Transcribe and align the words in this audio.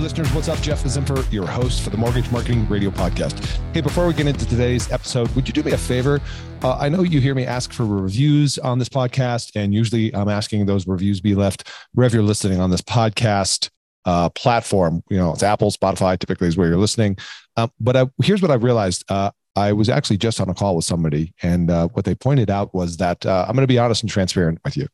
listeners, 0.00 0.32
what's 0.32 0.48
up? 0.48 0.58
Jeff 0.60 0.82
Zimper, 0.84 1.30
your 1.30 1.46
host 1.46 1.82
for 1.82 1.90
the 1.90 1.96
Mortgage 1.98 2.30
Marketing 2.32 2.66
Radio 2.68 2.90
Podcast. 2.90 3.46
Hey, 3.74 3.82
before 3.82 4.06
we 4.06 4.14
get 4.14 4.26
into 4.26 4.46
today's 4.46 4.90
episode, 4.90 5.28
would 5.34 5.46
you 5.46 5.52
do 5.52 5.62
me 5.62 5.72
a 5.72 5.78
favor? 5.78 6.22
Uh, 6.62 6.78
I 6.78 6.88
know 6.88 7.02
you 7.02 7.20
hear 7.20 7.34
me 7.34 7.44
ask 7.44 7.70
for 7.70 7.84
reviews 7.84 8.58
on 8.58 8.78
this 8.78 8.88
podcast, 8.88 9.52
and 9.54 9.74
usually 9.74 10.14
I'm 10.14 10.30
asking 10.30 10.64
those 10.64 10.86
reviews 10.86 11.20
be 11.20 11.34
left 11.34 11.70
wherever 11.92 12.16
you're 12.16 12.24
listening 12.24 12.60
on 12.60 12.70
this 12.70 12.80
podcast 12.80 13.68
uh, 14.06 14.30
platform. 14.30 15.02
You 15.10 15.18
know, 15.18 15.32
it's 15.34 15.42
Apple, 15.42 15.70
Spotify, 15.70 16.18
typically 16.18 16.48
is 16.48 16.56
where 16.56 16.68
you're 16.68 16.78
listening. 16.78 17.18
Um, 17.58 17.70
but 17.78 17.94
I, 17.94 18.06
here's 18.22 18.40
what 18.40 18.50
I 18.50 18.54
realized. 18.54 19.04
Uh, 19.10 19.32
I 19.54 19.72
was 19.72 19.90
actually 19.90 20.16
just 20.16 20.40
on 20.40 20.48
a 20.48 20.54
call 20.54 20.76
with 20.76 20.86
somebody, 20.86 21.34
and 21.42 21.70
uh, 21.70 21.88
what 21.88 22.06
they 22.06 22.14
pointed 22.14 22.48
out 22.48 22.74
was 22.74 22.96
that 22.96 23.26
uh, 23.26 23.44
I'm 23.46 23.54
going 23.54 23.64
to 23.64 23.72
be 23.72 23.78
honest 23.78 24.02
and 24.02 24.10
transparent 24.10 24.60
with 24.64 24.78
you. 24.78 24.86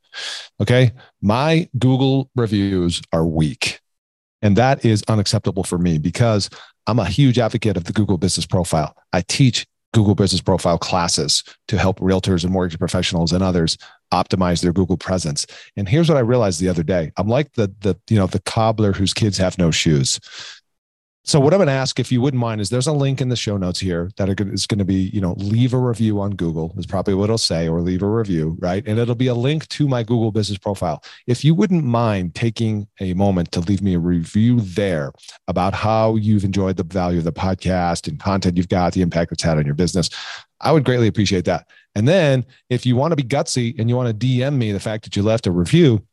Okay. 0.61 0.91
My 1.23 1.69
Google 1.79 2.29
reviews 2.34 3.01
are 3.12 3.25
weak. 3.25 3.80
And 4.43 4.57
that 4.57 4.85
is 4.85 5.03
unacceptable 5.09 5.65
for 5.65 5.79
me 5.79 5.99
because 5.99 6.51
I'm 6.87 6.99
a 6.99 7.07
huge 7.07 7.39
advocate 7.39 7.77
of 7.77 7.85
the 7.85 7.93
Google 7.93 8.19
business 8.19 8.47
profile. 8.47 8.95
I 9.12 9.23
teach 9.23 9.67
Google 9.93 10.15
business 10.15 10.43
profile 10.43 10.77
classes 10.77 11.43
to 11.69 11.79
help 11.79 12.01
realtors 12.01 12.45
and 12.45 12.53
mortgage 12.53 12.79
professionals 12.79 13.33
and 13.33 13.43
others 13.43 13.79
optimize 14.12 14.61
their 14.62 14.73
Google 14.73 14.99
presence. 14.99 15.47
And 15.77 15.89
here's 15.89 16.09
what 16.09 16.19
I 16.19 16.21
realized 16.21 16.61
the 16.61 16.69
other 16.69 16.83
day. 16.83 17.12
I'm 17.17 17.29
like 17.29 17.53
the 17.55 17.75
the 17.81 17.97
you 18.11 18.19
know 18.19 18.27
the 18.27 18.43
cobbler 18.43 18.93
whose 18.93 19.15
kids 19.15 19.39
have 19.39 19.59
no 19.59 19.71
shoes. 19.71 20.21
So 21.27 21.41
what 21.41 21.53
I'm 21.53 21.59
going 21.59 21.66
to 21.66 21.73
ask, 21.73 21.98
if 21.98 22.12
you 22.12 22.21
wouldn't 22.21 22.41
mind, 22.41 22.61
is 22.61 22.71
there's 22.71 22.87
a 22.87 22.93
link 22.93 23.21
in 23.21 23.30
the 23.30 23.34
show 23.37 23.57
notes 23.57 23.80
here 23.80 24.12
that 24.17 24.29
is 24.29 24.65
going 24.65 24.79
to 24.79 24.84
be, 24.84 25.11
you 25.12 25.21
know, 25.21 25.34
leave 25.39 25.75
a 25.75 25.79
review 25.79 26.21
on 26.21 26.37
Google 26.37 26.73
is 26.79 26.87
probably 26.87 27.15
what 27.15 27.25
it'll 27.25 27.37
say, 27.37 27.67
or 27.69 27.80
leave 27.80 28.03
a 28.03 28.09
review, 28.09 28.57
right? 28.61 28.87
And 28.87 28.97
it'll 29.01 29.17
be 29.17 29.27
a 29.27 29.34
link 29.34 29.67
to 29.70 29.89
my 29.89 30.05
Google 30.05 30.31
business 30.31 30.57
profile. 30.57 31.03
If 31.27 31.45
you 31.45 31.53
wouldn't 31.53 31.83
mind 31.83 32.37
taking 32.37 32.87
a 33.01 33.12
moment 33.15 33.50
to 33.53 33.61
leave 33.61 33.83
me 33.83 33.95
a 33.95 33.98
review 33.98 34.61
there 34.61 35.11
about 35.48 35.75
how 35.75 36.15
you've 36.15 36.45
enjoyed 36.45 36.77
the 36.77 36.84
value 36.84 37.19
of 37.19 37.25
the 37.25 37.33
podcast 37.33 38.06
and 38.06 38.20
content 38.20 38.56
you've 38.56 38.69
got, 38.69 38.93
the 38.93 39.03
impact 39.03 39.33
it's 39.33 39.43
had 39.43 39.59
on 39.59 39.67
your 39.67 39.75
business, 39.75 40.11
I 40.61 40.70
would 40.70 40.84
greatly 40.84 41.09
appreciate 41.09 41.45
that. 41.47 41.67
And 41.97 42.06
then 42.06 42.47
if 42.70 42.87
you 42.87 42.95
want 42.95 43.11
to 43.11 43.17
be 43.17 43.25
gutsy 43.25 43.77
and 43.81 43.91
you 43.91 43.97
want 43.97 44.09
to 44.09 44.27
DM 44.27 44.55
me 44.55 44.70
the 44.70 44.78
fact 44.78 45.03
that 45.03 45.17
you 45.17 45.25
left 45.25 45.48
a 45.48 45.50
review, 45.50 46.06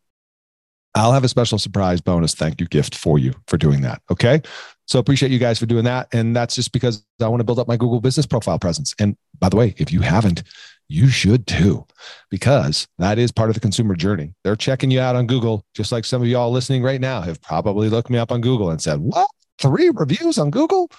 I'll 0.95 1.11
have 1.11 1.23
a 1.23 1.27
special 1.27 1.57
surprise 1.57 2.01
bonus 2.01 2.35
thank 2.35 2.61
you 2.61 2.67
gift 2.67 2.95
for 2.95 3.17
you 3.17 3.33
for 3.47 3.57
doing 3.57 3.81
that. 3.81 4.01
Okay. 4.11 4.41
So 4.85 4.99
appreciate 4.99 5.31
you 5.31 5.39
guys 5.39 5.59
for 5.59 5.65
doing 5.65 5.85
that. 5.85 6.07
And 6.13 6.35
that's 6.35 6.55
just 6.55 6.71
because 6.71 7.05
I 7.21 7.27
want 7.27 7.39
to 7.39 7.45
build 7.45 7.59
up 7.59 7.67
my 7.67 7.77
Google 7.77 8.01
business 8.01 8.25
profile 8.25 8.59
presence. 8.59 8.93
And 8.99 9.15
by 9.39 9.49
the 9.49 9.55
way, 9.55 9.73
if 9.77 9.91
you 9.91 10.01
haven't, 10.01 10.43
you 10.89 11.07
should 11.07 11.47
too, 11.47 11.85
because 12.29 12.87
that 12.99 13.17
is 13.17 13.31
part 13.31 13.49
of 13.49 13.53
the 13.53 13.59
consumer 13.59 13.95
journey. 13.95 14.33
They're 14.43 14.55
checking 14.55 14.91
you 14.91 14.99
out 14.99 15.15
on 15.15 15.27
Google, 15.27 15.65
just 15.73 15.91
like 15.91 16.05
some 16.05 16.21
of 16.21 16.27
y'all 16.27 16.51
listening 16.51 16.83
right 16.83 16.99
now 16.99 17.21
have 17.21 17.41
probably 17.41 17.89
looked 17.89 18.09
me 18.09 18.17
up 18.17 18.31
on 18.31 18.41
Google 18.41 18.69
and 18.69 18.81
said, 18.81 18.99
What? 18.99 19.27
Three 19.59 19.89
reviews 19.93 20.37
on 20.37 20.51
Google? 20.51 20.91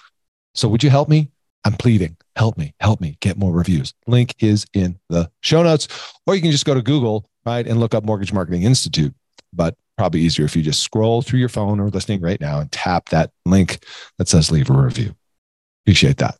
So 0.53 0.67
would 0.69 0.83
you 0.83 0.89
help 0.89 1.09
me? 1.09 1.29
I'm 1.65 1.73
pleading, 1.73 2.15
help 2.35 2.57
me, 2.57 2.73
help 2.79 3.01
me 3.01 3.17
get 3.21 3.37
more 3.37 3.51
reviews. 3.51 3.93
Link 4.05 4.35
is 4.39 4.65
in 4.73 4.99
the 5.09 5.31
show 5.41 5.63
notes, 5.63 5.87
or 6.27 6.35
you 6.35 6.41
can 6.41 6.51
just 6.51 6.65
go 6.65 6.75
to 6.75 6.81
Google, 6.81 7.27
right, 7.45 7.65
and 7.65 7.79
look 7.79 7.95
up 7.95 8.03
Mortgage 8.03 8.31
Marketing 8.31 8.63
Institute. 8.63 9.13
But 9.53 9.75
probably 9.97 10.21
easier 10.21 10.45
if 10.45 10.55
you 10.55 10.61
just 10.61 10.81
scroll 10.81 11.21
through 11.21 11.39
your 11.39 11.49
phone 11.49 11.79
or 11.79 11.89
listening 11.89 12.21
right 12.21 12.41
now 12.41 12.59
and 12.59 12.71
tap 12.71 13.09
that 13.09 13.31
link 13.45 13.79
that 14.17 14.27
says 14.27 14.51
leave 14.51 14.69
a 14.69 14.73
review. 14.73 15.15
Appreciate 15.85 16.17
that. 16.17 16.35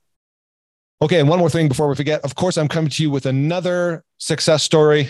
Okay, 1.02 1.20
and 1.20 1.30
one 1.30 1.40
more 1.40 1.50
thing 1.50 1.68
before 1.68 1.88
we 1.88 1.96
forget. 1.96 2.22
Of 2.22 2.36
course, 2.36 2.58
I'm 2.58 2.68
coming 2.68 2.90
to 2.90 3.04
you 3.04 3.12
with 3.12 3.26
another 3.26 4.04
success 4.18 4.64
story 4.64 5.08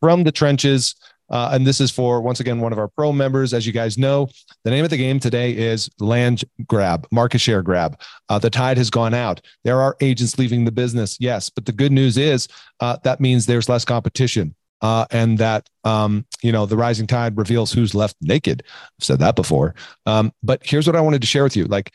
from 0.00 0.24
the 0.24 0.32
trenches. 0.32 0.94
Uh, 1.30 1.50
and 1.52 1.64
this 1.64 1.80
is 1.80 1.92
for, 1.92 2.20
once 2.20 2.40
again, 2.40 2.58
one 2.58 2.72
of 2.72 2.78
our 2.78 2.88
pro 2.88 3.12
members. 3.12 3.54
As 3.54 3.64
you 3.64 3.72
guys 3.72 3.96
know, 3.96 4.28
the 4.64 4.70
name 4.70 4.82
of 4.82 4.90
the 4.90 4.96
game 4.96 5.20
today 5.20 5.52
is 5.52 5.88
land 6.00 6.42
grab, 6.66 7.06
market 7.12 7.38
share 7.38 7.62
grab. 7.62 8.00
Uh, 8.28 8.38
the 8.38 8.50
tide 8.50 8.78
has 8.78 8.90
gone 8.90 9.14
out. 9.14 9.40
There 9.62 9.80
are 9.80 9.96
agents 10.00 10.38
leaving 10.38 10.64
the 10.64 10.72
business, 10.72 11.16
yes. 11.20 11.48
But 11.48 11.66
the 11.66 11.72
good 11.72 11.92
news 11.92 12.18
is 12.18 12.48
uh, 12.80 12.96
that 13.04 13.20
means 13.20 13.46
there's 13.46 13.68
less 13.68 13.84
competition 13.84 14.56
uh, 14.82 15.06
and 15.10 15.38
that 15.38 15.68
um, 15.84 16.24
you 16.42 16.52
know 16.52 16.66
the 16.66 16.76
rising 16.76 17.06
tide 17.06 17.36
reveals 17.36 17.72
who's 17.72 17.94
left 17.94 18.16
naked. 18.20 18.62
I've 18.66 19.04
said 19.04 19.18
that 19.20 19.36
before. 19.36 19.74
Um, 20.06 20.32
but 20.42 20.60
here's 20.64 20.86
what 20.86 20.96
I 20.96 21.00
wanted 21.00 21.20
to 21.20 21.26
share 21.26 21.44
with 21.44 21.56
you: 21.56 21.64
like, 21.64 21.92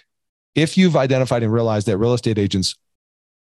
if 0.56 0.78
you've 0.78 0.96
identified 0.96 1.44
and 1.44 1.52
realized 1.52 1.88
that 1.88 1.98
real 1.98 2.14
estate 2.14 2.38
agents 2.38 2.76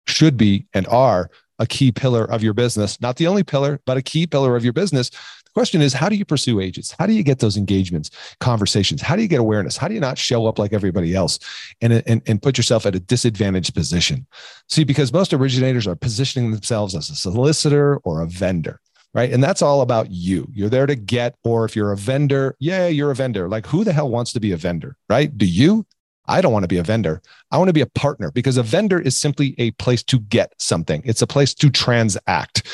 should 0.06 0.36
be 0.36 0.66
and 0.74 0.86
are 0.88 1.30
a 1.58 1.66
key 1.66 1.92
pillar 1.92 2.24
of 2.24 2.42
your 2.42 2.54
business, 2.54 3.00
not 3.00 3.16
the 3.16 3.26
only 3.26 3.44
pillar, 3.44 3.80
but 3.86 3.96
a 3.96 4.02
key 4.02 4.26
pillar 4.26 4.56
of 4.56 4.64
your 4.64 4.72
business. 4.72 5.10
The 5.10 5.50
question 5.54 5.80
is, 5.82 5.92
how 5.92 6.08
do 6.08 6.16
you 6.16 6.24
pursue 6.24 6.58
agents? 6.58 6.94
How 6.98 7.06
do 7.06 7.12
you 7.12 7.22
get 7.22 7.38
those 7.38 7.56
engagements, 7.56 8.10
conversations? 8.40 9.00
How 9.00 9.14
do 9.14 9.22
you 9.22 9.28
get 9.28 9.38
awareness? 9.38 9.76
How 9.76 9.86
do 9.86 9.94
you 9.94 10.00
not 10.00 10.18
show 10.18 10.46
up 10.46 10.58
like 10.58 10.72
everybody 10.72 11.14
else 11.14 11.38
and, 11.80 11.92
and, 11.92 12.22
and 12.26 12.42
put 12.42 12.56
yourself 12.56 12.86
at 12.86 12.96
a 12.96 13.00
disadvantaged 13.00 13.72
position? 13.72 14.26
See, 14.68 14.82
because 14.82 15.12
most 15.12 15.32
originators 15.32 15.86
are 15.86 15.94
positioning 15.94 16.50
themselves 16.50 16.96
as 16.96 17.08
a 17.08 17.14
solicitor 17.14 17.98
or 17.98 18.20
a 18.20 18.26
vendor 18.26 18.80
right? 19.14 19.32
And 19.32 19.42
that's 19.42 19.62
all 19.62 19.80
about 19.80 20.10
you. 20.10 20.48
You're 20.52 20.69
there 20.69 20.86
to 20.86 20.97
get, 20.97 21.36
or 21.44 21.64
if 21.64 21.75
you're 21.75 21.92
a 21.92 21.97
vendor, 21.97 22.56
yeah, 22.58 22.88
you're 22.88 23.12
a 23.12 23.14
vendor. 23.14 23.48
Like 23.48 23.66
who 23.66 23.84
the 23.84 23.92
hell 23.92 24.10
wants 24.10 24.32
to 24.34 24.41
be 24.41 24.52
a 24.52 24.56
vendor, 24.56 24.97
right? 25.08 25.36
Do 25.36 25.47
you? 25.47 25.86
I 26.26 26.41
don't 26.41 26.52
want 26.52 26.64
to 26.64 26.69
be 26.69 26.78
a 26.78 26.82
vendor. 26.82 27.22
I 27.50 27.58
want 27.58 27.69
to 27.69 27.75
be 27.75 27.82
a 27.82 27.86
partner 27.86 28.30
because 28.30 28.56
a 28.56 28.62
vendor 28.62 28.98
is 28.98 29.16
simply 29.16 29.54
a 29.58 29.70
place 29.72 30.02
to 30.04 30.20
get 30.20 30.52
something. 30.58 31.02
It's 31.04 31.22
a 31.22 31.26
place 31.26 31.54
to 31.54 31.70
transact. 31.70 32.66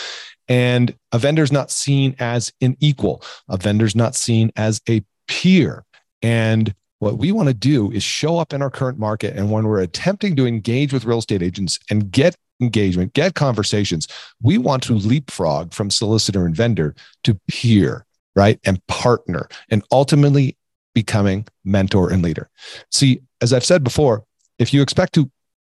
And 0.49 0.97
a 1.12 1.19
vendor 1.19 1.43
is 1.43 1.53
not 1.53 1.71
seen 1.71 2.17
as 2.19 2.53
an 2.61 2.77
equal. 2.81 3.22
A 3.49 3.57
vendor 3.57 3.84
is 3.84 3.95
not 3.95 4.15
seen 4.15 4.51
as 4.57 4.81
a 4.89 5.03
peer. 5.28 5.84
And 6.22 6.75
what 7.01 7.19
we 7.19 7.33
want 7.33 7.49
to 7.49 7.55
do 7.55 7.91
is 7.91 8.03
show 8.03 8.39
up 8.39 8.53
in 8.53 8.62
our 8.62 8.71
current 8.71 8.99
market. 8.99 9.37
And 9.37 9.51
when 9.51 9.67
we're 9.67 9.81
attempting 9.81 10.37
to 10.37 10.47
engage 10.47 10.93
with 10.93 11.05
real 11.05 11.19
estate 11.19 11.43
agents 11.43 11.78
and 11.89 12.11
get 12.11 12.37
engagement, 12.60 13.15
get 13.15 13.34
conversations. 13.34 14.09
We 14.43 14.59
want 14.59 14.82
to 14.84 14.94
leapfrog 14.94 15.72
from 15.72 15.91
solicitor 15.91 16.47
and 16.47 16.54
vendor 16.54 16.94
to 17.25 17.38
peer, 17.48 18.06
right? 18.37 18.59
And 18.65 18.84
partner, 18.87 19.48
and 19.71 19.82
ultimately 19.91 20.56
becoming 20.94 21.47
mentor 21.65 22.10
and 22.12 22.22
leader. 22.22 22.50
See, 22.91 23.22
as 23.41 23.53
I've 23.53 23.65
said 23.65 23.84
before, 23.84 24.25
if 24.59 24.75
you 24.75 24.82
expect 24.82 25.15
to 25.15 25.31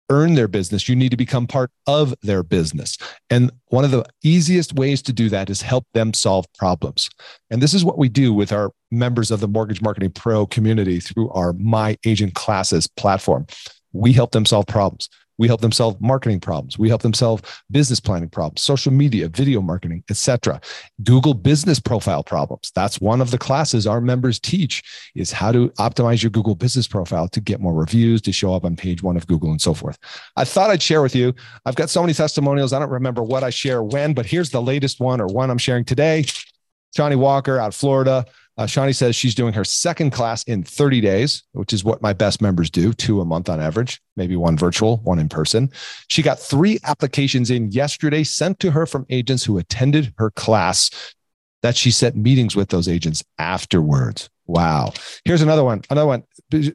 earn 0.10 0.36
their 0.36 0.48
business, 0.48 0.90
you 0.90 0.96
need 0.96 1.12
to 1.12 1.18
become 1.18 1.48
part 1.48 1.72
of 1.88 2.14
their 2.22 2.44
business. 2.44 2.98
And 3.30 3.52
one 3.68 3.86
of 3.86 3.92
the 3.92 4.06
easiest 4.24 4.74
ways 4.74 5.02
to 5.04 5.14
do 5.14 5.30
that 5.30 5.50
is 5.50 5.62
help 5.62 5.86
them 5.94 6.14
solve 6.14 6.46
problems. 6.58 7.10
And 7.50 7.62
this 7.62 7.74
is 7.74 7.86
what 7.86 7.98
we 7.98 8.10
do 8.10 8.34
with 8.34 8.52
our 8.52 8.72
members 8.92 9.32
of 9.32 9.40
the 9.40 9.48
Mortgage 9.48 9.82
Marketing 9.82 10.12
Pro 10.12 10.46
community 10.46 11.00
through 11.00 11.30
our 11.30 11.54
My 11.54 11.98
Agent 12.06 12.36
Classes 12.36 12.88
platform. 12.88 13.48
We 13.94 14.14
help 14.14 14.32
them 14.32 14.46
solve 14.46 14.68
problems. 14.68 15.10
We 15.38 15.48
help 15.48 15.62
them 15.62 15.72
solve 15.72 16.00
marketing 16.02 16.40
problems. 16.40 16.78
We 16.78 16.90
help 16.90 17.02
them 17.02 17.14
solve 17.14 17.42
business 17.72 18.00
planning 18.00 18.30
problems, 18.30 18.62
social 18.62 18.92
media, 18.92 19.30
video 19.30 19.62
marketing, 19.62 20.04
etc. 20.10 20.62
Google 21.04 21.34
business 21.34 21.80
profile 21.80 22.24
problems. 22.24 22.72
That's 22.76 23.02
one 23.02 23.22
of 23.22 23.32
the 23.32 23.38
classes 23.38 23.88
our 23.88 24.02
members 24.02 24.40
teach 24.40 25.12
is 25.16 25.32
how 25.32 25.52
to 25.52 25.70
optimize 25.72 26.22
your 26.22 26.30
Google 26.30 26.56
business 26.56 26.88
profile 26.88 27.28
to 27.30 27.42
get 27.42 27.60
more 27.60 27.74
reviews, 27.74 28.22
to 28.24 28.32
show 28.32 28.54
up 28.54 28.66
on 28.66 28.76
page 28.76 29.02
one 29.02 29.18
of 29.18 29.28
Google 29.28 29.52
and 29.52 29.62
so 29.62 29.74
forth. 29.74 29.98
I 30.36 30.46
thought 30.46 30.70
I'd 30.70 30.82
share 30.82 31.02
with 31.02 31.16
you. 31.16 31.34
I've 31.66 31.76
got 31.76 31.90
so 31.90 32.02
many 32.02 32.14
testimonials. 32.14 32.74
I 32.74 32.80
don't 32.80 32.90
remember 32.90 33.24
what 33.24 33.44
I 33.44 33.50
share 33.50 33.84
when, 33.84 34.14
but 34.14 34.26
here's 34.26 34.50
the 34.50 34.62
latest 34.62 35.00
one 35.00 35.20
or 35.20 35.28
one 35.28 35.50
I'm 35.50 35.58
sharing 35.58 35.86
today. 35.86 36.26
Johnny 36.96 37.16
Walker 37.16 37.60
out 37.60 37.70
of 37.70 37.76
Florida 37.76 38.26
uh, 38.58 38.68
Shawnee 38.68 38.94
says 38.94 39.16
she's 39.16 39.34
doing 39.34 39.54
her 39.54 39.64
second 39.64 40.12
class 40.12 40.44
in 40.44 40.64
30 40.64 41.02
days, 41.02 41.44
which 41.54 41.74
is 41.74 41.84
what 41.84 42.02
my 42.02 42.14
best 42.14 42.42
members 42.42 42.70
do, 42.70 42.94
two 42.94 43.20
a 43.20 43.26
month 43.26 43.50
on 43.50 43.60
average, 43.60 44.00
maybe 44.16 44.36
one 44.36 44.58
virtual, 44.58 44.98
one 44.98 45.18
in 45.18 45.28
person. 45.28 45.72
She 46.08 46.22
got 46.22 46.40
three 46.40 46.78
applications 46.84 47.50
in 47.50 47.72
yesterday 47.72 48.24
sent 48.24 48.60
to 48.60 48.72
her 48.72 48.86
from 48.86 49.08
agents 49.10 49.44
who 49.44 49.58
attended 49.58 50.14
her 50.18 50.30
class 50.32 50.92
that 51.64 51.76
she 51.76 51.90
set 51.90 52.16
meetings 52.16 52.56
with 52.56 52.70
those 52.70 52.88
agents 52.88 53.24
afterwards. 53.40 54.30
Wow. 54.46 54.94
Here's 55.26 55.42
another 55.42 55.64
one. 55.64 55.82
Another 55.90 56.08
one. 56.08 56.24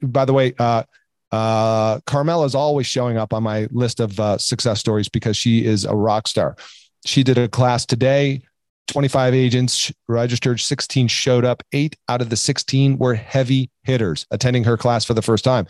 By 0.02 0.24
the 0.24 0.32
way, 0.32 0.54
uh, 0.58 0.82
uh, 1.30 2.00
is 2.44 2.54
always 2.54 2.86
showing 2.86 3.18
up 3.18 3.32
on 3.32 3.42
my 3.42 3.68
list 3.70 4.00
of 4.00 4.18
uh, 4.18 4.38
success 4.38 4.80
stories 4.80 5.08
because 5.08 5.36
she 5.36 5.64
is 5.64 5.84
a 5.84 5.94
rock 5.94 6.26
star. 6.26 6.56
She 7.04 7.22
did 7.22 7.38
a 7.38 7.48
class 7.48 7.86
today 7.86 8.42
25 8.88 9.34
agents 9.34 9.92
registered, 10.08 10.60
16 10.60 11.08
showed 11.08 11.44
up. 11.44 11.62
Eight 11.72 11.96
out 12.08 12.20
of 12.20 12.30
the 12.30 12.36
16 12.36 12.98
were 12.98 13.14
heavy 13.14 13.70
hitters 13.84 14.26
attending 14.30 14.64
her 14.64 14.76
class 14.76 15.04
for 15.04 15.14
the 15.14 15.22
first 15.22 15.44
time. 15.44 15.66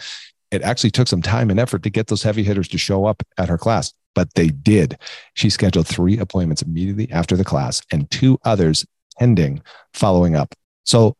It 0.50 0.62
actually 0.62 0.90
took 0.90 1.08
some 1.08 1.20
time 1.20 1.50
and 1.50 1.60
effort 1.60 1.82
to 1.82 1.90
get 1.90 2.06
those 2.06 2.22
heavy 2.22 2.42
hitters 2.42 2.68
to 2.68 2.78
show 2.78 3.04
up 3.04 3.22
at 3.36 3.48
her 3.48 3.58
class, 3.58 3.92
but 4.14 4.32
they 4.34 4.48
did. 4.48 4.96
She 5.34 5.50
scheduled 5.50 5.86
three 5.86 6.18
appointments 6.18 6.62
immediately 6.62 7.10
after 7.10 7.36
the 7.36 7.44
class 7.44 7.82
and 7.92 8.10
two 8.10 8.38
others 8.44 8.86
pending 9.18 9.62
following 9.92 10.36
up. 10.36 10.54
So, 10.84 11.16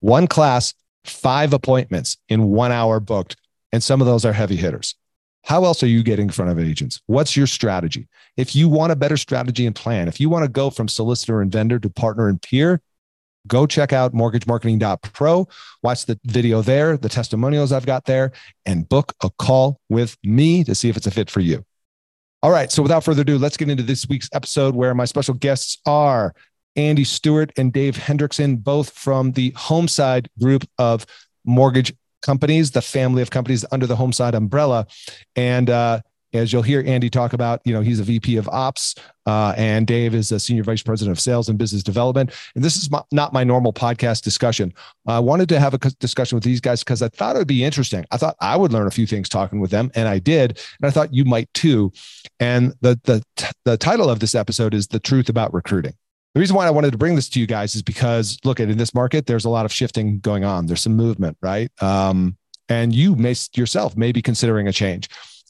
one 0.00 0.26
class, 0.26 0.74
five 1.04 1.52
appointments 1.52 2.18
in 2.28 2.48
one 2.48 2.72
hour 2.72 3.00
booked, 3.00 3.36
and 3.72 3.82
some 3.82 4.00
of 4.00 4.06
those 4.06 4.24
are 4.24 4.32
heavy 4.32 4.56
hitters. 4.56 4.94
How 5.44 5.64
else 5.64 5.82
are 5.82 5.88
you 5.88 6.02
getting 6.02 6.26
in 6.26 6.32
front 6.32 6.50
of 6.50 6.58
agents? 6.58 7.00
What's 7.06 7.36
your 7.36 7.46
strategy? 7.46 8.08
If 8.36 8.54
you 8.54 8.68
want 8.68 8.92
a 8.92 8.96
better 8.96 9.16
strategy 9.16 9.66
and 9.66 9.74
plan, 9.74 10.06
if 10.06 10.20
you 10.20 10.28
want 10.28 10.44
to 10.44 10.50
go 10.50 10.70
from 10.70 10.88
solicitor 10.88 11.40
and 11.40 11.50
vendor 11.50 11.78
to 11.78 11.90
partner 11.90 12.28
and 12.28 12.40
peer, 12.40 12.80
go 13.46 13.66
check 13.66 13.92
out 13.92 14.12
mortgagemarketing.pro, 14.12 15.48
watch 15.82 16.06
the 16.06 16.20
video 16.24 16.62
there, 16.62 16.96
the 16.96 17.08
testimonials 17.08 17.72
I've 17.72 17.86
got 17.86 18.04
there, 18.04 18.32
and 18.66 18.88
book 18.88 19.14
a 19.22 19.30
call 19.38 19.80
with 19.88 20.16
me 20.22 20.62
to 20.64 20.74
see 20.74 20.88
if 20.88 20.96
it's 20.96 21.06
a 21.06 21.10
fit 21.10 21.30
for 21.30 21.40
you. 21.40 21.64
All 22.42 22.50
right. 22.50 22.70
So 22.70 22.82
without 22.82 23.04
further 23.04 23.22
ado, 23.22 23.38
let's 23.38 23.56
get 23.56 23.68
into 23.68 23.82
this 23.82 24.06
week's 24.08 24.28
episode 24.32 24.74
where 24.74 24.94
my 24.94 25.04
special 25.04 25.34
guests 25.34 25.78
are 25.84 26.34
Andy 26.76 27.04
Stewart 27.04 27.52
and 27.56 27.72
Dave 27.72 27.96
Hendriksen, 27.96 28.62
both 28.62 28.90
from 28.90 29.32
the 29.32 29.52
Homeside 29.52 30.28
group 30.40 30.66
of 30.78 31.04
mortgage 31.44 31.92
companies, 32.22 32.70
the 32.70 32.82
family 32.82 33.22
of 33.22 33.30
companies 33.30 33.64
under 33.72 33.86
the 33.86 33.96
Homeside 33.96 34.34
umbrella. 34.34 34.86
And 35.36 35.70
uh, 35.70 36.00
as 36.32 36.52
you'll 36.52 36.62
hear 36.62 36.82
Andy 36.86 37.10
talk 37.10 37.32
about, 37.32 37.60
you 37.64 37.72
know, 37.72 37.80
he's 37.80 37.98
a 37.98 38.04
VP 38.04 38.36
of 38.36 38.48
Ops, 38.48 38.94
uh, 39.26 39.52
and 39.56 39.86
Dave 39.86 40.14
is 40.14 40.30
a 40.32 40.38
Senior 40.38 40.62
Vice 40.62 40.82
President 40.82 41.16
of 41.16 41.20
Sales 41.20 41.48
and 41.48 41.58
Business 41.58 41.82
Development. 41.82 42.32
And 42.54 42.64
this 42.64 42.76
is 42.76 42.90
my, 42.90 43.02
not 43.12 43.32
my 43.32 43.44
normal 43.44 43.72
podcast 43.72 44.22
discussion. 44.22 44.72
I 45.06 45.18
wanted 45.18 45.48
to 45.50 45.60
have 45.60 45.74
a 45.74 45.78
discussion 45.78 46.36
with 46.36 46.44
these 46.44 46.60
guys 46.60 46.84
because 46.84 47.02
I 47.02 47.08
thought 47.08 47.36
it 47.36 47.40
would 47.40 47.48
be 47.48 47.64
interesting. 47.64 48.04
I 48.10 48.16
thought 48.16 48.36
I 48.40 48.56
would 48.56 48.72
learn 48.72 48.86
a 48.86 48.92
few 48.92 49.06
things 49.06 49.28
talking 49.28 49.60
with 49.60 49.70
them, 49.70 49.90
and 49.94 50.08
I 50.08 50.18
did. 50.18 50.58
And 50.80 50.88
I 50.88 50.90
thought 50.90 51.12
you 51.12 51.24
might 51.24 51.52
too. 51.54 51.92
And 52.38 52.74
the 52.80 52.98
the 53.04 53.24
the 53.64 53.76
title 53.76 54.08
of 54.08 54.20
this 54.20 54.34
episode 54.34 54.74
is 54.74 54.88
"The 54.88 55.00
Truth 55.00 55.28
About 55.28 55.52
Recruiting." 55.52 55.94
The 56.34 56.40
reason 56.40 56.54
why 56.54 56.66
I 56.66 56.70
wanted 56.70 56.92
to 56.92 56.98
bring 56.98 57.16
this 57.16 57.28
to 57.30 57.40
you 57.40 57.46
guys 57.46 57.74
is 57.74 57.82
because 57.82 58.38
look 58.44 58.60
at 58.60 58.70
in 58.70 58.78
this 58.78 58.94
market, 58.94 59.26
there's 59.26 59.44
a 59.44 59.50
lot 59.50 59.64
of 59.64 59.72
shifting 59.72 60.20
going 60.20 60.44
on. 60.44 60.66
There's 60.66 60.80
some 60.80 60.94
movement, 60.94 61.36
right? 61.42 61.70
Um, 61.82 62.36
and 62.68 62.94
you 62.94 63.16
may 63.16 63.34
yourself 63.54 63.96
may 63.96 64.12
be 64.12 64.22
considering 64.22 64.68
a 64.68 64.72
change. 64.72 65.08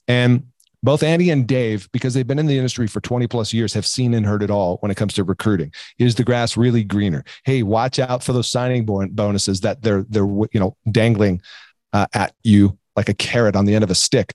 And 0.09 0.45
both 0.83 1.03
Andy 1.03 1.29
and 1.29 1.47
Dave, 1.47 1.89
because 1.93 2.15
they've 2.15 2.27
been 2.27 2.39
in 2.39 2.47
the 2.47 2.57
industry 2.57 2.87
for 2.87 3.03
20 3.03 3.27
plus 3.27 3.53
years, 3.53 3.75
have 3.75 3.85
seen 3.85 4.15
and 4.15 4.25
heard 4.25 4.43
it 4.43 4.51
all 4.51 4.79
when 4.79 4.91
it 4.91 4.97
comes 4.97 5.13
to 5.15 5.25
recruiting. 5.25 5.73
Is 5.99 6.15
the 6.15 6.25
grass 6.25 6.57
really 6.57 6.83
greener? 6.83 7.25
Hey, 7.45 7.63
watch 7.63 7.99
out 7.99 8.23
for 8.23 8.33
those 8.33 8.49
signing 8.49 8.87
bonuses 8.87 9.61
that 9.61 9.83
they're 9.83 10.07
they're 10.09 10.27
you 10.27 10.49
know 10.55 10.77
dangling 10.91 11.43
uh, 11.93 12.07
at 12.15 12.35
you 12.43 12.79
like 12.97 13.11
a 13.11 13.15
carrot 13.15 13.57
on 13.57 13.67
the 13.67 13.75
end 13.75 13.85
of 13.85 13.91
a 13.91 13.95
stick. 13.95 14.33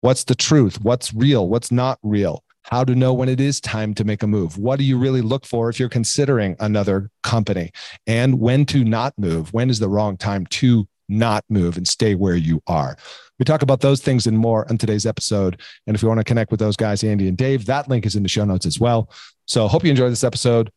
What's 0.00 0.24
the 0.24 0.34
truth? 0.34 0.80
What's 0.82 1.12
real? 1.12 1.48
What's 1.48 1.72
not 1.72 1.98
real? 2.02 2.44
How 2.72 2.84
to 2.84 2.94
know 2.94 3.12
when 3.12 3.28
it 3.28 3.38
is 3.38 3.60
time 3.60 3.92
to 3.96 4.02
make 4.02 4.22
a 4.22 4.26
move? 4.26 4.56
What 4.56 4.78
do 4.78 4.84
you 4.86 4.96
really 4.96 5.20
look 5.20 5.44
for 5.44 5.68
if 5.68 5.78
you're 5.78 5.90
considering 5.90 6.56
another 6.58 7.10
company? 7.22 7.70
And 8.06 8.40
when 8.40 8.64
to 8.64 8.82
not 8.82 9.12
move? 9.18 9.52
When 9.52 9.68
is 9.68 9.78
the 9.78 9.90
wrong 9.90 10.16
time 10.16 10.46
to 10.46 10.88
not 11.06 11.44
move 11.50 11.76
and 11.76 11.86
stay 11.86 12.14
where 12.14 12.34
you 12.34 12.62
are? 12.66 12.96
We 13.38 13.44
talk 13.44 13.60
about 13.60 13.82
those 13.82 14.00
things 14.00 14.26
and 14.26 14.38
more 14.38 14.66
on 14.70 14.78
today's 14.78 15.04
episode. 15.04 15.60
And 15.86 15.94
if 15.94 16.00
you 16.00 16.08
want 16.08 16.20
to 16.20 16.24
connect 16.24 16.50
with 16.50 16.60
those 16.60 16.78
guys, 16.78 17.04
Andy 17.04 17.28
and 17.28 17.36
Dave, 17.36 17.66
that 17.66 17.90
link 17.90 18.06
is 18.06 18.16
in 18.16 18.22
the 18.22 18.28
show 18.30 18.46
notes 18.46 18.64
as 18.64 18.80
well. 18.80 19.12
So 19.44 19.68
hope 19.68 19.84
you 19.84 19.90
enjoy 19.90 20.08
this 20.08 20.24
episode. 20.24 20.72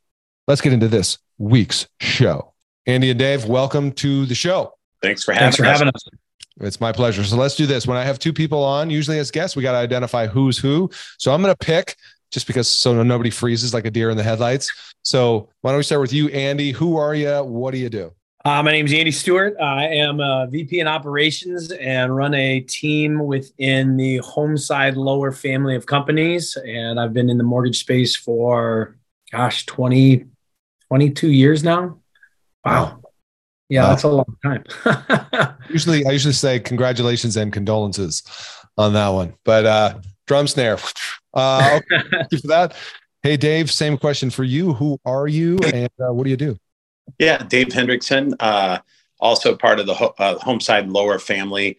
Let's 0.49 0.59
get 0.59 0.73
into 0.73 0.89
this 0.89 1.17
week's 1.37 1.87
show. 2.01 2.51
Andy 2.85 3.09
and 3.09 3.17
Dave, 3.17 3.45
welcome 3.45 3.93
to 3.93 4.25
the 4.25 4.35
show. 4.35 4.73
Thanks 5.01 5.23
for 5.23 5.31
having, 5.31 5.45
Thanks 5.45 5.55
for 5.55 5.63
us. 5.63 5.79
having 5.79 5.87
us. 5.87 6.03
It's 6.61 6.79
my 6.79 6.91
pleasure. 6.91 7.23
So 7.23 7.35
let's 7.35 7.55
do 7.55 7.65
this. 7.65 7.85
When 7.85 7.97
I 7.97 8.03
have 8.03 8.17
two 8.17 8.31
people 8.31 8.63
on, 8.63 8.89
usually 8.89 9.19
as 9.19 9.29
guests, 9.29 9.55
we 9.55 9.63
got 9.63 9.73
to 9.73 9.77
identify 9.77 10.27
who's 10.27 10.57
who. 10.57 10.89
So 11.17 11.33
I'm 11.33 11.41
going 11.41 11.53
to 11.53 11.65
pick 11.65 11.97
just 12.31 12.47
because 12.47 12.67
so 12.67 13.01
nobody 13.03 13.29
freezes 13.29 13.73
like 13.73 13.85
a 13.85 13.91
deer 13.91 14.09
in 14.09 14.17
the 14.17 14.23
headlights. 14.23 14.71
So 15.03 15.49
why 15.61 15.71
don't 15.71 15.77
we 15.77 15.83
start 15.83 16.01
with 16.01 16.13
you, 16.13 16.29
Andy? 16.29 16.71
Who 16.71 16.97
are 16.97 17.13
you? 17.13 17.43
What 17.43 17.71
do 17.71 17.77
you 17.77 17.89
do? 17.89 18.13
Uh, 18.45 18.61
my 18.61 18.71
name 18.71 18.85
is 18.85 18.93
Andy 18.93 19.11
Stewart. 19.11 19.55
I 19.59 19.87
am 19.87 20.19
a 20.19 20.47
VP 20.47 20.79
in 20.79 20.87
operations 20.87 21.71
and 21.71 22.15
run 22.15 22.35
a 22.35 22.59
team 22.59 23.25
within 23.25 23.97
the 23.97 24.19
Homeside 24.19 24.95
Lower 24.95 25.31
family 25.31 25.75
of 25.75 25.87
companies. 25.87 26.55
And 26.55 26.99
I've 26.99 27.11
been 27.11 27.29
in 27.29 27.39
the 27.39 27.43
mortgage 27.43 27.79
space 27.79 28.15
for, 28.15 28.97
gosh, 29.31 29.65
20, 29.65 30.25
22 30.89 31.31
years 31.31 31.63
now. 31.63 31.97
Wow. 32.63 33.01
Yeah, 33.69 33.83
wow. 33.83 33.89
that's 33.89 34.03
a 34.03 34.09
long 34.09 34.37
time. 34.43 35.57
usually, 35.69 36.05
I 36.05 36.11
usually 36.11 36.33
say 36.33 36.59
congratulations 36.59 37.35
and 37.35 37.51
condolences 37.51 38.23
on 38.77 38.93
that 38.93 39.09
one. 39.09 39.33
But 39.43 39.65
uh, 39.65 39.99
drum 40.27 40.47
snare. 40.47 40.77
Uh, 41.33 41.79
okay, 41.79 42.07
thank 42.11 42.31
you 42.31 42.37
for 42.39 42.47
that. 42.47 42.75
Hey, 43.23 43.37
Dave, 43.37 43.71
same 43.71 43.97
question 43.97 44.29
for 44.29 44.43
you. 44.43 44.73
Who 44.73 44.99
are 45.05 45.27
you 45.27 45.57
and 45.73 45.89
uh, 45.99 46.13
what 46.13 46.25
do 46.25 46.29
you 46.29 46.37
do? 46.37 46.57
Yeah, 47.17 47.37
Dave 47.39 47.67
Hendriksen, 47.67 48.35
uh, 48.39 48.79
also 49.19 49.55
part 49.55 49.79
of 49.79 49.87
the 49.87 49.93
ho- 49.93 50.13
uh, 50.19 50.37
Homeside 50.37 50.91
Lower 50.91 51.19
family. 51.19 51.77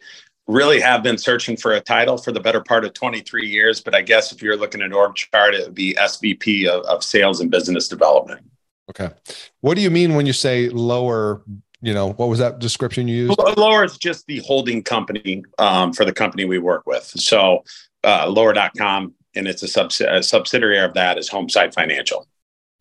Really 0.48 0.80
have 0.80 1.02
been 1.02 1.18
searching 1.18 1.56
for 1.56 1.72
a 1.72 1.80
title 1.80 2.18
for 2.18 2.32
the 2.32 2.40
better 2.40 2.60
part 2.60 2.84
of 2.84 2.94
23 2.94 3.48
years, 3.48 3.80
but 3.80 3.94
I 3.94 4.02
guess 4.02 4.32
if 4.32 4.42
you're 4.42 4.56
looking 4.56 4.80
at 4.82 4.92
org 4.92 5.16
chart, 5.16 5.54
it 5.54 5.66
would 5.66 5.74
be 5.74 5.94
SVP 5.94 6.66
of, 6.66 6.84
of 6.84 7.02
Sales 7.02 7.40
and 7.40 7.50
Business 7.50 7.88
Development. 7.88 8.40
Okay. 8.90 9.10
What 9.60 9.74
do 9.74 9.82
you 9.82 9.90
mean 9.90 10.14
when 10.14 10.26
you 10.26 10.32
say 10.32 10.68
lower? 10.68 11.42
You 11.86 11.94
know, 11.94 12.14
what 12.14 12.28
was 12.28 12.40
that 12.40 12.58
description 12.58 13.06
you 13.06 13.28
used? 13.28 13.38
Lower 13.56 13.84
is 13.84 13.96
just 13.96 14.26
the 14.26 14.40
holding 14.40 14.82
company 14.82 15.44
um, 15.58 15.92
for 15.92 16.04
the 16.04 16.12
company 16.12 16.44
we 16.44 16.58
work 16.58 16.84
with. 16.84 17.04
So, 17.04 17.62
uh, 18.02 18.28
lower.com, 18.28 19.14
and 19.36 19.46
it's 19.46 19.62
a, 19.62 19.68
subs- 19.68 20.00
a 20.00 20.20
subsidiary 20.20 20.80
of 20.80 20.94
that 20.94 21.16
is 21.16 21.30
Homeside 21.30 21.72
Financial. 21.74 22.26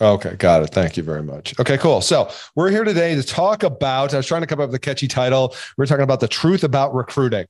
Okay, 0.02 0.36
got 0.38 0.64
it. 0.64 0.72
Thank 0.72 0.98
you 0.98 1.04
very 1.04 1.22
much. 1.22 1.54
Okay, 1.60 1.78
cool. 1.78 2.02
So 2.02 2.32
we're 2.56 2.72
here 2.72 2.84
today 2.84 3.14
to 3.14 3.22
talk 3.22 3.62
about. 3.62 4.12
I 4.16 4.18
was 4.18 4.26
trying 4.26 4.42
to 4.42 4.48
come 4.48 4.60
up 4.60 4.70
with 4.70 4.76
a 4.76 4.80
catchy 4.80 5.08
title. 5.08 5.56
We're 5.78 5.86
talking 5.86 6.04
about 6.04 6.20
the 6.20 6.28
truth 6.28 6.64
about 6.64 6.96
recruiting. 6.96 7.46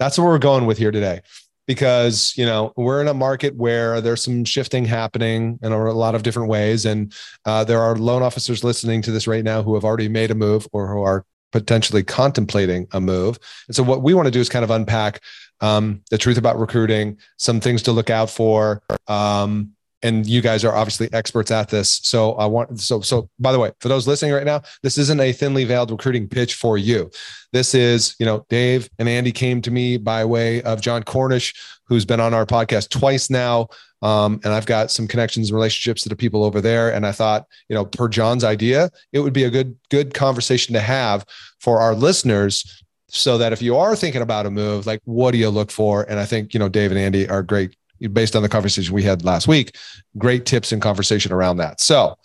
That's 0.00 0.18
what 0.18 0.24
we're 0.24 0.38
going 0.40 0.66
with 0.66 0.76
here 0.76 0.90
today, 0.90 1.20
because 1.66 2.34
you 2.36 2.46
know 2.46 2.72
we're 2.76 3.00
in 3.00 3.08
a 3.08 3.14
market 3.14 3.56
where 3.56 4.00
there's 4.00 4.22
some 4.22 4.44
shifting 4.44 4.84
happening 4.84 5.58
in 5.62 5.72
a 5.72 5.92
lot 5.92 6.14
of 6.14 6.22
different 6.22 6.48
ways, 6.48 6.84
and 6.84 7.12
uh, 7.44 7.64
there 7.64 7.80
are 7.80 7.96
loan 7.96 8.22
officers 8.22 8.64
listening 8.64 9.02
to 9.02 9.10
this 9.10 9.26
right 9.26 9.44
now 9.44 9.62
who 9.62 9.74
have 9.74 9.84
already 9.84 10.08
made 10.08 10.30
a 10.30 10.34
move 10.34 10.66
or 10.72 10.88
who 10.88 11.02
are 11.02 11.24
potentially 11.52 12.02
contemplating 12.02 12.86
a 12.92 13.00
move. 13.00 13.38
And 13.68 13.76
so 13.76 13.82
what 13.82 14.02
we 14.02 14.14
want 14.14 14.26
to 14.26 14.32
do 14.32 14.40
is 14.40 14.48
kind 14.48 14.64
of 14.64 14.70
unpack 14.70 15.22
um, 15.60 16.02
the 16.10 16.18
truth 16.18 16.36
about 16.36 16.58
recruiting, 16.58 17.18
some 17.38 17.60
things 17.60 17.82
to 17.84 17.92
look 17.92 18.10
out 18.10 18.28
for. 18.28 18.82
Um, 19.06 19.72
and 20.06 20.26
you 20.26 20.40
guys 20.40 20.64
are 20.64 20.74
obviously 20.74 21.12
experts 21.12 21.50
at 21.50 21.68
this. 21.68 22.00
So 22.02 22.32
I 22.34 22.46
want 22.46 22.80
so 22.80 23.00
so 23.00 23.28
by 23.38 23.52
the 23.52 23.58
way, 23.58 23.72
for 23.80 23.88
those 23.88 24.06
listening 24.06 24.32
right 24.32 24.46
now, 24.46 24.62
this 24.82 24.98
isn't 24.98 25.20
a 25.20 25.32
thinly 25.32 25.64
veiled 25.64 25.90
recruiting 25.90 26.28
pitch 26.28 26.54
for 26.54 26.78
you. 26.78 27.10
This 27.52 27.74
is, 27.74 28.14
you 28.18 28.26
know, 28.26 28.46
Dave 28.48 28.88
and 28.98 29.08
Andy 29.08 29.32
came 29.32 29.60
to 29.62 29.70
me 29.70 29.96
by 29.96 30.24
way 30.24 30.62
of 30.62 30.80
John 30.80 31.02
Cornish, 31.02 31.54
who's 31.88 32.04
been 32.04 32.20
on 32.20 32.34
our 32.34 32.46
podcast 32.46 32.90
twice 32.90 33.30
now. 33.30 33.68
Um, 34.02 34.40
and 34.44 34.52
I've 34.52 34.66
got 34.66 34.90
some 34.90 35.08
connections 35.08 35.48
and 35.48 35.56
relationships 35.56 36.02
to 36.02 36.08
the 36.08 36.16
people 36.16 36.44
over 36.44 36.60
there. 36.60 36.92
And 36.92 37.06
I 37.06 37.12
thought, 37.12 37.46
you 37.68 37.74
know, 37.74 37.84
per 37.84 38.08
John's 38.08 38.44
idea, 38.44 38.90
it 39.12 39.20
would 39.20 39.32
be 39.32 39.44
a 39.44 39.50
good, 39.50 39.76
good 39.90 40.14
conversation 40.14 40.74
to 40.74 40.80
have 40.80 41.24
for 41.60 41.80
our 41.80 41.94
listeners 41.94 42.84
so 43.08 43.38
that 43.38 43.52
if 43.52 43.62
you 43.62 43.76
are 43.76 43.96
thinking 43.96 44.22
about 44.22 44.46
a 44.46 44.50
move, 44.50 44.86
like 44.86 45.00
what 45.04 45.30
do 45.30 45.38
you 45.38 45.48
look 45.48 45.70
for? 45.70 46.02
And 46.02 46.20
I 46.20 46.26
think, 46.26 46.52
you 46.52 46.60
know, 46.60 46.68
Dave 46.68 46.90
and 46.90 47.00
Andy 47.00 47.28
are 47.28 47.42
great 47.42 47.74
based 48.12 48.36
on 48.36 48.42
the 48.42 48.48
conversation 48.48 48.94
we 48.94 49.02
had 49.02 49.24
last 49.24 49.48
week. 49.48 49.76
Great 50.18 50.46
tips 50.46 50.72
and 50.72 50.80
conversation 50.80 51.32
around 51.32 51.58
that. 51.58 51.80
So, 51.80 52.16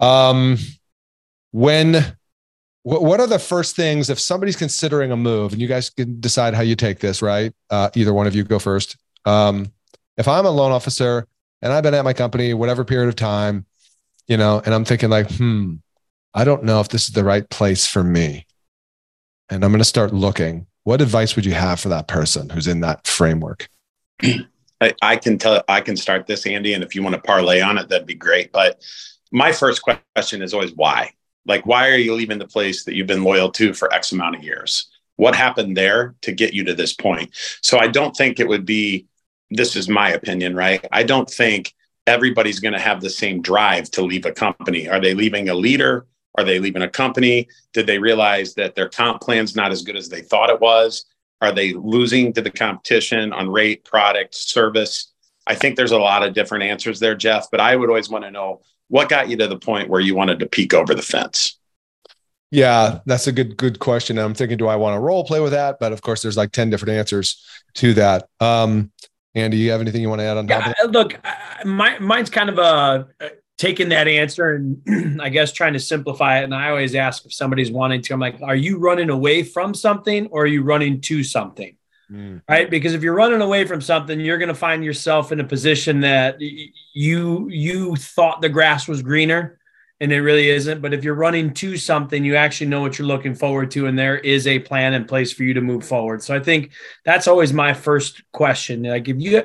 um, 0.00 0.58
when 1.52 2.16
what 2.82 3.18
are 3.18 3.26
the 3.26 3.38
first 3.38 3.74
things 3.74 4.10
if 4.10 4.20
somebody's 4.20 4.54
considering 4.54 5.10
a 5.10 5.16
move 5.16 5.52
and 5.52 5.60
you 5.60 5.66
guys 5.66 5.90
can 5.90 6.20
decide 6.20 6.54
how 6.54 6.62
you 6.62 6.76
take 6.76 7.00
this 7.00 7.20
right 7.20 7.52
uh, 7.70 7.90
either 7.96 8.14
one 8.14 8.28
of 8.28 8.34
you 8.34 8.44
go 8.44 8.58
first 8.58 8.96
um, 9.24 9.72
if 10.16 10.28
i'm 10.28 10.46
a 10.46 10.50
loan 10.50 10.70
officer 10.70 11.26
and 11.62 11.72
i've 11.72 11.82
been 11.82 11.94
at 11.94 12.04
my 12.04 12.12
company 12.12 12.54
whatever 12.54 12.84
period 12.84 13.08
of 13.08 13.16
time 13.16 13.66
you 14.28 14.36
know 14.36 14.62
and 14.64 14.72
i'm 14.72 14.84
thinking 14.84 15.10
like 15.10 15.28
hmm 15.32 15.74
i 16.32 16.44
don't 16.44 16.62
know 16.62 16.78
if 16.78 16.88
this 16.88 17.08
is 17.08 17.14
the 17.14 17.24
right 17.24 17.48
place 17.50 17.86
for 17.86 18.04
me 18.04 18.46
and 19.48 19.64
i'm 19.64 19.72
going 19.72 19.78
to 19.78 19.84
start 19.84 20.14
looking 20.14 20.66
what 20.84 21.00
advice 21.00 21.34
would 21.34 21.44
you 21.44 21.54
have 21.54 21.80
for 21.80 21.88
that 21.88 22.06
person 22.06 22.48
who's 22.50 22.68
in 22.68 22.80
that 22.80 23.04
framework 23.06 23.68
I, 24.80 24.94
I 25.02 25.16
can 25.16 25.38
tell 25.38 25.62
I 25.68 25.80
can 25.80 25.96
start 25.96 26.26
this, 26.26 26.46
Andy, 26.46 26.74
and 26.74 26.84
if 26.84 26.94
you 26.94 27.02
want 27.02 27.14
to 27.14 27.20
parlay 27.20 27.60
on 27.60 27.78
it, 27.78 27.88
that'd 27.88 28.06
be 28.06 28.14
great. 28.14 28.52
But 28.52 28.82
my 29.32 29.52
first 29.52 29.82
question 29.82 30.42
is 30.42 30.54
always 30.54 30.72
why? 30.74 31.12
Like, 31.46 31.64
why 31.64 31.88
are 31.90 31.96
you 31.96 32.14
leaving 32.14 32.38
the 32.38 32.46
place 32.46 32.84
that 32.84 32.94
you've 32.94 33.06
been 33.06 33.24
loyal 33.24 33.50
to 33.52 33.72
for 33.72 33.92
X 33.92 34.12
amount 34.12 34.36
of 34.36 34.42
years? 34.42 34.88
What 35.16 35.34
happened 35.34 35.76
there 35.76 36.14
to 36.22 36.32
get 36.32 36.52
you 36.52 36.64
to 36.64 36.74
this 36.74 36.92
point? 36.92 37.30
So 37.62 37.78
I 37.78 37.86
don't 37.88 38.14
think 38.14 38.38
it 38.38 38.48
would 38.48 38.66
be, 38.66 39.06
this 39.50 39.76
is 39.76 39.88
my 39.88 40.10
opinion, 40.10 40.54
right? 40.54 40.84
I 40.92 41.04
don't 41.04 41.30
think 41.30 41.72
everybody's 42.06 42.60
going 42.60 42.74
to 42.74 42.80
have 42.80 43.00
the 43.00 43.10
same 43.10 43.40
drive 43.40 43.90
to 43.92 44.02
leave 44.02 44.26
a 44.26 44.32
company. 44.32 44.88
Are 44.88 45.00
they 45.00 45.14
leaving 45.14 45.48
a 45.48 45.54
leader? 45.54 46.06
Are 46.36 46.44
they 46.44 46.58
leaving 46.58 46.82
a 46.82 46.88
company? 46.88 47.48
Did 47.72 47.86
they 47.86 47.98
realize 47.98 48.54
that 48.54 48.74
their 48.74 48.88
comp 48.88 49.22
plan's 49.22 49.56
not 49.56 49.72
as 49.72 49.82
good 49.82 49.96
as 49.96 50.08
they 50.08 50.20
thought 50.20 50.50
it 50.50 50.60
was? 50.60 51.06
Are 51.40 51.52
they 51.52 51.72
losing 51.74 52.32
to 52.32 52.42
the 52.42 52.50
competition 52.50 53.32
on 53.32 53.50
rate, 53.50 53.84
product, 53.84 54.34
service? 54.34 55.12
I 55.46 55.54
think 55.54 55.76
there's 55.76 55.92
a 55.92 55.98
lot 55.98 56.22
of 56.22 56.34
different 56.34 56.64
answers 56.64 56.98
there, 56.98 57.14
Jeff, 57.14 57.50
but 57.50 57.60
I 57.60 57.76
would 57.76 57.88
always 57.88 58.08
want 58.08 58.24
to 58.24 58.30
know 58.30 58.62
what 58.88 59.08
got 59.08 59.28
you 59.28 59.36
to 59.36 59.46
the 59.46 59.58
point 59.58 59.88
where 59.88 60.00
you 60.00 60.14
wanted 60.14 60.40
to 60.40 60.46
peek 60.46 60.74
over 60.74 60.94
the 60.94 61.02
fence. 61.02 61.58
Yeah, 62.50 63.00
that's 63.06 63.26
a 63.26 63.32
good 63.32 63.56
good 63.56 63.80
question. 63.80 64.18
I'm 64.18 64.34
thinking, 64.34 64.56
do 64.56 64.68
I 64.68 64.76
want 64.76 64.94
to 64.94 65.00
role 65.00 65.24
play 65.24 65.40
with 65.40 65.52
that? 65.52 65.78
But 65.80 65.92
of 65.92 66.00
course, 66.02 66.22
there's 66.22 66.36
like 66.36 66.52
ten 66.52 66.70
different 66.70 66.96
answers 66.96 67.44
to 67.74 67.92
that. 67.94 68.28
Um, 68.40 68.92
Andy, 69.34 69.58
you 69.58 69.72
have 69.72 69.80
anything 69.80 70.00
you 70.00 70.08
want 70.08 70.20
to 70.20 70.24
add 70.24 70.36
on 70.36 70.48
yeah, 70.48 70.72
Look, 70.88 71.20
my 71.64 71.98
mine's 71.98 72.30
kind 72.30 72.48
of 72.48 72.58
a 72.58 73.08
taking 73.58 73.88
that 73.88 74.06
answer 74.08 74.54
and 74.54 75.20
I 75.20 75.28
guess 75.28 75.52
trying 75.52 75.72
to 75.72 75.80
simplify 75.80 76.40
it. 76.40 76.44
And 76.44 76.54
I 76.54 76.70
always 76.70 76.94
ask 76.94 77.24
if 77.24 77.32
somebody's 77.32 77.70
wanting 77.70 78.02
to, 78.02 78.14
I'm 78.14 78.20
like, 78.20 78.40
are 78.42 78.56
you 78.56 78.78
running 78.78 79.10
away 79.10 79.42
from 79.42 79.74
something 79.74 80.26
or 80.26 80.42
are 80.42 80.46
you 80.46 80.62
running 80.62 81.00
to 81.02 81.22
something? 81.22 81.76
Mm. 82.10 82.42
Right. 82.48 82.70
Because 82.70 82.94
if 82.94 83.02
you're 83.02 83.14
running 83.14 83.40
away 83.40 83.64
from 83.64 83.80
something, 83.80 84.20
you're 84.20 84.38
going 84.38 84.48
to 84.48 84.54
find 84.54 84.84
yourself 84.84 85.32
in 85.32 85.40
a 85.40 85.44
position 85.44 86.00
that 86.00 86.36
you, 86.40 87.48
you 87.48 87.96
thought 87.96 88.40
the 88.40 88.48
grass 88.48 88.86
was 88.86 89.02
greener 89.02 89.58
and 90.00 90.12
it 90.12 90.20
really 90.20 90.50
isn't. 90.50 90.82
But 90.82 90.92
if 90.92 91.04
you're 91.04 91.14
running 91.14 91.54
to 91.54 91.76
something, 91.76 92.24
you 92.24 92.36
actually 92.36 92.68
know 92.68 92.80
what 92.80 92.98
you're 92.98 93.08
looking 93.08 93.34
forward 93.34 93.70
to, 93.72 93.86
and 93.86 93.98
there 93.98 94.18
is 94.18 94.46
a 94.46 94.58
plan 94.58 94.94
in 94.94 95.04
place 95.04 95.32
for 95.32 95.42
you 95.42 95.54
to 95.54 95.60
move 95.60 95.84
forward. 95.84 96.22
So 96.22 96.34
I 96.34 96.40
think 96.40 96.72
that's 97.04 97.26
always 97.26 97.52
my 97.52 97.72
first 97.72 98.22
question. 98.32 98.82
Like 98.82 99.08
if 99.08 99.16
you 99.18 99.42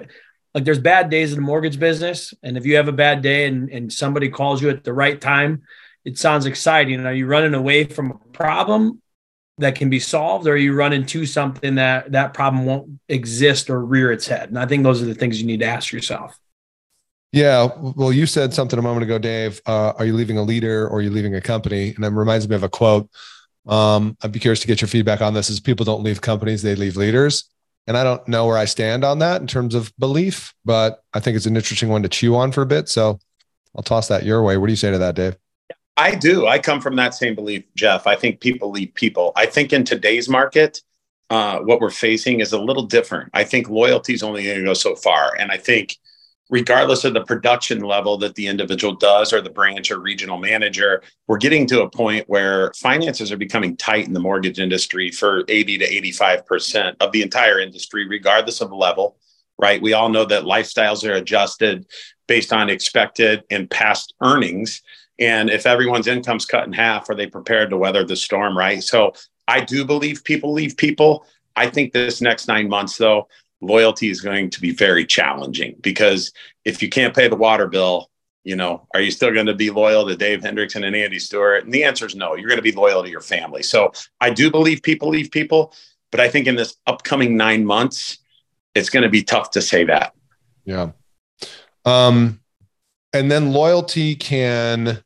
like 0.54 0.66
there's 0.66 0.80
bad 0.80 1.10
days 1.10 1.32
in 1.32 1.38
the 1.38 1.46
mortgage 1.46 1.80
business 1.80 2.34
and 2.44 2.58
if 2.58 2.66
you 2.66 2.76
have 2.76 2.88
a 2.88 2.94
bad 2.94 3.22
day 3.22 3.46
and, 3.46 3.70
and 3.70 3.92
somebody 3.92 4.30
calls 4.30 4.62
you 4.62 4.70
at 4.70 4.84
the 4.84 4.94
right 4.94 5.20
time 5.22 5.64
it 6.06 6.18
sounds 6.18 6.46
exciting. 6.46 7.06
Are 7.06 7.14
you 7.14 7.28
running 7.28 7.54
away 7.54 7.84
from 7.86 8.12
a 8.12 8.18
problem 8.34 9.02
that 9.58 9.76
can 9.76 9.90
be 9.90 10.00
solved 10.00 10.48
or 10.48 10.54
are 10.54 10.58
you 10.58 10.74
running 10.74 11.06
to 11.06 11.26
something 11.26 11.76
that 11.76 12.12
that 12.14 12.34
problem 12.34 12.66
won't 12.66 13.00
exist 13.08 13.70
or 13.70 13.84
rear 13.86 14.12
its 14.12 14.26
head? 14.26 14.50
And 14.50 14.58
i 14.58 14.66
think 14.66 14.84
those 14.84 15.02
are 15.02 15.06
the 15.06 15.14
things 15.14 15.40
you 15.40 15.46
need 15.46 15.60
to 15.60 15.68
ask 15.68 15.92
yourself. 15.92 16.38
Yeah 17.32 17.70
well 17.80 18.12
you 18.12 18.26
said 18.26 18.54
something 18.54 18.80
a 18.80 18.82
moment 18.82 19.04
ago 19.04 19.20
dave 19.20 19.62
uh, 19.66 19.94
are 19.98 20.06
you 20.06 20.14
leaving 20.14 20.38
a 20.38 20.44
leader 20.44 20.88
or 20.88 20.98
are 20.98 21.02
you 21.02 21.12
leaving 21.12 21.36
a 21.36 21.42
company? 21.42 21.94
And 21.96 22.04
it 22.04 22.10
reminds 22.10 22.50
me 22.50 22.56
of 22.56 22.64
a 22.64 22.70
quote 22.70 23.10
um, 23.68 24.18
i'd 24.24 24.32
be 24.32 24.40
curious 24.40 24.62
to 24.62 24.68
get 24.68 24.82
your 24.82 24.88
feedback 24.88 25.22
on 25.22 25.34
this 25.36 25.50
is 25.50 25.60
people 25.60 25.86
don't 25.86 26.04
leave 26.04 26.22
companies 26.22 26.64
they 26.64 26.76
leave 26.76 26.98
leaders 26.98 27.48
and 27.88 27.98
I 27.98 28.04
don't 28.04 28.26
know 28.28 28.46
where 28.46 28.58
I 28.58 28.66
stand 28.66 29.04
on 29.04 29.20
that 29.20 29.42
in 29.42 29.48
terms 29.48 29.76
of 29.76 29.92
belief, 29.98 30.54
but 30.64 31.04
I 31.14 31.20
think 31.20 31.36
it's 31.36 31.46
an 31.46 31.56
interesting 31.56 31.90
one 31.90 32.04
to 32.04 32.10
chew 32.10 32.36
on 32.36 32.52
for 32.52 32.62
a 32.62 32.66
bit. 32.66 32.90
So 32.90 33.20
I'll 33.76 33.84
toss 33.84 34.08
that 34.10 34.24
your 34.24 34.44
way. 34.44 34.58
What 34.58 34.68
do 34.68 34.74
you 34.74 34.78
say 34.78 34.92
to 34.92 34.98
that, 35.00 35.16
Dave? 35.16 35.38
I 35.98 36.16
do. 36.16 36.48
I 36.48 36.60
come 36.60 36.82
from 36.82 36.96
that 36.96 37.14
same 37.14 37.36
belief, 37.36 37.64
Jeff. 37.76 38.08
I 38.08 38.16
think 38.16 38.40
people 38.40 38.72
lead 38.72 38.94
people. 38.96 39.34
I 39.36 39.46
think 39.46 39.74
in 39.74 39.84
today's 39.84 40.30
market, 40.30 40.82
uh, 41.30 41.60
what 41.60 41.80
we're 41.80 41.90
facing 41.90 42.40
is 42.40 42.54
a 42.54 42.60
little 42.60 42.84
different. 42.84 43.30
I 43.34 43.44
think 43.44 43.70
loyalty 43.70 44.14
is 44.14 44.24
only 44.24 44.44
going 44.44 44.60
to 44.60 44.66
go 44.66 44.74
so 44.74 44.96
far. 44.96 45.36
And 45.38 45.52
I 45.52 45.58
think 45.58 45.98
regardless 46.52 47.06
of 47.06 47.14
the 47.14 47.24
production 47.24 47.80
level 47.80 48.18
that 48.18 48.36
the 48.36 48.46
individual 48.46 48.94
does 48.94 49.32
or 49.32 49.42
the 49.42 49.50
branch 49.50 49.90
or 49.90 50.00
regional 50.00 50.38
manager, 50.38 51.02
we're 51.28 51.38
getting 51.38 51.66
to 51.66 51.82
a 51.82 51.90
point 51.90 52.28
where 52.28 52.74
finances 52.76 53.32
are 53.32 53.38
becoming 53.38 53.76
tight 53.78 54.06
in 54.06 54.14
the 54.14 54.20
mortgage 54.20 54.60
industry 54.60 55.10
for 55.10 55.46
80 55.48 55.78
to 55.80 55.90
85% 56.14 56.98
of 57.00 57.14
the 57.14 57.22
entire 57.22 57.60
industry, 57.60 58.06
regardless 58.06 58.60
of 58.60 58.74
level, 58.74 59.16
right? 59.58 59.82
We 59.82 59.94
all 59.94 60.10
know 60.10 60.26
that 60.26 60.44
lifestyles 60.44 61.10
are 61.10 61.14
adjusted 61.14 61.88
based 62.28 62.52
on 62.52 62.70
expected 62.70 63.44
and 63.50 63.70
past 63.70 64.14
earnings. 64.22 64.82
And 65.20 65.50
if 65.50 65.66
everyone's 65.66 66.08
income's 66.08 66.46
cut 66.46 66.68
in 66.68 66.74
half, 66.74 67.10
are 67.10 67.16
they 67.16 67.28
prepared 67.28 67.70
to 67.70 67.78
weather 67.78 68.04
the 68.04 68.18
storm, 68.18 68.58
right? 68.58 68.84
So 68.84 69.14
I 69.48 69.62
do 69.62 69.86
believe 69.86 70.26
people 70.26 70.52
leave 70.52 70.76
people. 70.76 71.26
I 71.56 71.70
think 71.70 71.94
this 71.94 72.20
next 72.22 72.48
nine 72.48 72.68
months, 72.68 72.98
though, 72.98 73.28
loyalty 73.62 74.10
is 74.10 74.22
going 74.22 74.50
to 74.50 74.60
be 74.60 74.72
very 74.72 75.06
challenging 75.06 75.76
because 75.82 76.34
if 76.66 76.82
you 76.82 76.90
can't 76.90 77.16
pay 77.16 77.28
the 77.28 77.36
water 77.36 77.68
bill, 77.68 78.10
you 78.44 78.56
know, 78.56 78.88
are 78.96 79.02
you 79.02 79.12
still 79.12 79.32
going 79.32 79.46
to 79.46 79.54
be 79.54 79.70
loyal 79.70 80.08
to 80.08 80.16
Dave 80.16 80.42
Hendriksen 80.42 80.84
and 80.86 80.96
Andy 80.96 81.20
Stewart? 81.20 81.64
And 81.64 81.72
the 81.72 81.84
answer 81.84 82.08
is 82.08 82.16
no. 82.16 82.36
You're 82.36 82.50
going 82.50 82.58
to 82.58 82.64
be 82.64 82.72
loyal 82.72 83.04
to 83.04 83.10
your 83.10 83.22
family. 83.22 83.62
So 83.62 83.94
I 84.20 84.32
do 84.32 84.50
believe 84.50 84.82
people 84.82 85.10
leave 85.10 85.30
people, 85.30 85.74
but 86.10 86.20
I 86.20 86.28
think 86.28 86.48
in 86.48 86.56
this 86.56 86.76
upcoming 86.88 87.38
nine 87.38 87.66
months, 87.66 88.18
it's 88.74 88.90
going 88.90 89.04
to 89.04 89.10
be 89.10 89.22
tough 89.22 89.52
to 89.52 89.62
say 89.62 89.84
that. 89.86 90.14
Yeah. 90.66 90.92
Um, 91.86 92.40
and 93.14 93.30
then 93.30 93.52
loyalty 93.52 94.16
can, 94.16 95.04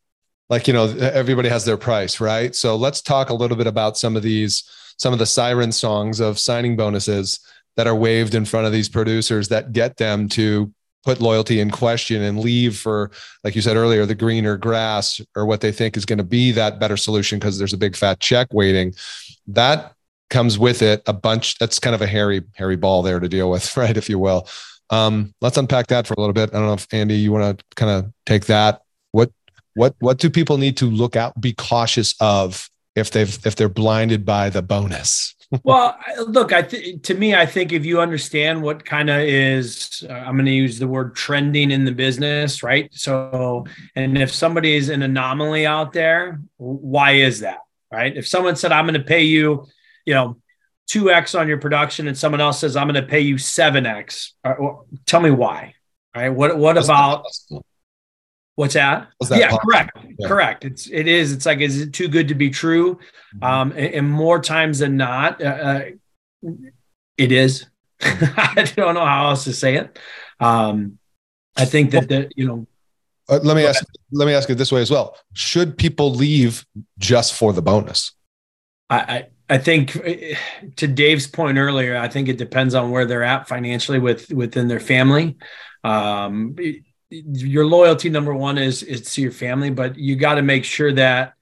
like, 0.50 0.67
you 0.67 0.74
know, 0.74 0.88
everybody 0.88 1.50
has 1.50 1.65
their 1.65 1.77
price, 1.77 2.21
right? 2.21 2.55
So 2.55 2.75
let's 2.75 3.01
talk 3.01 3.29
a 3.29 3.33
little 3.33 3.57
bit 3.57 3.67
about 3.67 3.97
some 3.97 4.15
of 4.15 4.24
these, 4.24 4.63
some 4.97 5.12
of 5.12 5.19
the 5.19 5.25
siren 5.25 5.71
songs 5.71 6.21
of 6.21 6.39
signing 6.39 6.77
bonuses 6.77 7.39
that 7.77 7.88
are 7.88 7.96
waved 7.96 8.36
in 8.36 8.46
front 8.46 8.65
of 8.65 8.72
these 8.72 8.89
producers 8.89 9.50
that 9.50 9.72
get 9.72 9.98
them 9.98 10.27
to 10.29 10.74
put 11.05 11.22
loyalty 11.22 11.60
in 11.60 11.70
question 11.70 12.24
and 12.24 12.39
leave 12.39 12.75
for 12.75 13.12
like 13.44 13.55
you 13.55 13.62
said 13.62 13.77
earlier 13.77 14.05
the 14.05 14.15
greener 14.15 14.58
grass 14.58 15.22
or 15.36 15.46
what 15.46 15.62
they 15.62 15.72
think 15.72 15.96
is 15.96 16.03
going 16.03 16.17
to 16.17 16.24
be 16.24 16.51
that 16.51 16.79
better 16.79 16.98
solution 16.98 17.38
because 17.38 17.60
there's 17.60 17.74
a 17.74 17.77
big 17.77 17.96
fat 17.96 18.20
check 18.20 18.48
waiting. 18.51 18.94
That 19.48 19.94
comes 20.32 20.58
with 20.58 20.82
it 20.82 21.03
a 21.05 21.13
bunch 21.13 21.58
that's 21.60 21.77
kind 21.77 21.94
of 21.94 22.01
a 22.01 22.08
hairy 22.08 22.41
hairy 22.55 22.75
ball 22.75 23.03
there 23.03 23.20
to 23.20 23.29
deal 23.29 23.51
with 23.51 23.77
right 23.77 23.96
if 23.96 24.10
you 24.10 24.20
will. 24.20 24.50
Um, 24.89 25.34
let's 25.41 25.58
unpack 25.58 25.88
that 25.88 26.05
for 26.05 26.13
a 26.15 26.20
little 26.20 26.34
bit. 26.34 26.50
I 26.50 26.58
don't 26.58 26.67
know 26.67 26.74
if 26.74 26.88
andy 26.91 27.15
you 27.15 27.32
want 27.32 27.60
to 27.60 27.65
kind 27.75 27.91
of 27.91 28.12
take 28.25 28.48
that. 28.48 28.82
What 29.12 29.32
what 29.75 29.96
what 30.00 30.17
do 30.17 30.29
people 30.29 30.58
need 30.58 30.77
to 30.77 30.89
look 30.89 31.15
out 31.15 31.39
be 31.39 31.53
cautious 31.53 32.15
of 32.20 32.67
if 32.96 33.12
they've 33.12 33.46
if 33.46 33.55
they're 33.55 33.70
blinded 33.70 34.25
by 34.25 34.50
the 34.50 34.63
bonus 34.63 35.34
well, 35.63 35.97
look, 36.27 36.53
I 36.53 36.61
th- 36.61 37.01
to 37.03 37.13
me, 37.13 37.35
I 37.35 37.45
think 37.45 37.71
if 37.71 37.85
you 37.85 38.01
understand 38.01 38.61
what 38.61 38.85
kind 38.85 39.09
of 39.09 39.21
is, 39.21 40.05
uh, 40.09 40.13
I'm 40.13 40.35
going 40.35 40.45
to 40.45 40.51
use 40.51 40.79
the 40.79 40.87
word 40.87 41.15
trending 41.15 41.71
in 41.71 41.85
the 41.85 41.91
business, 41.91 42.63
right? 42.63 42.89
So, 42.93 43.65
and 43.95 44.17
if 44.17 44.33
somebody 44.33 44.75
is 44.75 44.89
an 44.89 45.01
anomaly 45.01 45.65
out 45.65 45.93
there, 45.93 46.41
why 46.57 47.11
is 47.11 47.41
that, 47.41 47.59
right? 47.91 48.15
If 48.15 48.27
someone 48.27 48.55
said, 48.55 48.71
"I'm 48.71 48.85
going 48.85 48.99
to 48.99 49.05
pay 49.05 49.23
you," 49.23 49.67
you 50.05 50.13
know, 50.13 50.37
two 50.87 51.11
x 51.11 51.35
on 51.35 51.47
your 51.47 51.59
production, 51.59 52.07
and 52.07 52.17
someone 52.17 52.41
else 52.41 52.59
says, 52.59 52.75
"I'm 52.75 52.87
going 52.87 53.01
to 53.01 53.09
pay 53.09 53.21
you 53.21 53.37
seven 53.37 53.85
x," 53.85 54.33
tell 55.05 55.21
me 55.21 55.31
why, 55.31 55.75
right? 56.15 56.29
What 56.29 56.57
what 56.57 56.75
That's 56.75 56.87
about? 56.87 57.25
What's 58.55 58.74
that? 58.75 59.09
that 59.19 59.39
yeah, 59.39 59.50
possible? 59.50 59.71
correct. 59.71 59.97
Yeah. 60.17 60.27
Correct. 60.27 60.65
It's 60.65 60.89
it 60.89 61.07
is. 61.07 61.33
It's 61.33 61.45
like 61.45 61.59
is 61.59 61.81
it 61.81 61.93
too 61.93 62.07
good 62.07 62.29
to 62.29 62.35
be 62.35 62.50
true? 62.50 62.95
Mm-hmm. 63.35 63.43
Um, 63.43 63.71
and, 63.71 63.93
and, 63.93 64.09
more 64.09 64.39
times 64.39 64.79
than 64.79 64.95
not, 64.95 65.41
uh, 65.43 65.45
uh 65.45 65.81
it 67.17 67.31
is. 67.31 67.65
I 68.01 68.71
don't 68.75 68.95
know 68.95 69.05
how 69.05 69.29
else 69.29 69.43
to 69.45 69.53
say 69.53 69.75
it. 69.75 70.00
Um, 70.39 71.00
I 71.55 71.65
think 71.65 71.91
that 71.91 72.07
the 72.07 72.29
you 72.35 72.47
know. 72.47 72.67
Uh, 73.27 73.39
let 73.43 73.55
me 73.55 73.65
ask. 73.65 73.83
Let 74.12 74.25
me 74.25 74.33
ask 74.33 74.50
it 74.50 74.55
this 74.55 74.71
way 74.71 74.81
as 74.81 74.91
well. 74.91 75.17
Should 75.33 75.77
people 75.77 76.12
leave 76.12 76.65
just 76.97 77.33
for 77.33 77.51
the 77.51 77.62
bonus? 77.62 78.13
I, 78.89 78.97
I 78.97 79.27
I 79.50 79.57
think 79.57 79.95
uh, 79.95 80.35
to 80.77 80.88
Dave's 80.88 81.27
point 81.27 81.57
earlier, 81.57 81.97
I 81.97 82.07
think 82.07 82.29
it 82.29 82.38
depends 82.38 82.74
on 82.74 82.91
where 82.91 83.05
they're 83.05 83.24
at 83.24 83.47
financially 83.47 84.00
with 84.00 84.31
within 84.31 84.67
their 84.67 84.79
family. 84.79 85.38
Um, 85.83 86.55
your 87.25 87.65
loyalty 87.65 88.10
number 88.10 88.34
one 88.34 88.57
is 88.57 88.84
is 88.84 89.13
to 89.13 89.22
your 89.22 89.31
family 89.31 89.69
but 89.69 89.98
you 89.98 90.15
got 90.15 90.36
to 90.36 90.41
make 90.41 90.63
sure 90.63 90.91
that 90.93 91.34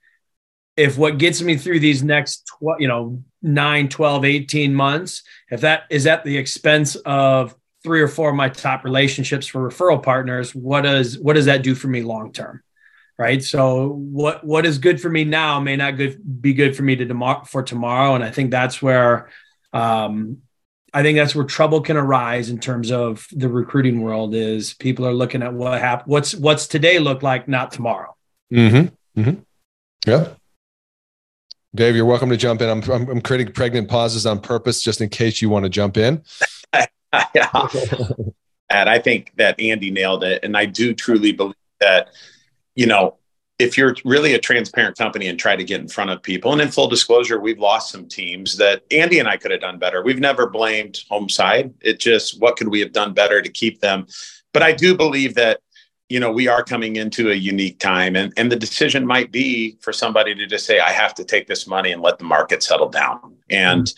if 0.76 0.98
what 0.98 1.18
gets 1.18 1.42
me 1.42 1.56
through 1.56 1.80
these 1.80 2.04
next 2.04 2.46
12 2.60 2.82
you 2.82 2.88
know 2.88 3.24
9 3.42 3.90
12 3.90 4.26
18 4.26 4.74
months 4.74 5.24
if 5.50 5.62
that 5.62 5.84
is 5.90 6.08
at 6.08 6.24
the 6.24 6.38
expense 6.38 6.96
of 6.96 7.56
three 7.84 8.02
or 8.02 8.08
four 8.08 8.30
of 8.30 8.36
my 8.36 8.50
top 8.50 8.84
relationships 8.84 9.48
for 9.48 9.70
referral 9.70 10.02
partners 10.02 10.54
what 10.56 10.82
does 10.82 11.18
what 11.20 11.34
does 11.34 11.46
that 11.46 11.64
do 11.64 11.76
for 11.76 11.88
me 11.88 12.02
long 12.02 12.32
term 12.32 12.62
right? 13.18 13.44
So 13.44 13.90
what 13.90 14.44
what 14.44 14.66
is 14.66 14.80
good 14.80 15.00
for 15.00 15.10
me 15.10 15.24
now 15.24 15.60
may 15.60 15.76
not 15.76 15.98
good 15.98 16.42
be 16.42 16.54
good 16.54 16.76
for 16.76 16.84
me 16.84 16.96
to 16.96 17.06
tomorrow 17.06 17.44
for 17.46 17.64
tomorrow 17.64 18.16
and 18.16 18.24
i 18.24 18.32
think 18.32 18.52
that's 18.52 18.82
where 18.82 19.30
um, 19.72 20.40
I 20.94 21.02
think 21.02 21.18
that's 21.18 21.34
where 21.34 21.46
trouble 21.46 21.82
can 21.82 21.98
arise 21.98 22.50
in 22.50 22.60
terms 22.60 22.92
of 22.92 23.28
the 23.32 23.50
recruiting 23.50 24.02
world 24.02 24.36
is 24.36 24.76
people 24.76 25.08
are 25.08 25.14
looking 25.14 25.42
at 25.42 25.54
what 25.54 25.80
happened, 25.80 26.12
what's 26.12 26.36
what's 26.36 26.68
today 26.68 27.00
look 27.00 27.24
like, 27.24 27.48
not 27.48 27.72
tomorrow. 27.72 28.16
Mm-hmm. 28.52 29.20
mm-hmm. 29.22 29.40
Yeah. 30.06 30.28
Dave, 31.76 31.96
you're 31.96 32.06
welcome 32.06 32.30
to 32.30 32.38
jump 32.38 32.62
in. 32.62 32.70
I'm, 32.70 32.84
I'm, 32.92 33.10
I'm 33.10 33.22
creating 33.22 33.54
pregnant 33.54 33.90
pauses 33.90 34.28
on 34.28 34.40
purpose 34.40 34.84
just 34.84 35.02
in 35.02 35.10
case 35.10 35.42
you 35.42 35.50
want 35.50 35.64
to 35.64 35.70
jump 35.70 35.98
in. 35.98 36.22
yeah. 37.34 37.50
and 38.70 38.90
I 38.90 39.00
think 39.00 39.32
that 39.38 39.60
Andy 39.60 39.90
nailed 39.90 40.24
it. 40.24 40.44
And 40.44 40.56
I 40.56 40.66
do 40.66 40.94
truly 40.94 41.32
believe 41.32 41.56
that, 41.80 42.10
you 42.76 42.86
know, 42.86 43.18
if 43.64 43.78
you're 43.78 43.96
really 44.04 44.34
a 44.34 44.40
transparent 44.40 44.98
company 44.98 45.28
and 45.28 45.40
try 45.40 45.56
to 45.56 45.64
get 45.64 45.80
in 45.80 45.88
front 45.88 46.12
of 46.12 46.22
people, 46.22 46.52
and 46.52 46.62
in 46.62 46.70
full 46.70 46.88
disclosure, 46.88 47.40
we've 47.40 47.60
lost 47.60 47.92
some 47.92 48.08
teams 48.08 48.58
that 48.58 48.84
Andy 48.92 49.20
and 49.20 49.28
I 49.28 49.38
could 49.38 49.52
have 49.52 49.62
done 49.62 49.80
better. 49.80 50.04
We've 50.04 50.20
never 50.20 50.50
blamed 50.50 51.00
Homeside. 51.10 51.74
It 51.82 52.00
just, 52.00 52.42
what 52.42 52.58
could 52.58 52.68
we 52.68 52.82
have 52.82 52.92
done 52.92 53.14
better 53.14 53.42
to 53.42 53.50
keep 53.50 53.80
them? 53.80 54.06
But 54.52 54.64
I 54.64 54.74
do 54.74 54.96
believe 54.96 55.36
that, 55.36 55.62
you 56.10 56.20
know, 56.20 56.32
we 56.32 56.48
are 56.48 56.64
coming 56.64 56.98
into 56.98 57.32
a 57.32 57.36
unique 57.36 57.80
time 57.80 58.16
and, 58.16 58.34
and 58.36 58.52
the 58.52 58.56
decision 58.58 59.08
might 59.08 59.32
be 59.32 59.78
for 59.82 59.94
somebody 59.94 60.36
to 60.36 60.46
just 60.46 60.66
say, 60.66 60.80
I 60.80 60.92
have 60.92 61.16
to 61.16 61.24
take 61.24 61.48
this 61.48 61.66
money 61.66 61.92
and 61.94 62.02
let 62.02 62.20
the 62.20 62.26
market 62.26 62.62
settle 62.64 62.90
down. 62.90 63.38
And. 63.50 63.92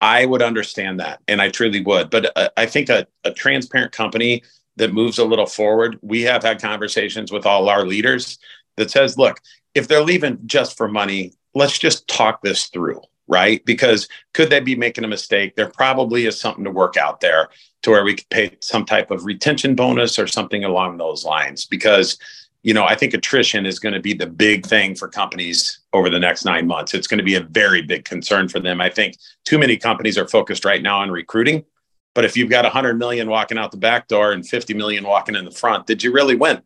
I 0.00 0.26
would 0.26 0.42
understand 0.42 1.00
that. 1.00 1.22
And 1.28 1.40
I 1.40 1.48
truly 1.48 1.80
would. 1.80 2.10
But 2.10 2.36
uh, 2.36 2.50
I 2.58 2.66
think 2.66 2.90
a, 2.90 3.06
a 3.22 3.30
transparent 3.32 3.92
company 3.92 4.42
that 4.76 4.92
moves 4.92 5.18
a 5.18 5.24
little 5.24 5.46
forward, 5.46 5.98
we 6.02 6.20
have 6.22 6.42
had 6.42 6.60
conversations 6.60 7.32
with 7.32 7.46
all 7.46 7.70
our 7.70 7.86
leaders 7.86 8.38
that 8.76 8.90
says, 8.90 9.18
look, 9.18 9.40
if 9.74 9.88
they're 9.88 10.02
leaving 10.02 10.38
just 10.46 10.76
for 10.76 10.88
money, 10.88 11.32
let's 11.54 11.78
just 11.78 12.08
talk 12.08 12.42
this 12.42 12.66
through, 12.66 13.00
right? 13.28 13.64
Because 13.64 14.08
could 14.32 14.50
they 14.50 14.60
be 14.60 14.76
making 14.76 15.04
a 15.04 15.08
mistake? 15.08 15.56
There 15.56 15.70
probably 15.70 16.26
is 16.26 16.38
something 16.38 16.64
to 16.64 16.70
work 16.70 16.96
out 16.96 17.20
there 17.20 17.48
to 17.82 17.90
where 17.90 18.04
we 18.04 18.14
could 18.14 18.28
pay 18.30 18.56
some 18.60 18.84
type 18.84 19.10
of 19.10 19.24
retention 19.24 19.74
bonus 19.74 20.18
or 20.18 20.26
something 20.26 20.64
along 20.64 20.96
those 20.96 21.24
lines. 21.24 21.66
Because 21.66 22.18
you 22.64 22.72
know, 22.72 22.86
I 22.86 22.94
think 22.94 23.12
attrition 23.12 23.66
is 23.66 23.78
going 23.78 23.92
to 23.92 24.00
be 24.00 24.14
the 24.14 24.26
big 24.26 24.64
thing 24.64 24.94
for 24.94 25.06
companies 25.06 25.80
over 25.92 26.08
the 26.08 26.18
next 26.18 26.46
nine 26.46 26.66
months. 26.66 26.94
It's 26.94 27.06
going 27.06 27.18
to 27.18 27.24
be 27.24 27.34
a 27.34 27.40
very 27.40 27.82
big 27.82 28.06
concern 28.06 28.48
for 28.48 28.58
them. 28.58 28.80
I 28.80 28.88
think 28.88 29.18
too 29.44 29.58
many 29.58 29.76
companies 29.76 30.16
are 30.16 30.26
focused 30.26 30.64
right 30.64 30.82
now 30.82 31.00
on 31.00 31.10
recruiting. 31.10 31.62
But 32.14 32.24
if 32.24 32.38
you've 32.38 32.48
got 32.48 32.64
100 32.64 32.98
million 32.98 33.28
walking 33.28 33.58
out 33.58 33.70
the 33.70 33.76
back 33.76 34.08
door 34.08 34.32
and 34.32 34.48
50 34.48 34.72
million 34.72 35.04
walking 35.04 35.34
in 35.34 35.44
the 35.44 35.50
front, 35.50 35.86
did 35.86 36.02
you 36.02 36.10
really 36.10 36.36
win? 36.36 36.62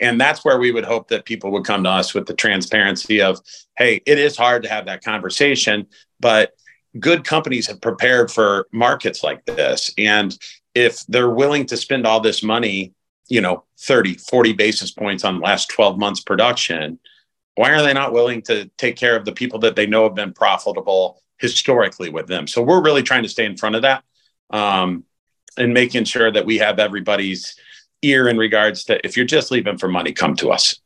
And 0.00 0.20
that's 0.20 0.44
where 0.44 0.58
we 0.58 0.72
would 0.72 0.84
hope 0.84 1.08
that 1.08 1.24
people 1.24 1.50
would 1.52 1.64
come 1.64 1.84
to 1.84 1.90
us 1.90 2.14
with 2.14 2.26
the 2.26 2.34
transparency 2.34 3.20
of, 3.20 3.40
hey, 3.76 4.00
it 4.06 4.18
is 4.18 4.36
hard 4.36 4.62
to 4.62 4.68
have 4.68 4.86
that 4.86 5.04
conversation, 5.04 5.86
but 6.18 6.52
good 6.98 7.24
companies 7.24 7.66
have 7.66 7.80
prepared 7.80 8.30
for 8.30 8.66
markets 8.72 9.22
like 9.22 9.44
this. 9.44 9.92
And 9.98 10.36
if 10.74 11.04
they're 11.06 11.30
willing 11.30 11.66
to 11.66 11.76
spend 11.76 12.06
all 12.06 12.20
this 12.20 12.42
money 12.42 12.94
you 13.30 13.40
know 13.40 13.64
30 13.78 14.14
40 14.14 14.52
basis 14.52 14.90
points 14.90 15.24
on 15.24 15.40
last 15.40 15.70
12 15.70 15.98
months 15.98 16.20
production 16.20 16.98
why 17.54 17.72
are 17.72 17.82
they 17.82 17.94
not 17.94 18.12
willing 18.12 18.42
to 18.42 18.66
take 18.76 18.96
care 18.96 19.16
of 19.16 19.24
the 19.24 19.32
people 19.32 19.60
that 19.60 19.76
they 19.76 19.86
know 19.86 20.04
have 20.04 20.14
been 20.14 20.34
profitable 20.34 21.22
historically 21.38 22.10
with 22.10 22.26
them 22.26 22.46
so 22.46 22.60
we're 22.60 22.82
really 22.82 23.02
trying 23.02 23.22
to 23.22 23.28
stay 23.28 23.46
in 23.46 23.56
front 23.56 23.76
of 23.76 23.82
that 23.82 24.04
um, 24.50 25.04
and 25.56 25.72
making 25.72 26.04
sure 26.04 26.30
that 26.30 26.44
we 26.44 26.58
have 26.58 26.78
everybody's 26.78 27.56
ear 28.02 28.28
in 28.28 28.36
regards 28.36 28.84
to 28.84 29.04
if 29.06 29.16
you're 29.16 29.26
just 29.26 29.50
leaving 29.50 29.78
for 29.78 29.88
money 29.88 30.12
come 30.12 30.34
to 30.36 30.50
us 30.50 30.80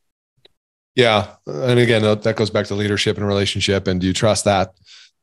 yeah 0.95 1.35
and 1.47 1.79
again 1.79 2.03
that 2.03 2.37
goes 2.37 2.51
back 2.51 2.67
to 2.67 2.75
leadership 2.75 3.17
and 3.17 3.27
relationship 3.27 3.87
and 3.87 4.01
do 4.01 4.07
you 4.07 4.13
trust 4.13 4.45
that 4.45 4.75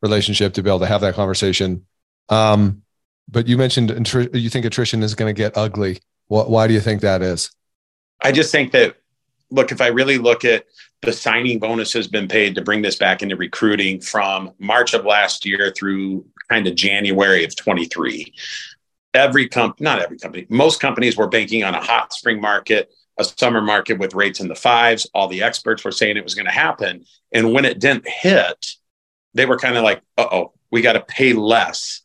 relationship 0.02 0.54
to 0.54 0.64
be 0.64 0.70
able 0.70 0.80
to 0.80 0.86
have 0.86 1.02
that 1.02 1.16
conversation 1.16 1.86
um, 2.30 2.82
but 3.30 3.48
you 3.48 3.58
mentioned 3.58 3.90
you 4.34 4.50
think 4.50 4.66
attrition 4.66 5.04
is 5.04 5.16
going 5.16 5.34
to 5.34 5.38
get 5.38 5.58
ugly 5.58 6.00
why 6.32 6.68
do 6.68 6.74
you 6.74 6.80
think 6.80 7.02
that 7.02 7.22
is? 7.22 7.52
I 8.22 8.32
just 8.32 8.52
think 8.52 8.72
that, 8.72 8.96
look, 9.50 9.72
if 9.72 9.82
I 9.82 9.88
really 9.88 10.18
look 10.18 10.46
at 10.46 10.66
the 11.02 11.12
signing 11.12 11.60
bonus 11.60 11.92
has 11.94 12.08
been 12.08 12.28
paid 12.28 12.56
to 12.56 12.62
bring 12.62 12.82
this 12.82 12.96
back 12.96 13.22
into 13.22 13.36
recruiting 13.36 14.00
from 14.00 14.52
March 14.60 14.94
of 14.94 15.04
last 15.04 15.46
year 15.46 15.74
through 15.76 16.26
kind 16.50 16.68
of 16.68 16.76
January 16.76 17.44
of 17.44 17.56
23. 17.56 18.34
Every 19.14 19.48
company, 19.48 19.84
not 19.84 20.02
every 20.02 20.18
company, 20.18 20.48
most 20.50 20.80
companies 20.80 21.18
were 21.18 21.28
banking 21.28 21.64
on 21.64 21.76
a 21.76 21.84
hot 21.84 22.14
spring 22.14 22.40
market, 22.40 22.92
a 23.18 23.24
summer 23.24 23.62
market 23.62 24.00
with 24.00 24.16
rates 24.16 24.40
in 24.40 24.48
the 24.48 24.56
fives. 24.56 25.10
All 25.14 25.28
the 25.28 25.44
experts 25.44 25.84
were 25.84 25.92
saying 25.92 26.18
it 26.18 26.24
was 26.24 26.36
going 26.36 26.46
to 26.46 26.52
happen. 26.52 27.06
And 27.32 27.54
when 27.54 27.66
it 27.66 27.80
didn't 27.80 28.08
hit, 28.08 28.68
they 29.34 29.46
were 29.46 29.58
kind 29.58 29.78
of 29.78 29.84
like, 29.84 30.02
uh 30.18 30.28
oh, 30.32 30.54
we 30.72 30.82
got 30.82 30.94
to 30.94 31.02
pay 31.02 31.34
less 31.34 32.02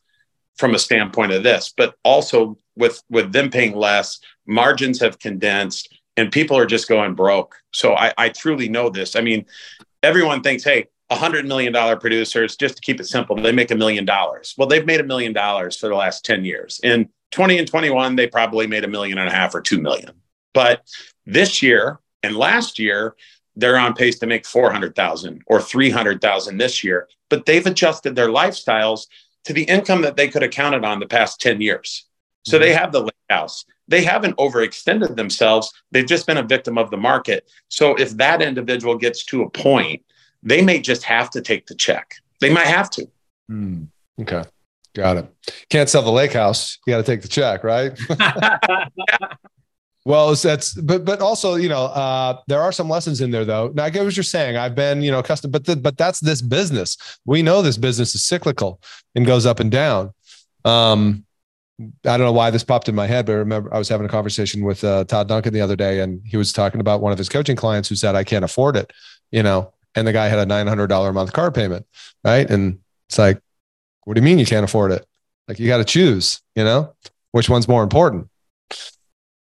from 0.57 0.75
a 0.75 0.79
standpoint 0.79 1.31
of 1.31 1.43
this. 1.43 1.73
But 1.75 1.95
also, 2.03 2.57
with 2.75 3.01
with 3.09 3.31
them 3.31 3.49
paying 3.49 3.75
less, 3.75 4.19
margins 4.45 4.99
have 4.99 5.19
condensed, 5.19 5.93
and 6.17 6.31
people 6.31 6.57
are 6.57 6.65
just 6.65 6.87
going 6.87 7.15
broke. 7.15 7.55
So 7.71 7.95
I, 7.95 8.13
I 8.17 8.29
truly 8.29 8.69
know 8.69 8.89
this. 8.89 9.15
I 9.15 9.21
mean, 9.21 9.45
everyone 10.03 10.41
thinks, 10.41 10.63
hey, 10.63 10.87
hundred 11.15 11.45
million 11.45 11.71
dollar 11.71 11.95
producers, 11.95 12.55
just 12.57 12.75
to 12.75 12.81
keep 12.81 12.99
it 12.99 13.05
simple, 13.05 13.35
they 13.35 13.51
make 13.51 13.71
a 13.71 13.75
million 13.75 14.05
dollars. 14.05 14.53
Well, 14.57 14.67
they've 14.67 14.85
made 14.85 14.99
a 14.99 15.05
million 15.05 15.33
dollars 15.33 15.77
for 15.77 15.87
the 15.87 15.95
last 15.95 16.25
10 16.25 16.43
years. 16.43 16.79
In 16.83 17.09
20 17.31 17.59
and 17.59 17.67
21, 17.67 18.15
they 18.15 18.27
probably 18.27 18.67
made 18.67 18.83
a 18.83 18.87
million 18.87 19.17
and 19.17 19.29
a 19.29 19.31
half 19.31 19.55
or 19.55 19.61
two 19.61 19.81
million. 19.81 20.11
But 20.53 20.85
this 21.25 21.61
year 21.61 21.99
and 22.23 22.35
last 22.35 22.79
year, 22.79 23.15
they're 23.55 23.77
on 23.77 23.93
pace 23.93 24.19
to 24.19 24.27
make 24.27 24.45
400,000 24.45 25.41
or 25.47 25.61
300,000 25.61 26.57
this 26.57 26.83
year, 26.83 27.07
but 27.29 27.45
they've 27.45 27.65
adjusted 27.65 28.15
their 28.15 28.29
lifestyles 28.29 29.07
to 29.45 29.53
the 29.53 29.63
income 29.63 30.01
that 30.01 30.15
they 30.15 30.27
could 30.27 30.41
have 30.41 30.51
counted 30.51 30.85
on 30.85 30.99
the 30.99 31.07
past 31.07 31.41
10 31.41 31.61
years. 31.61 32.05
So 32.45 32.59
they 32.59 32.69
mm-hmm. 32.69 32.79
have 32.79 32.91
the 32.91 33.01
lake 33.01 33.13
house. 33.29 33.65
They 33.87 34.03
haven't 34.03 34.37
overextended 34.37 35.15
themselves. 35.15 35.73
They've 35.91 36.05
just 36.05 36.27
been 36.27 36.37
a 36.37 36.43
victim 36.43 36.77
of 36.77 36.91
the 36.91 36.97
market. 36.97 37.49
So 37.69 37.95
if 37.95 38.11
that 38.17 38.41
individual 38.41 38.97
gets 38.97 39.25
to 39.25 39.43
a 39.43 39.49
point, 39.49 40.03
they 40.43 40.61
may 40.61 40.79
just 40.79 41.03
have 41.03 41.29
to 41.31 41.41
take 41.41 41.67
the 41.67 41.75
check. 41.75 42.15
They 42.39 42.51
might 42.51 42.67
have 42.67 42.89
to. 42.91 43.07
Mm, 43.49 43.87
okay. 44.21 44.43
Got 44.93 45.17
it. 45.17 45.35
Can't 45.69 45.87
sell 45.87 46.01
the 46.01 46.11
lake 46.11 46.33
house. 46.33 46.79
You 46.85 46.93
got 46.93 46.97
to 46.97 47.03
take 47.03 47.21
the 47.21 47.27
check, 47.27 47.63
right? 47.63 47.97
well, 50.05 50.33
that's 50.33 50.73
but 50.73 51.05
but 51.05 51.21
also 51.21 51.55
you 51.55 51.69
know 51.69 51.85
uh, 51.85 52.39
there 52.47 52.61
are 52.61 52.71
some 52.71 52.89
lessons 52.89 53.21
in 53.21 53.29
there 53.29 53.45
though. 53.45 53.71
Now 53.75 53.83
I 53.83 53.91
get 53.91 54.03
what 54.03 54.15
you're 54.17 54.23
saying. 54.23 54.57
I've 54.57 54.73
been 54.73 55.03
you 55.03 55.11
know 55.11 55.21
custom, 55.21 55.51
but 55.51 55.65
the, 55.65 55.75
but 55.75 55.97
that's 55.97 56.19
this 56.19 56.41
business. 56.41 56.97
We 57.25 57.43
know 57.43 57.61
this 57.61 57.77
business 57.77 58.15
is 58.15 58.23
cyclical 58.23 58.81
and 59.13 59.23
goes 59.25 59.45
up 59.45 59.59
and 59.59 59.69
down. 59.69 60.13
Um, 60.65 61.25
I 61.79 62.17
don't 62.17 62.21
know 62.21 62.31
why 62.31 62.49
this 62.49 62.63
popped 62.63 62.89
in 62.89 62.95
my 62.95 63.05
head, 63.05 63.27
but 63.27 63.33
I 63.33 63.35
remember 63.35 63.71
I 63.71 63.77
was 63.77 63.89
having 63.89 64.07
a 64.07 64.09
conversation 64.09 64.63
with 64.63 64.83
uh, 64.83 65.03
Todd 65.03 65.27
Duncan 65.27 65.53
the 65.53 65.61
other 65.61 65.75
day, 65.75 65.99
and 65.99 66.21
he 66.25 66.37
was 66.37 66.51
talking 66.51 66.81
about 66.81 67.01
one 67.01 67.11
of 67.11 67.19
his 67.19 67.29
coaching 67.29 67.55
clients 67.55 67.87
who 67.87 67.95
said, 67.95 68.15
"I 68.15 68.23
can't 68.23 68.43
afford 68.43 68.75
it," 68.77 68.91
you 69.29 69.43
know, 69.43 69.73
and 69.97 70.07
the 70.07 70.13
guy 70.13 70.27
had 70.27 70.39
a 70.39 70.45
nine 70.45 70.67
hundred 70.67 70.87
dollar 70.87 71.09
a 71.09 71.13
month 71.13 71.33
car 71.33 71.51
payment, 71.51 71.85
right? 72.23 72.49
And 72.49 72.79
it's 73.09 73.17
like, 73.17 73.41
what 74.05 74.13
do 74.13 74.21
you 74.21 74.23
mean 74.23 74.37
you 74.37 74.45
can't 74.45 74.63
afford 74.63 74.91
it? 74.91 75.05
Like 75.47 75.59
you 75.59 75.67
got 75.67 75.77
to 75.77 75.85
choose, 75.85 76.41
you 76.55 76.63
know, 76.63 76.93
which 77.31 77.49
one's 77.49 77.67
more 77.67 77.83
important? 77.83 78.29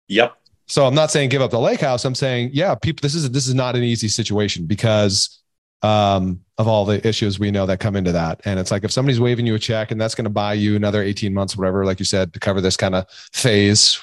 Yep. 0.08 0.36
So 0.68 0.86
I'm 0.86 0.94
not 0.94 1.10
saying 1.10 1.30
give 1.30 1.42
up 1.42 1.52
the 1.52 1.60
lake 1.60 1.80
house. 1.80 2.06
I'm 2.06 2.16
saying, 2.16 2.52
yeah, 2.54 2.76
people, 2.76 3.02
this 3.02 3.16
is 3.16 3.30
this 3.32 3.48
is 3.48 3.56
not 3.56 3.76
an 3.76 3.84
easy 3.84 4.08
situation 4.08 4.66
because 4.68 5.42
um, 5.82 6.42
of 6.58 6.68
all 6.68 6.86
the 6.86 7.06
issues 7.08 7.40
we 7.40 7.52
know 7.52 7.66
that 7.66 7.80
come 7.80 7.96
into 7.96 8.12
that. 8.12 8.42
And 8.46 8.60
it's 8.60 8.72
like 8.72 8.84
if 8.84 8.92
somebody's 8.92 9.20
waving 9.20 9.48
you 9.48 9.56
a 9.56 9.60
check 9.60 9.92
and 9.92 10.00
that's 10.00 10.16
going 10.16 10.26
to 10.26 10.32
buy 10.32 10.54
you 10.54 10.76
another 10.76 11.02
18 11.02 11.34
months, 11.34 11.58
whatever, 11.58 11.86
like 11.86 12.00
you 12.00 12.06
said, 12.06 12.34
to 12.34 12.40
cover 12.40 12.62
this 12.62 12.78
kind 12.78 12.96
of 12.96 13.10
phase, 13.34 14.00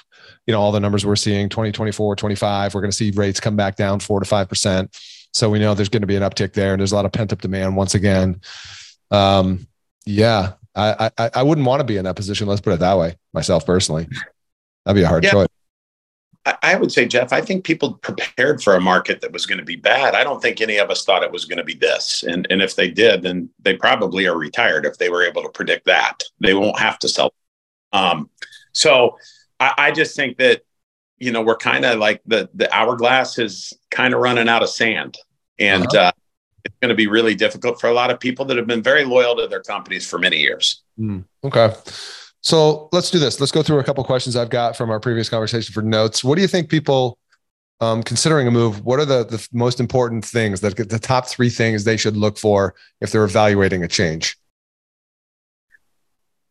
you 0.46 0.52
know, 0.52 0.60
all 0.60 0.72
the 0.72 0.80
numbers 0.80 1.06
we're 1.06 1.16
seeing 1.16 1.48
2024, 1.48 2.16
25, 2.16 2.74
we're 2.74 2.80
going 2.80 2.90
to 2.90 2.96
see 2.96 3.10
rates 3.12 3.40
come 3.40 3.56
back 3.56 3.76
down 3.76 4.00
four 4.00 4.20
to 4.20 4.26
5%. 4.28 5.21
So 5.32 5.48
we 5.48 5.58
know 5.58 5.74
there's 5.74 5.88
going 5.88 6.02
to 6.02 6.06
be 6.06 6.16
an 6.16 6.22
uptick 6.22 6.52
there 6.52 6.72
and 6.72 6.80
there's 6.80 6.92
a 6.92 6.94
lot 6.94 7.06
of 7.06 7.12
pent 7.12 7.32
up 7.32 7.40
demand 7.40 7.76
once 7.76 7.94
again. 7.94 8.40
Um, 9.10 9.66
yeah, 10.04 10.52
I, 10.74 11.10
I, 11.18 11.30
I 11.36 11.42
wouldn't 11.42 11.66
want 11.66 11.80
to 11.80 11.84
be 11.84 11.96
in 11.96 12.04
that 12.04 12.16
position. 12.16 12.46
Let's 12.48 12.60
put 12.60 12.74
it 12.74 12.80
that 12.80 12.98
way 12.98 13.16
myself 13.32 13.64
personally. 13.64 14.08
That'd 14.84 15.00
be 15.00 15.04
a 15.04 15.08
hard 15.08 15.24
yeah. 15.24 15.30
choice. 15.30 15.48
I 16.60 16.74
would 16.74 16.90
say, 16.90 17.06
Jeff, 17.06 17.32
I 17.32 17.40
think 17.40 17.64
people 17.64 17.94
prepared 17.94 18.62
for 18.62 18.74
a 18.74 18.80
market 18.80 19.20
that 19.20 19.32
was 19.32 19.46
going 19.46 19.58
to 19.60 19.64
be 19.64 19.76
bad. 19.76 20.16
I 20.16 20.24
don't 20.24 20.42
think 20.42 20.60
any 20.60 20.76
of 20.78 20.90
us 20.90 21.04
thought 21.04 21.22
it 21.22 21.30
was 21.30 21.44
going 21.44 21.58
to 21.58 21.64
be 21.64 21.74
this. 21.74 22.24
And, 22.24 22.48
and 22.50 22.60
if 22.60 22.74
they 22.74 22.90
did, 22.90 23.22
then 23.22 23.48
they 23.60 23.76
probably 23.76 24.26
are 24.26 24.36
retired 24.36 24.84
if 24.84 24.98
they 24.98 25.08
were 25.08 25.22
able 25.22 25.42
to 25.42 25.48
predict 25.50 25.86
that. 25.86 26.24
They 26.40 26.54
won't 26.54 26.80
have 26.80 26.98
to 26.98 27.08
sell. 27.08 27.32
Um, 27.92 28.28
so 28.72 29.18
I, 29.60 29.74
I 29.78 29.90
just 29.92 30.16
think 30.16 30.36
that, 30.38 30.62
you 31.22 31.30
know, 31.30 31.40
we're 31.40 31.56
kind 31.56 31.84
of 31.84 32.00
like 32.00 32.20
the, 32.26 32.50
the 32.52 32.72
hourglass 32.74 33.38
is 33.38 33.72
kind 33.92 34.12
of 34.12 34.18
running 34.20 34.48
out 34.48 34.62
of 34.62 34.68
sand. 34.68 35.16
And 35.60 35.86
uh-huh. 35.86 36.06
uh, 36.06 36.12
it's 36.64 36.74
going 36.82 36.88
to 36.88 36.96
be 36.96 37.06
really 37.06 37.36
difficult 37.36 37.80
for 37.80 37.88
a 37.88 37.92
lot 37.92 38.10
of 38.10 38.18
people 38.18 38.44
that 38.46 38.56
have 38.56 38.66
been 38.66 38.82
very 38.82 39.04
loyal 39.04 39.36
to 39.36 39.46
their 39.46 39.62
companies 39.62 40.04
for 40.04 40.18
many 40.18 40.38
years. 40.38 40.82
Mm, 40.98 41.24
okay. 41.44 41.72
So 42.40 42.88
let's 42.90 43.08
do 43.08 43.20
this. 43.20 43.38
Let's 43.38 43.52
go 43.52 43.62
through 43.62 43.78
a 43.78 43.84
couple 43.84 44.02
questions 44.02 44.34
I've 44.34 44.50
got 44.50 44.76
from 44.76 44.90
our 44.90 44.98
previous 44.98 45.28
conversation 45.28 45.72
for 45.72 45.82
notes. 45.82 46.24
What 46.24 46.34
do 46.34 46.42
you 46.42 46.48
think 46.48 46.68
people 46.68 47.18
um, 47.80 48.02
considering 48.02 48.48
a 48.48 48.50
move? 48.50 48.84
What 48.84 48.98
are 48.98 49.04
the, 49.04 49.24
the 49.24 49.46
most 49.52 49.78
important 49.78 50.24
things 50.24 50.60
that 50.62 50.76
the 50.76 50.98
top 50.98 51.28
three 51.28 51.50
things 51.50 51.84
they 51.84 51.96
should 51.96 52.16
look 52.16 52.36
for 52.36 52.74
if 53.00 53.12
they're 53.12 53.24
evaluating 53.24 53.84
a 53.84 53.88
change? 53.88 54.36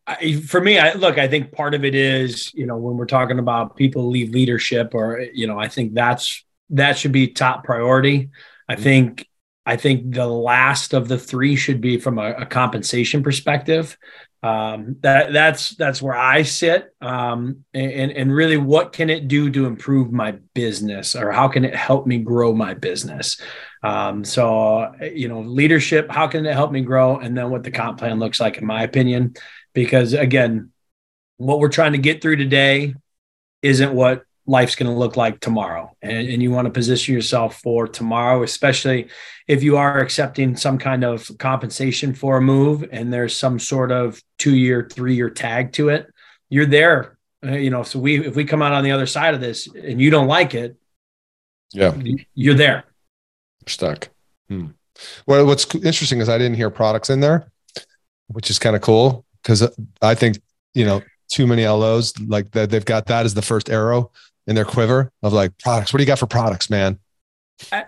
I, 0.06 0.36
for 0.36 0.60
me, 0.60 0.78
I 0.78 0.94
look, 0.94 1.18
I 1.18 1.28
think 1.28 1.52
part 1.52 1.74
of 1.74 1.84
it 1.84 1.94
is, 1.94 2.52
you 2.54 2.66
know, 2.66 2.76
when 2.76 2.96
we're 2.96 3.06
talking 3.06 3.38
about 3.38 3.76
people 3.76 4.10
leave 4.10 4.30
leadership 4.30 4.94
or, 4.94 5.20
you 5.32 5.46
know, 5.46 5.58
I 5.58 5.68
think 5.68 5.94
that's, 5.94 6.44
that 6.70 6.98
should 6.98 7.12
be 7.12 7.28
top 7.28 7.64
priority. 7.64 8.30
I 8.68 8.74
mm-hmm. 8.74 8.82
think 8.82 9.28
I 9.64 9.76
think 9.76 10.14
the 10.14 10.26
last 10.26 10.92
of 10.92 11.06
the 11.06 11.18
three 11.18 11.54
should 11.54 11.80
be 11.80 11.98
from 11.98 12.18
a, 12.18 12.32
a 12.32 12.46
compensation 12.46 13.22
perspective 13.22 13.96
um, 14.42 14.96
that 15.02 15.32
that's 15.32 15.70
that's 15.76 16.02
where 16.02 16.16
I 16.16 16.42
sit. 16.42 16.92
Um, 17.00 17.64
and 17.72 18.10
and 18.10 18.34
really, 18.34 18.56
what 18.56 18.92
can 18.92 19.08
it 19.08 19.28
do 19.28 19.50
to 19.50 19.66
improve 19.66 20.10
my 20.10 20.32
business, 20.54 21.14
or 21.14 21.30
how 21.30 21.48
can 21.48 21.64
it 21.64 21.76
help 21.76 22.06
me 22.06 22.18
grow 22.18 22.52
my 22.52 22.74
business? 22.74 23.40
Um, 23.82 24.24
so 24.24 24.94
you 25.00 25.28
know, 25.28 25.40
leadership. 25.40 26.10
How 26.10 26.28
can 26.28 26.46
it 26.46 26.54
help 26.54 26.72
me 26.72 26.82
grow? 26.82 27.18
And 27.18 27.36
then 27.36 27.50
what 27.50 27.64
the 27.64 27.70
comp 27.70 27.98
plan 27.98 28.18
looks 28.18 28.40
like, 28.40 28.58
in 28.58 28.66
my 28.66 28.82
opinion, 28.82 29.34
because 29.74 30.12
again, 30.12 30.70
what 31.36 31.58
we're 31.58 31.68
trying 31.68 31.92
to 31.92 31.98
get 31.98 32.22
through 32.22 32.36
today 32.36 32.94
isn't 33.62 33.92
what 33.92 34.24
life's 34.46 34.74
going 34.74 34.90
to 34.90 34.98
look 34.98 35.16
like 35.16 35.38
tomorrow 35.38 35.94
and, 36.02 36.28
and 36.28 36.42
you 36.42 36.50
want 36.50 36.66
to 36.66 36.70
position 36.70 37.14
yourself 37.14 37.60
for 37.60 37.86
tomorrow 37.86 38.42
especially 38.42 39.08
if 39.46 39.62
you 39.62 39.76
are 39.76 40.00
accepting 40.00 40.56
some 40.56 40.78
kind 40.78 41.04
of 41.04 41.30
compensation 41.38 42.12
for 42.12 42.38
a 42.38 42.40
move 42.40 42.84
and 42.90 43.12
there's 43.12 43.36
some 43.36 43.60
sort 43.60 43.92
of 43.92 44.20
two 44.38 44.56
year 44.56 44.88
three 44.90 45.14
year 45.14 45.30
tag 45.30 45.72
to 45.72 45.90
it 45.90 46.08
you're 46.48 46.66
there 46.66 47.16
uh, 47.46 47.52
you 47.52 47.70
know 47.70 47.84
so 47.84 48.00
we 48.00 48.26
if 48.26 48.34
we 48.34 48.44
come 48.44 48.62
out 48.62 48.72
on 48.72 48.82
the 48.82 48.90
other 48.90 49.06
side 49.06 49.32
of 49.32 49.40
this 49.40 49.68
and 49.68 50.00
you 50.00 50.10
don't 50.10 50.26
like 50.26 50.54
it 50.54 50.76
yeah 51.72 51.96
you're 52.34 52.54
there 52.54 52.84
stuck 53.68 54.08
hmm. 54.48 54.66
well 55.26 55.46
what's 55.46 55.72
interesting 55.76 56.20
is 56.20 56.28
i 56.28 56.38
didn't 56.38 56.56
hear 56.56 56.70
products 56.70 57.10
in 57.10 57.20
there 57.20 57.50
which 58.28 58.50
is 58.50 58.58
kind 58.58 58.76
of 58.76 58.82
cool 58.82 59.24
because 59.42 59.62
uh, 59.62 59.70
i 60.00 60.14
think 60.14 60.40
you 60.74 60.84
know 60.84 61.02
too 61.32 61.46
many 61.46 61.66
LOs 61.66 62.12
like 62.20 62.50
that 62.50 62.70
they've 62.70 62.84
got 62.84 63.06
that 63.06 63.24
as 63.24 63.32
the 63.34 63.42
first 63.42 63.70
arrow 63.70 64.10
in 64.46 64.54
their 64.54 64.64
quiver 64.64 65.10
of 65.22 65.32
like 65.32 65.56
products. 65.58 65.92
What 65.92 65.98
do 65.98 66.02
you 66.02 66.06
got 66.06 66.18
for 66.18 66.26
products, 66.26 66.68
man? 66.68 66.98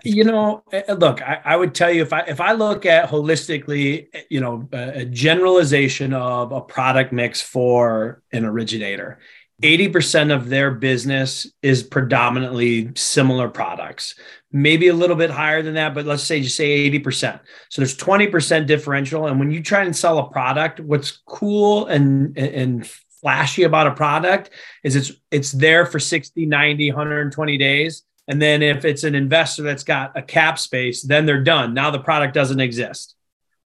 you 0.03 0.23
know, 0.23 0.63
eh, 0.71 0.83
eh, 0.87 0.93
look, 0.93 1.21
I, 1.21 1.41
I, 1.43 1.55
would 1.57 1.75
tell 1.75 1.91
you 1.91 2.01
if 2.01 2.13
I 2.13 2.21
if 2.21 2.39
I 2.39 2.53
look 2.53 2.85
at 2.85 3.09
holistically, 3.09 4.07
eh, 4.13 4.21
you 4.29 4.39
know, 4.39 4.69
a, 4.71 5.01
a 5.01 5.05
generalization 5.05 6.13
of 6.13 6.53
a 6.53 6.61
product 6.61 7.11
mix 7.11 7.41
for 7.41 8.21
an 8.31 8.45
originator, 8.45 9.19
80% 9.61 10.35
of 10.35 10.49
their 10.49 10.71
business 10.71 11.47
is 11.61 11.81
predominantly 11.81 12.91
similar 12.95 13.47
products 13.47 14.15
maybe 14.55 14.87
a 14.87 14.93
little 14.93 15.17
bit 15.17 15.29
higher 15.29 15.61
than 15.61 15.73
that 15.73 15.93
but 15.93 16.05
let's 16.05 16.23
say 16.23 16.41
just 16.41 16.55
say 16.55 16.89
80% 16.89 17.41
so 17.69 17.81
there's 17.81 17.97
20% 17.97 18.65
differential 18.67 19.27
and 19.27 19.37
when 19.37 19.51
you 19.51 19.61
try 19.61 19.83
and 19.83 19.95
sell 19.95 20.17
a 20.19 20.29
product 20.29 20.79
what's 20.79 21.21
cool 21.25 21.87
and 21.87 22.37
and 22.37 22.89
flashy 23.21 23.63
about 23.63 23.87
a 23.87 23.91
product 23.91 24.51
is 24.83 24.95
it's 24.95 25.11
it's 25.31 25.51
there 25.51 25.85
for 25.85 25.99
60 25.99 26.45
90 26.45 26.91
120 26.91 27.57
days 27.57 28.03
and 28.27 28.41
then 28.41 28.61
if 28.61 28.85
it's 28.85 29.03
an 29.03 29.13
investor 29.13 29.63
that's 29.63 29.83
got 29.83 30.17
a 30.17 30.21
cap 30.21 30.57
space 30.57 31.01
then 31.01 31.25
they're 31.25 31.43
done. 31.43 31.73
Now 31.73 31.91
the 31.91 31.99
product 31.99 32.33
doesn't 32.33 32.59
exist 32.59 33.15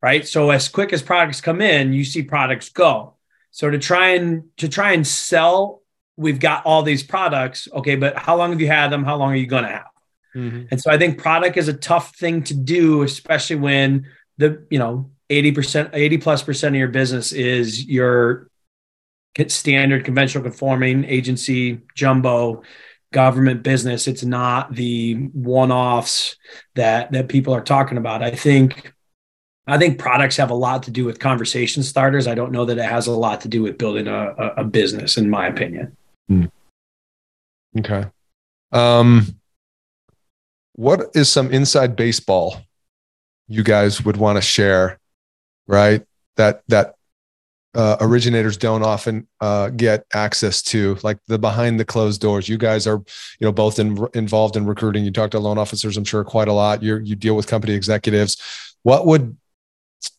right? 0.03 0.29
So 0.29 0.51
as 0.51 0.69
quick 0.69 0.93
as 0.93 1.03
products 1.03 1.41
come 1.41 1.61
in 1.61 1.93
you 1.93 2.05
see 2.05 2.23
products 2.23 2.69
go 2.69 3.16
so 3.57 3.71
to 3.71 3.79
try 3.79 4.09
and 4.09 4.45
to 4.59 4.69
try 4.69 4.93
and 4.93 5.07
sell, 5.07 5.81
we've 6.19 6.39
got 6.39 6.67
all 6.67 6.83
these 6.83 7.03
products. 7.03 7.69
Okay, 7.73 7.97
but 7.97 8.15
how 8.15 8.37
long 8.37 8.51
have 8.51 8.61
you 8.61 8.67
had 8.67 8.89
them? 8.89 9.03
How 9.03 9.17
long 9.17 9.33
are 9.33 9.37
you 9.37 9.47
going 9.47 9.65
to 9.65 9.71
have? 9.71 9.87
Mm-hmm. 10.35 10.65
And 10.71 10.79
so 10.79 10.91
I 10.91 10.99
think 10.99 11.17
product 11.17 11.57
is 11.57 11.67
a 11.67 11.73
tough 11.73 12.15
thing 12.17 12.43
to 12.43 12.55
do, 12.55 13.01
especially 13.01 13.57
when 13.57 14.09
the 14.37 14.67
you 14.69 14.79
know 14.79 15.11
80%, 15.31 15.89
80 15.95 16.19
plus 16.19 16.43
percent 16.43 16.75
of 16.75 16.79
your 16.79 16.89
business 16.89 17.33
is 17.33 17.83
your 17.87 18.51
standard 19.49 20.05
conventional 20.05 20.45
conforming 20.45 21.07
agency 21.07 21.81
jumbo 21.95 22.63
government 23.11 23.63
business. 23.63 24.07
It's 24.07 24.23
not 24.23 24.75
the 24.75 25.15
one-offs 25.33 26.37
that 26.75 27.11
that 27.13 27.31
people 27.31 27.55
are 27.55 27.65
talking 27.65 27.97
about. 27.97 28.23
I 28.23 28.33
think 28.33 28.93
I 29.67 29.79
think 29.79 29.99
products 29.99 30.37
have 30.37 30.51
a 30.51 30.55
lot 30.55 30.85
to 30.85 30.91
do 30.91 31.05
with 31.05 31.19
conversation 31.19 31.83
starters. 31.83 32.27
I 32.27 32.35
don't 32.35 32.53
know 32.53 32.65
that 32.65 32.79
it 32.79 32.85
has 32.85 33.09
a 33.09 33.13
lot 33.13 33.41
to 33.41 33.49
do 33.49 33.63
with 33.63 33.79
building 33.79 34.07
a, 34.07 34.29
a, 34.57 34.65
business, 34.65 35.17
in 35.17 35.29
my 35.29 35.49
opinion. 35.49 35.97
Hmm. 36.29 36.45
Okay. 37.79 38.05
Um, 38.71 39.37
what 40.75 41.11
is 41.15 41.29
some 41.29 41.51
inside 41.51 41.97
baseball 41.97 42.61
you 43.49 43.65
guys 43.65 44.05
would 44.05 44.17
want 44.17 44.37
to 44.37 44.43
share? 44.43 45.01
Right, 45.69 46.05
that 46.37 46.63
that 46.69 46.95
uh, 47.75 47.97
originators 48.01 48.57
don't 48.57 48.85
often 48.85 49.27
uh, 49.41 49.71
get 49.71 50.07
access 50.15 50.63
to, 50.63 50.97
like 51.03 51.19
the 51.27 51.39
behind 51.39 51.81
the 51.81 51.85
closed 51.85 52.21
doors. 52.21 52.49
You 52.49 52.57
guys 52.57 52.87
are, 52.87 52.99
you 53.41 53.45
know, 53.45 53.53
both 53.53 53.81
in, 53.81 53.99
involved 54.15 54.57
in 54.57 54.65
recruiting. 54.65 55.05
You 55.05 55.11
talk 55.11 55.33
to 55.33 55.41
loan 55.41 55.59
officers, 55.59 55.97
I'm 55.97 56.05
sure, 56.05 56.23
quite 56.23 56.47
a 56.47 56.53
lot. 56.53 56.85
You 56.85 56.99
you 56.99 57.17
deal 57.17 57.35
with 57.35 57.49
company 57.49 57.75
executives. 57.75 58.37
What 58.83 59.07
would 59.07 59.37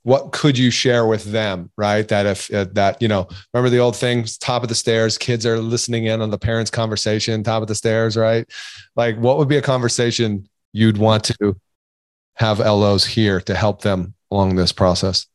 what 0.04 0.32
could 0.32 0.58
you 0.58 0.72
share 0.72 1.06
with 1.06 1.26
them 1.26 1.72
right? 1.78 2.08
That 2.08 2.26
if 2.26 2.54
uh, 2.54 2.66
that 2.74 3.02
you 3.02 3.08
know 3.08 3.28
remember 3.54 3.70
the 3.70 3.80
old 3.80 3.96
things 3.96 4.38
top 4.38 4.64
of 4.64 4.70
the 4.70 4.76
stairs 4.76 5.18
kids 5.18 5.46
are 5.46 5.60
listening 5.60 6.06
in 6.06 6.22
on 6.22 6.30
the 6.30 6.38
parents 6.38 6.72
conversation 6.72 7.44
top 7.44 7.62
of 7.62 7.68
the 7.68 7.76
stairs 7.76 8.18
right? 8.18 8.50
Like 8.96 9.18
what 9.18 9.38
would 9.38 9.48
be 9.48 9.58
a 9.58 9.62
conversation 9.62 10.48
you'd 10.74 10.98
want 10.98 11.24
to 11.26 11.56
have 12.36 12.60
los 12.60 13.06
here 13.06 13.42
to 13.42 13.56
help 13.56 13.82
them 13.82 14.14
along 14.32 14.56
this 14.56 14.72
process? 14.72 15.28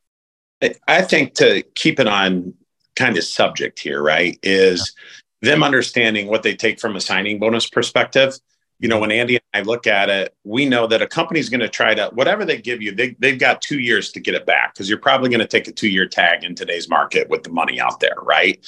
I 0.86 1.02
think 1.02 1.34
to 1.34 1.62
keep 1.74 1.98
it 1.98 2.06
on 2.06 2.54
kind 2.94 3.16
of 3.16 3.24
subject 3.24 3.80
here 3.80 4.02
right 4.02 4.38
is 4.42 4.94
yeah. 5.40 5.50
them 5.50 5.62
understanding 5.62 6.28
what 6.28 6.42
they 6.42 6.54
take 6.54 6.78
from 6.78 6.94
a 6.94 7.00
signing 7.00 7.38
bonus 7.38 7.68
perspective 7.68 8.38
you 8.82 8.88
know, 8.88 8.98
when 8.98 9.12
Andy 9.12 9.36
and 9.36 9.44
I 9.54 9.60
look 9.60 9.86
at 9.86 10.10
it, 10.10 10.34
we 10.42 10.66
know 10.66 10.88
that 10.88 11.00
a 11.00 11.06
company's 11.06 11.48
going 11.48 11.60
to 11.60 11.68
try 11.68 11.94
to, 11.94 12.10
whatever 12.14 12.44
they 12.44 12.60
give 12.60 12.82
you, 12.82 12.92
they, 12.92 13.14
they've 13.20 13.38
got 13.38 13.62
two 13.62 13.78
years 13.78 14.10
to 14.10 14.20
get 14.20 14.34
it 14.34 14.44
back 14.44 14.74
because 14.74 14.88
you're 14.88 14.98
probably 14.98 15.30
going 15.30 15.40
to 15.40 15.46
take 15.46 15.68
a 15.68 15.72
two 15.72 15.88
year 15.88 16.04
tag 16.04 16.42
in 16.42 16.56
today's 16.56 16.88
market 16.88 17.28
with 17.30 17.44
the 17.44 17.50
money 17.50 17.80
out 17.80 18.00
there. 18.00 18.16
Right. 18.20 18.58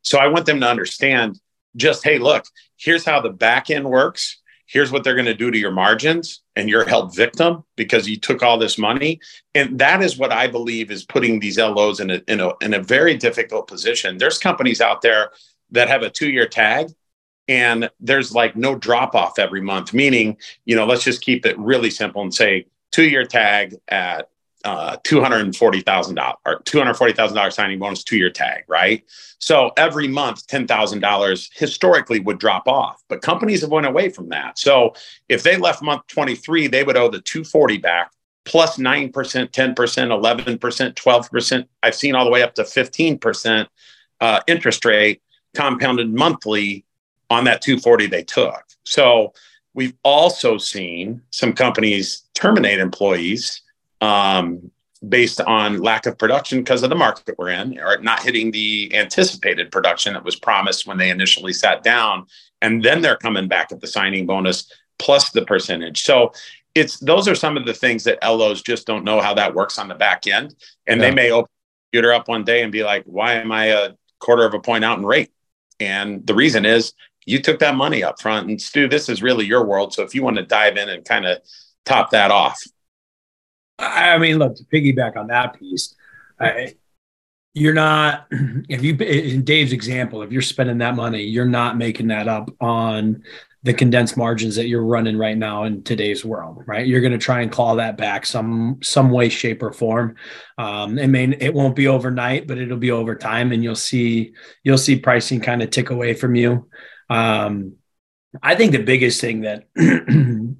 So 0.00 0.18
I 0.18 0.28
want 0.28 0.46
them 0.46 0.60
to 0.60 0.66
understand 0.66 1.38
just, 1.76 2.02
hey, 2.02 2.18
look, 2.18 2.46
here's 2.78 3.04
how 3.04 3.20
the 3.20 3.28
back 3.28 3.68
end 3.68 3.84
works. 3.84 4.40
Here's 4.64 4.90
what 4.90 5.04
they're 5.04 5.14
going 5.14 5.26
to 5.26 5.34
do 5.34 5.50
to 5.50 5.58
your 5.58 5.70
margins, 5.70 6.42
and 6.54 6.68
you're 6.68 6.86
held 6.86 7.16
victim 7.16 7.64
because 7.76 8.08
you 8.08 8.18
took 8.18 8.42
all 8.42 8.58
this 8.58 8.76
money. 8.78 9.18
And 9.54 9.78
that 9.78 10.02
is 10.02 10.18
what 10.18 10.32
I 10.32 10.46
believe 10.46 10.90
is 10.90 11.04
putting 11.04 11.40
these 11.40 11.58
LOs 11.58 12.00
in 12.00 12.10
a, 12.10 12.20
in 12.26 12.40
a, 12.40 12.52
in 12.60 12.74
a 12.74 12.82
very 12.82 13.16
difficult 13.16 13.66
position. 13.66 14.18
There's 14.18 14.38
companies 14.38 14.82
out 14.82 15.00
there 15.00 15.30
that 15.70 15.88
have 15.88 16.02
a 16.02 16.10
two 16.10 16.30
year 16.30 16.46
tag 16.46 16.88
and 17.48 17.90
there's 18.00 18.32
like 18.32 18.56
no 18.56 18.74
drop 18.74 19.14
off 19.14 19.38
every 19.38 19.60
month 19.60 19.92
meaning 19.92 20.36
you 20.64 20.76
know 20.76 20.86
let's 20.86 21.02
just 21.02 21.22
keep 21.22 21.44
it 21.46 21.58
really 21.58 21.90
simple 21.90 22.22
and 22.22 22.34
say 22.34 22.66
two 22.92 23.08
year 23.08 23.24
tag 23.24 23.74
at 23.88 24.28
uh, 24.64 24.96
$240,000 25.04 26.34
or 26.44 26.60
$240,000 26.60 27.52
signing 27.52 27.78
bonus 27.78 28.02
two 28.02 28.16
year 28.16 28.30
tag, 28.30 28.64
right? 28.66 29.04
So 29.38 29.70
every 29.76 30.08
month, 30.08 30.46
$10,000 30.48 31.50
historically 31.54 32.20
would 32.20 32.38
drop 32.38 32.66
off, 32.66 33.00
but 33.08 33.22
companies 33.22 33.60
have 33.60 33.70
went 33.70 33.86
away 33.86 34.08
from 34.08 34.28
that. 34.30 34.58
So 34.58 34.94
if 35.28 35.42
they 35.42 35.56
left 35.56 35.82
month 35.82 36.02
23, 36.08 36.66
they 36.66 36.82
would 36.82 36.96
owe 36.96 37.08
the 37.08 37.20
240 37.20 37.78
back 37.78 38.10
plus 38.44 38.78
9%, 38.78 39.12
10%, 39.12 39.74
11%, 39.74 40.58
12%. 40.94 41.66
I've 41.82 41.94
seen 41.94 42.14
all 42.14 42.24
the 42.24 42.30
way 42.30 42.42
up 42.42 42.54
to 42.54 42.62
15% 42.62 43.66
uh, 44.20 44.40
interest 44.46 44.84
rate 44.84 45.22
compounded 45.54 46.12
monthly 46.12 46.84
on 47.30 47.44
that 47.44 47.62
240 47.62 48.06
they 48.06 48.22
took. 48.22 48.62
So 48.84 49.32
we've 49.74 49.94
also 50.02 50.58
seen 50.58 51.22
some 51.30 51.52
companies 51.52 52.22
terminate 52.34 52.78
employees 52.78 53.62
um, 54.00 54.70
based 55.06 55.40
on 55.40 55.80
lack 55.80 56.06
of 56.06 56.18
production 56.18 56.58
because 56.58 56.82
of 56.82 56.90
the 56.90 56.96
market 56.96 57.36
we're 57.38 57.50
in 57.50 57.78
or 57.78 57.98
not 57.98 58.22
hitting 58.22 58.50
the 58.50 58.90
anticipated 58.94 59.70
production 59.70 60.14
that 60.14 60.24
was 60.24 60.36
promised 60.36 60.86
when 60.86 60.98
they 60.98 61.10
initially 61.10 61.52
sat 61.52 61.82
down. 61.82 62.26
And 62.62 62.82
then 62.82 63.02
they're 63.02 63.16
coming 63.16 63.46
back 63.46 63.70
at 63.70 63.80
the 63.80 63.86
signing 63.86 64.26
bonus 64.26 64.72
plus 64.98 65.30
the 65.30 65.44
percentage. 65.44 66.02
So 66.02 66.32
it's 66.74 66.98
those 66.98 67.28
are 67.28 67.34
some 67.34 67.56
of 67.56 67.64
the 67.64 67.74
things 67.74 68.04
that 68.04 68.18
LOs 68.22 68.62
just 68.62 68.86
don't 68.86 69.04
know 69.04 69.20
how 69.20 69.34
that 69.34 69.54
works 69.54 69.78
on 69.78 69.88
the 69.88 69.94
back 69.94 70.26
end. 70.26 70.54
And 70.86 71.00
yeah. 71.00 71.08
they 71.08 71.14
may 71.14 71.30
open 71.30 71.48
the 71.50 71.98
computer 71.98 72.12
up 72.12 72.28
one 72.28 72.44
day 72.44 72.62
and 72.62 72.72
be 72.72 72.82
like, 72.82 73.04
why 73.04 73.34
am 73.34 73.52
I 73.52 73.66
a 73.66 73.90
quarter 74.18 74.44
of 74.44 74.54
a 74.54 74.60
point 74.60 74.84
out 74.84 74.98
in 74.98 75.06
rate? 75.06 75.30
And 75.80 76.26
the 76.26 76.34
reason 76.34 76.64
is 76.64 76.92
you 77.28 77.40
took 77.40 77.58
that 77.58 77.74
money 77.74 78.02
up 78.02 78.20
front. 78.20 78.48
And 78.48 78.60
Stu, 78.60 78.88
this 78.88 79.08
is 79.08 79.22
really 79.22 79.44
your 79.44 79.64
world. 79.64 79.92
So 79.92 80.02
if 80.02 80.14
you 80.14 80.22
want 80.22 80.36
to 80.38 80.42
dive 80.42 80.76
in 80.76 80.88
and 80.88 81.04
kind 81.04 81.26
of 81.26 81.38
top 81.84 82.10
that 82.10 82.30
off. 82.30 82.60
I 83.78 84.18
mean, 84.18 84.38
look, 84.38 84.56
to 84.56 84.64
piggyback 84.64 85.16
on 85.16 85.28
that 85.28 85.58
piece, 85.58 85.94
I, 86.40 86.74
you're 87.54 87.74
not, 87.74 88.26
if 88.30 88.82
you, 88.82 88.94
in 88.96 89.44
Dave's 89.44 89.72
example, 89.72 90.22
if 90.22 90.32
you're 90.32 90.42
spending 90.42 90.78
that 90.78 90.96
money, 90.96 91.22
you're 91.22 91.44
not 91.44 91.76
making 91.76 92.08
that 92.08 92.28
up 92.28 92.50
on 92.60 93.22
the 93.62 93.74
condensed 93.74 94.16
margins 94.16 94.56
that 94.56 94.68
you're 94.68 94.84
running 94.84 95.18
right 95.18 95.36
now 95.36 95.64
in 95.64 95.82
today's 95.82 96.24
world, 96.24 96.62
right? 96.66 96.86
You're 96.86 97.00
going 97.00 97.12
to 97.12 97.18
try 97.18 97.42
and 97.42 97.50
claw 97.50 97.74
that 97.74 97.96
back 97.96 98.24
some 98.24 98.78
some 98.82 99.10
way, 99.10 99.28
shape, 99.28 99.62
or 99.62 99.72
form. 99.72 100.14
Um, 100.56 100.98
I 100.98 101.06
mean, 101.06 101.34
it 101.40 101.52
won't 101.52 101.74
be 101.74 101.88
overnight, 101.88 102.46
but 102.46 102.58
it'll 102.58 102.78
be 102.78 102.92
over 102.92 103.16
time, 103.16 103.50
and 103.50 103.62
you'll 103.62 103.74
see 103.74 104.32
you'll 104.62 104.78
see 104.78 104.98
pricing 104.98 105.40
kind 105.40 105.62
of 105.62 105.70
tick 105.70 105.90
away 105.90 106.14
from 106.14 106.36
you. 106.36 106.68
Um, 107.08 107.74
I 108.42 108.54
think 108.54 108.72
the 108.72 108.82
biggest 108.82 109.20
thing 109.20 109.42
that 109.42 109.68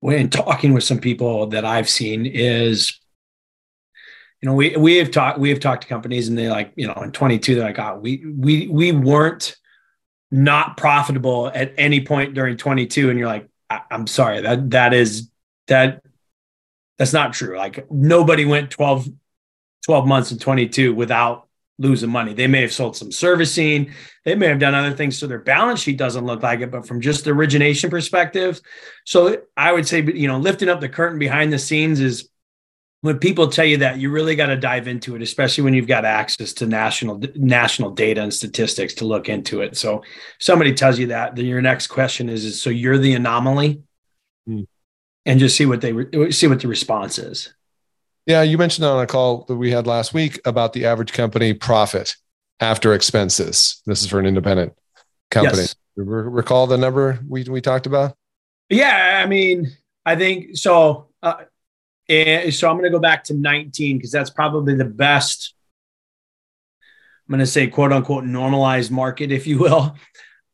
when 0.00 0.30
talking 0.30 0.72
with 0.72 0.84
some 0.84 0.98
people 0.98 1.48
that 1.48 1.64
I've 1.64 1.88
seen 1.88 2.26
is, 2.26 2.98
you 4.40 4.48
know, 4.48 4.54
we 4.54 4.76
we 4.76 4.96
have 4.96 5.10
talked 5.10 5.38
we 5.38 5.50
have 5.50 5.60
talked 5.60 5.82
to 5.82 5.88
companies 5.88 6.28
and 6.28 6.36
they 6.36 6.48
like, 6.48 6.72
you 6.76 6.86
know, 6.86 6.94
in 7.02 7.12
22, 7.12 7.54
they're 7.54 7.64
like, 7.64 7.78
oh, 7.78 7.98
we 8.00 8.24
we 8.26 8.68
we 8.68 8.92
weren't 8.92 9.56
not 10.30 10.76
profitable 10.76 11.50
at 11.54 11.72
any 11.78 12.04
point 12.04 12.34
during 12.34 12.56
22. 12.56 13.10
And 13.10 13.18
you're 13.18 13.28
like, 13.28 13.48
I- 13.70 13.82
I'm 13.90 14.06
sorry, 14.06 14.40
that 14.40 14.70
that 14.70 14.92
is 14.92 15.30
that 15.68 16.02
that's 16.98 17.12
not 17.12 17.32
true. 17.32 17.56
Like 17.56 17.90
nobody 17.90 18.44
went 18.44 18.70
12, 18.70 19.08
12 19.84 20.06
months 20.06 20.32
in 20.32 20.38
22 20.38 20.94
without 20.94 21.43
losing 21.78 22.10
money. 22.10 22.34
They 22.34 22.46
may 22.46 22.60
have 22.60 22.72
sold 22.72 22.96
some 22.96 23.10
servicing, 23.10 23.92
they 24.24 24.34
may 24.34 24.46
have 24.46 24.58
done 24.58 24.74
other 24.74 24.92
things 24.92 25.18
so 25.18 25.26
their 25.26 25.38
balance 25.38 25.80
sheet 25.80 25.98
doesn't 25.98 26.24
look 26.24 26.42
like 26.42 26.60
it, 26.60 26.70
but 26.70 26.86
from 26.86 27.00
just 27.00 27.24
the 27.24 27.30
origination 27.30 27.90
perspective. 27.90 28.60
So 29.04 29.38
I 29.56 29.72
would 29.72 29.86
say, 29.86 30.02
you 30.02 30.28
know, 30.28 30.38
lifting 30.38 30.68
up 30.68 30.80
the 30.80 30.88
curtain 30.88 31.18
behind 31.18 31.52
the 31.52 31.58
scenes 31.58 32.00
is 32.00 32.28
when 33.04 33.18
people 33.18 33.48
tell 33.48 33.66
you 33.66 33.76
that 33.76 33.98
you 33.98 34.10
really 34.10 34.34
got 34.34 34.46
to 34.46 34.56
dive 34.56 34.88
into 34.88 35.14
it, 35.14 35.20
especially 35.20 35.62
when 35.62 35.74
you've 35.74 35.86
got 35.86 36.06
access 36.06 36.54
to 36.54 36.66
national 36.66 37.22
national 37.34 37.90
data 37.90 38.22
and 38.22 38.32
statistics 38.32 38.94
to 38.94 39.04
look 39.04 39.28
into 39.28 39.60
it. 39.60 39.76
So 39.76 40.02
somebody 40.40 40.72
tells 40.72 40.98
you 40.98 41.08
that, 41.08 41.36
then 41.36 41.44
your 41.44 41.60
next 41.60 41.88
question 41.88 42.30
is, 42.30 42.46
is 42.46 42.58
so 42.58 42.70
you're 42.70 42.96
the 42.96 43.12
anomaly, 43.12 43.82
hmm. 44.46 44.62
and 45.26 45.38
just 45.38 45.54
see 45.54 45.66
what 45.66 45.82
they 45.82 45.92
re- 45.92 46.32
see 46.32 46.46
what 46.46 46.60
the 46.60 46.68
response 46.68 47.18
is. 47.18 47.52
Yeah, 48.26 48.42
you 48.42 48.56
mentioned 48.56 48.86
on 48.86 49.02
a 49.02 49.06
call 49.06 49.44
that 49.44 49.56
we 49.56 49.70
had 49.70 49.86
last 49.86 50.14
week 50.14 50.40
about 50.44 50.72
the 50.72 50.86
average 50.86 51.12
company 51.12 51.52
profit 51.52 52.16
after 52.58 52.94
expenses. 52.94 53.82
This 53.86 54.02
is 54.02 54.08
for 54.08 54.18
an 54.18 54.26
independent 54.26 54.72
company. 55.30 55.62
Yes. 55.62 55.76
Recall 55.96 56.66
the 56.66 56.78
number 56.78 57.20
we 57.28 57.44
we 57.44 57.60
talked 57.60 57.86
about? 57.86 58.16
Yeah, 58.68 59.20
I 59.22 59.26
mean, 59.26 59.70
I 60.04 60.16
think 60.16 60.56
so. 60.56 61.08
Uh, 61.22 61.44
and 62.08 62.52
so 62.52 62.68
I'm 62.68 62.76
going 62.76 62.84
to 62.84 62.90
go 62.90 62.98
back 62.98 63.24
to 63.24 63.34
19 63.34 63.98
because 63.98 64.10
that's 64.10 64.30
probably 64.30 64.74
the 64.74 64.84
best. 64.84 65.54
I'm 67.28 67.32
going 67.32 67.40
to 67.40 67.46
say 67.46 67.68
quote 67.68 67.92
unquote 67.92 68.24
normalized 68.24 68.90
market, 68.90 69.32
if 69.32 69.46
you 69.46 69.58
will, 69.58 69.94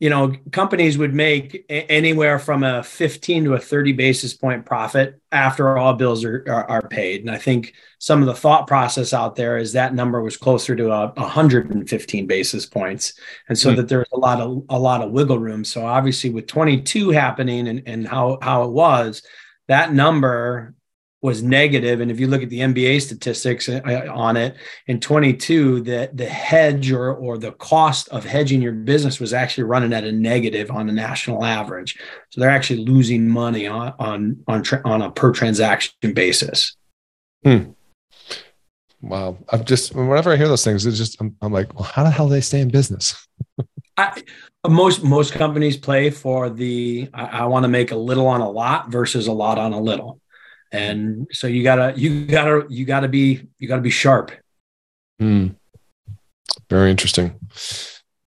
you 0.01 0.09
know, 0.09 0.33
companies 0.51 0.97
would 0.97 1.13
make 1.13 1.67
anywhere 1.69 2.39
from 2.39 2.65
a 2.65 2.83
15 2.83 3.45
to 3.45 3.53
a 3.53 3.59
30 3.59 3.93
basis 3.93 4.33
point 4.33 4.65
profit 4.65 5.21
after 5.31 5.77
all 5.77 5.93
bills 5.93 6.25
are, 6.25 6.43
are, 6.49 6.69
are, 6.71 6.89
paid. 6.89 7.21
And 7.21 7.31
I 7.31 7.37
think 7.37 7.75
some 7.99 8.23
of 8.23 8.27
the 8.27 8.35
thought 8.35 8.67
process 8.67 9.13
out 9.13 9.37
there 9.37 9.59
is 9.59 9.75
that 9.75 9.95
number 9.95 10.23
was 10.23 10.39
closer 10.39 10.75
to 10.75 10.91
a, 10.91 11.09
115 11.09 12.27
basis 12.27 12.65
points. 12.65 13.13
And 13.51 13.59
so 13.59 13.69
mm-hmm. 13.69 13.77
that 13.77 13.89
there's 13.89 14.09
a 14.15 14.19
lot 14.19 14.41
of, 14.41 14.65
a 14.71 14.79
lot 14.79 15.03
of 15.03 15.13
wiggle 15.13 15.39
room. 15.39 15.65
So 15.65 15.85
obviously 15.85 16.31
with 16.31 16.47
22 16.47 17.11
happening 17.11 17.69
and, 17.69 17.83
and 17.85 18.09
how, 18.09 18.39
how 18.41 18.65
it 18.65 18.71
was, 18.71 19.23
that 19.69 19.93
number 19.93 20.75
was 21.23 21.43
negative. 21.43 22.01
And 22.01 22.11
if 22.11 22.19
you 22.19 22.27
look 22.27 22.43
at 22.43 22.49
the 22.49 22.61
MBA 22.61 23.03
statistics 23.03 23.69
uh, 23.69 23.81
uh, 23.87 24.11
on 24.13 24.37
it 24.37 24.57
in 24.87 25.01
22, 25.01 25.83
the, 25.83 26.11
the 26.15 26.25
hedge 26.27 26.91
or, 26.91 27.15
or 27.15 27.37
the 27.37 27.53
cost 27.53 28.09
of 28.09 28.25
hedging 28.25 28.63
your 28.63 28.73
business 28.73 29.21
was 29.21 29.35
actually 29.35 29.65
running 29.65 29.93
at 29.93 30.05
a 30.05 30.13
negative 30.13 30.71
on 30.71 30.87
the 30.87 30.93
national 30.93 31.45
average. 31.45 31.99
So 32.31 32.41
they're 32.41 32.51
actually 32.51 32.85
losing 32.85 33.29
money 33.29 33.67
on, 33.67 33.95
on, 33.99 34.43
on, 34.49 34.65
on 34.85 35.03
a 35.03 35.11
per 35.11 35.33
transaction 35.33 36.15
basis. 36.15 36.77
Hmm. 37.45 37.73
Wow. 39.03 39.37
I'm 39.51 39.65
just, 39.65 39.95
whenever 39.95 40.33
I 40.33 40.37
hear 40.37 40.49
those 40.49 40.65
things, 40.65 40.87
it's 40.87 40.99
just, 40.99 41.21
I'm, 41.21 41.37
I'm 41.43 41.53
like, 41.53 41.75
well, 41.75 41.85
how 41.85 42.03
the 42.03 42.11
hell 42.11 42.29
do 42.29 42.35
they 42.35 42.41
stay 42.41 42.61
in 42.61 42.69
business? 42.69 43.27
I, 43.97 44.23
most 44.69 45.03
most 45.03 45.33
companies 45.33 45.77
play 45.77 46.11
for 46.11 46.51
the 46.51 47.09
I, 47.15 47.25
I 47.25 47.45
want 47.47 47.65
to 47.65 47.69
make 47.69 47.93
a 47.93 47.97
little 47.97 48.27
on 48.27 48.41
a 48.41 48.51
lot 48.51 48.91
versus 48.91 49.27
a 49.27 49.33
lot 49.33 49.59
on 49.59 49.73
a 49.73 49.81
little 49.81 50.21
and 50.73 51.27
so 51.33 51.47
you 51.47 51.63
gotta 51.63 51.93
you 51.97 52.27
gotta 52.27 52.67
you 52.69 52.85
gotta 52.85 53.09
be 53.09 53.47
you 53.59 53.69
gotta 53.69 53.83
be 53.83 53.91
sharp. 53.91 54.33
Mm. 55.21 55.55
very 56.69 56.91
interesting. 56.91 57.39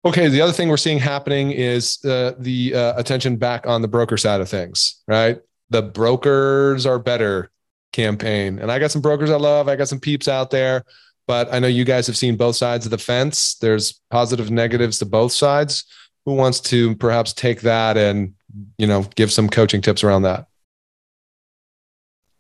Okay 0.06 0.28
the 0.28 0.42
other 0.42 0.52
thing 0.52 0.70
we're 0.70 0.78
seeing 0.78 1.00
happening 1.00 1.52
is 1.52 2.04
uh, 2.06 2.34
the 2.38 2.76
uh, 2.76 3.00
attention 3.00 3.38
back 3.38 3.66
on 3.66 3.82
the 3.82 3.88
broker 3.88 4.18
side 4.18 4.42
of 4.42 4.50
things 4.50 5.02
right? 5.08 5.40
The 5.70 5.82
brokers 5.82 6.86
are 6.86 7.00
better 7.00 7.50
campaign. 7.94 8.60
And 8.60 8.72
i 8.72 8.80
got 8.80 8.92
some 8.92 9.02
brokers 9.02 9.30
i 9.30 9.38
love 9.38 9.68
i 9.70 9.76
got 9.76 9.88
some 9.88 10.00
peeps 10.00 10.28
out 10.28 10.50
there 10.52 10.84
but 11.26 11.54
i 11.54 11.60
know 11.60 11.68
you 11.68 11.86
guys 11.86 12.06
have 12.08 12.18
seen 12.18 12.36
both 12.36 12.56
sides 12.56 12.86
of 12.86 12.92
the 12.92 12.98
fence. 12.98 13.56
There's 13.56 14.02
positive 14.12 14.52
negatives 14.52 15.00
to 15.00 15.06
both 15.06 15.32
sides. 15.32 15.86
Who 16.26 16.36
wants 16.36 16.60
to 16.62 16.96
perhaps 16.96 17.34
take 17.34 17.62
that 17.62 17.98
and 17.98 18.34
you 18.78 18.88
know 18.88 19.04
give 19.16 19.32
some 19.32 19.50
coaching 19.50 19.82
tips 19.82 20.04
around 20.04 20.24
that 20.24 20.48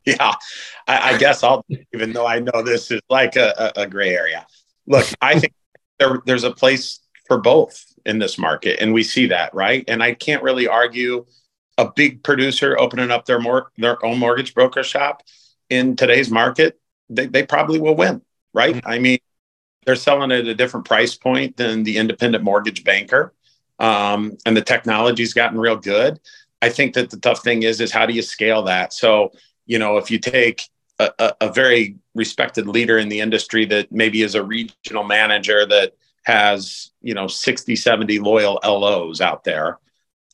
yeah, 0.05 0.33
I, 0.87 1.13
I, 1.13 1.17
guess 1.17 1.43
I'll, 1.43 1.65
even 1.93 2.11
though 2.11 2.25
I 2.25 2.39
know 2.39 2.61
this 2.61 2.91
is 2.91 3.01
like 3.09 3.35
a, 3.37 3.71
a, 3.77 3.87
gray 3.87 4.13
area. 4.15 4.45
Look, 4.85 5.07
I 5.21 5.39
think 5.39 5.53
there, 5.97 6.21
there's 6.25 6.43
a 6.43 6.51
place 6.51 6.99
for 7.27 7.39
both 7.39 7.85
in 8.05 8.19
this 8.19 8.37
market, 8.37 8.79
and 8.81 8.93
we 8.93 9.03
see 9.03 9.27
that, 9.27 9.53
right? 9.53 9.85
And 9.87 10.03
I 10.03 10.13
can't 10.13 10.43
really 10.43 10.67
argue 10.67 11.25
a 11.77 11.89
big 11.89 12.21
producer 12.21 12.77
opening 12.77 13.11
up 13.11 13.25
their 13.25 13.39
more 13.39 13.71
their 13.77 14.03
own 14.05 14.19
mortgage 14.19 14.53
broker 14.53 14.83
shop 14.83 15.23
in 15.69 15.95
today's 15.95 16.29
market. 16.29 16.79
They, 17.09 17.27
they 17.27 17.45
probably 17.45 17.79
will 17.79 17.95
win, 17.95 18.21
right? 18.53 18.75
Mm-hmm. 18.75 18.87
I 18.87 18.99
mean, 18.99 19.19
they're 19.85 19.95
selling 19.95 20.31
at 20.31 20.45
a 20.47 20.55
different 20.55 20.85
price 20.85 21.15
point 21.15 21.55
than 21.55 21.83
the 21.83 21.97
independent 21.97 22.43
mortgage 22.43 22.83
banker, 22.83 23.33
um, 23.79 24.37
and 24.45 24.55
the 24.57 24.61
technology's 24.61 25.33
gotten 25.33 25.59
real 25.59 25.77
good. 25.77 26.19
I 26.61 26.69
think 26.69 26.93
that 26.93 27.09
the 27.09 27.17
tough 27.17 27.43
thing 27.43 27.63
is 27.63 27.79
is 27.81 27.91
how 27.91 28.05
do 28.05 28.13
you 28.13 28.21
scale 28.21 28.63
that? 28.63 28.93
So 28.93 29.31
you 29.65 29.79
know, 29.79 29.97
if 29.97 30.11
you 30.11 30.19
take 30.19 30.69
a, 30.99 31.11
a, 31.19 31.33
a, 31.41 31.51
very 31.51 31.97
respected 32.13 32.67
leader 32.67 32.97
in 32.97 33.09
the 33.09 33.19
industry 33.19 33.65
that 33.65 33.91
maybe 33.91 34.21
is 34.21 34.35
a 34.35 34.43
regional 34.43 35.03
manager 35.03 35.65
that 35.65 35.93
has, 36.23 36.91
you 37.01 37.13
know, 37.13 37.27
60, 37.27 37.75
70 37.75 38.19
loyal 38.19 38.59
LOs 38.63 39.21
out 39.21 39.43
there, 39.43 39.79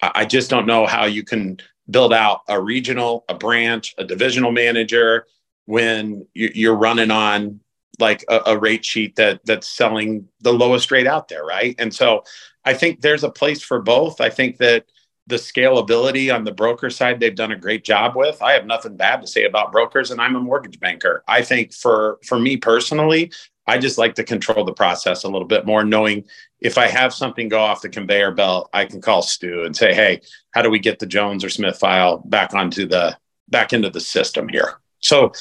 I, 0.02 0.12
I 0.15 0.26
just 0.26 0.50
don't 0.50 0.68
know 0.68 0.86
how 0.86 1.06
you 1.06 1.24
can 1.24 1.60
build 1.89 2.13
out 2.13 2.42
a 2.48 2.62
regional, 2.62 3.26
a 3.30 3.34
branch, 3.34 3.96
a 3.98 4.04
divisional 4.04 4.52
manager 4.52 5.26
when 5.65 6.26
you're 6.34 6.76
running 6.76 7.12
on 7.12 7.60
like 8.00 8.24
a, 8.30 8.42
a, 8.48 8.58
rate 8.58 8.86
sheet 8.86 9.15
that 9.18 9.42
that's 9.46 9.68
selling 9.68 10.28
the 10.42 10.54
lowest 10.54 10.89
rate 10.89 11.08
out 11.08 11.28
there, 11.28 11.44
right? 11.44 11.76
And 11.78 11.94
so 11.94 12.24
I 12.63 12.74
think 12.74 13.02
there's 13.02 13.24
a 13.24 13.30
place 13.30 13.62
for 13.62 13.82
both. 13.82 14.22
I 14.22 14.30
think 14.30 14.58
that 14.58 14.86
the 15.30 15.36
scalability 15.36 16.34
on 16.34 16.44
the 16.44 16.52
broker 16.52 16.89
side 16.89 17.20
they've 17.20 17.36
done 17.36 17.52
a 17.52 17.56
great 17.56 17.84
job 17.84 18.15
with 18.15 18.42
i 18.42 18.52
have 18.52 18.65
nothing 18.65 18.98
bad 18.98 19.22
to 19.22 19.28
say 19.28 19.46
about 19.46 19.72
brokers 19.72 20.10
and 20.10 20.20
i'm 20.20 20.36
a 20.36 20.39
mortgage 20.39 20.80
banker. 20.80 21.24
I 21.28 21.44
think 21.44 21.72
for 21.72 22.18
for 22.26 22.39
me 22.39 22.58
personally 22.58 23.32
i 23.68 23.78
just 23.78 24.00
like 24.00 24.15
to 24.15 24.24
control 24.24 24.65
the 24.65 24.74
process 24.74 25.24
a 25.24 25.30
little 25.30 25.48
bit 25.48 25.68
more 25.68 25.84
knowing 25.84 26.26
if 26.60 26.80
i 26.80 26.88
have 26.88 27.13
something 27.13 27.48
go 27.48 27.60
off 27.60 27.82
the 27.82 27.89
conveyor 27.89 28.32
belt 28.32 28.70
i 28.74 28.86
can 28.86 29.02
call 29.02 29.22
stu 29.22 29.63
and 29.63 29.76
say 29.76 29.94
hey 29.94 30.20
how 30.52 30.63
do 30.63 30.70
we 30.72 30.80
get 30.80 30.98
the 30.98 31.06
jones 31.06 31.44
or 31.44 31.50
smith 31.50 31.78
file 31.78 32.18
back 32.26 32.56
onto 32.56 32.88
the 32.88 33.15
back 33.48 33.74
into 33.74 33.89
the 33.89 34.02
system 34.02 34.48
here? 34.50 34.80
So 35.00 35.32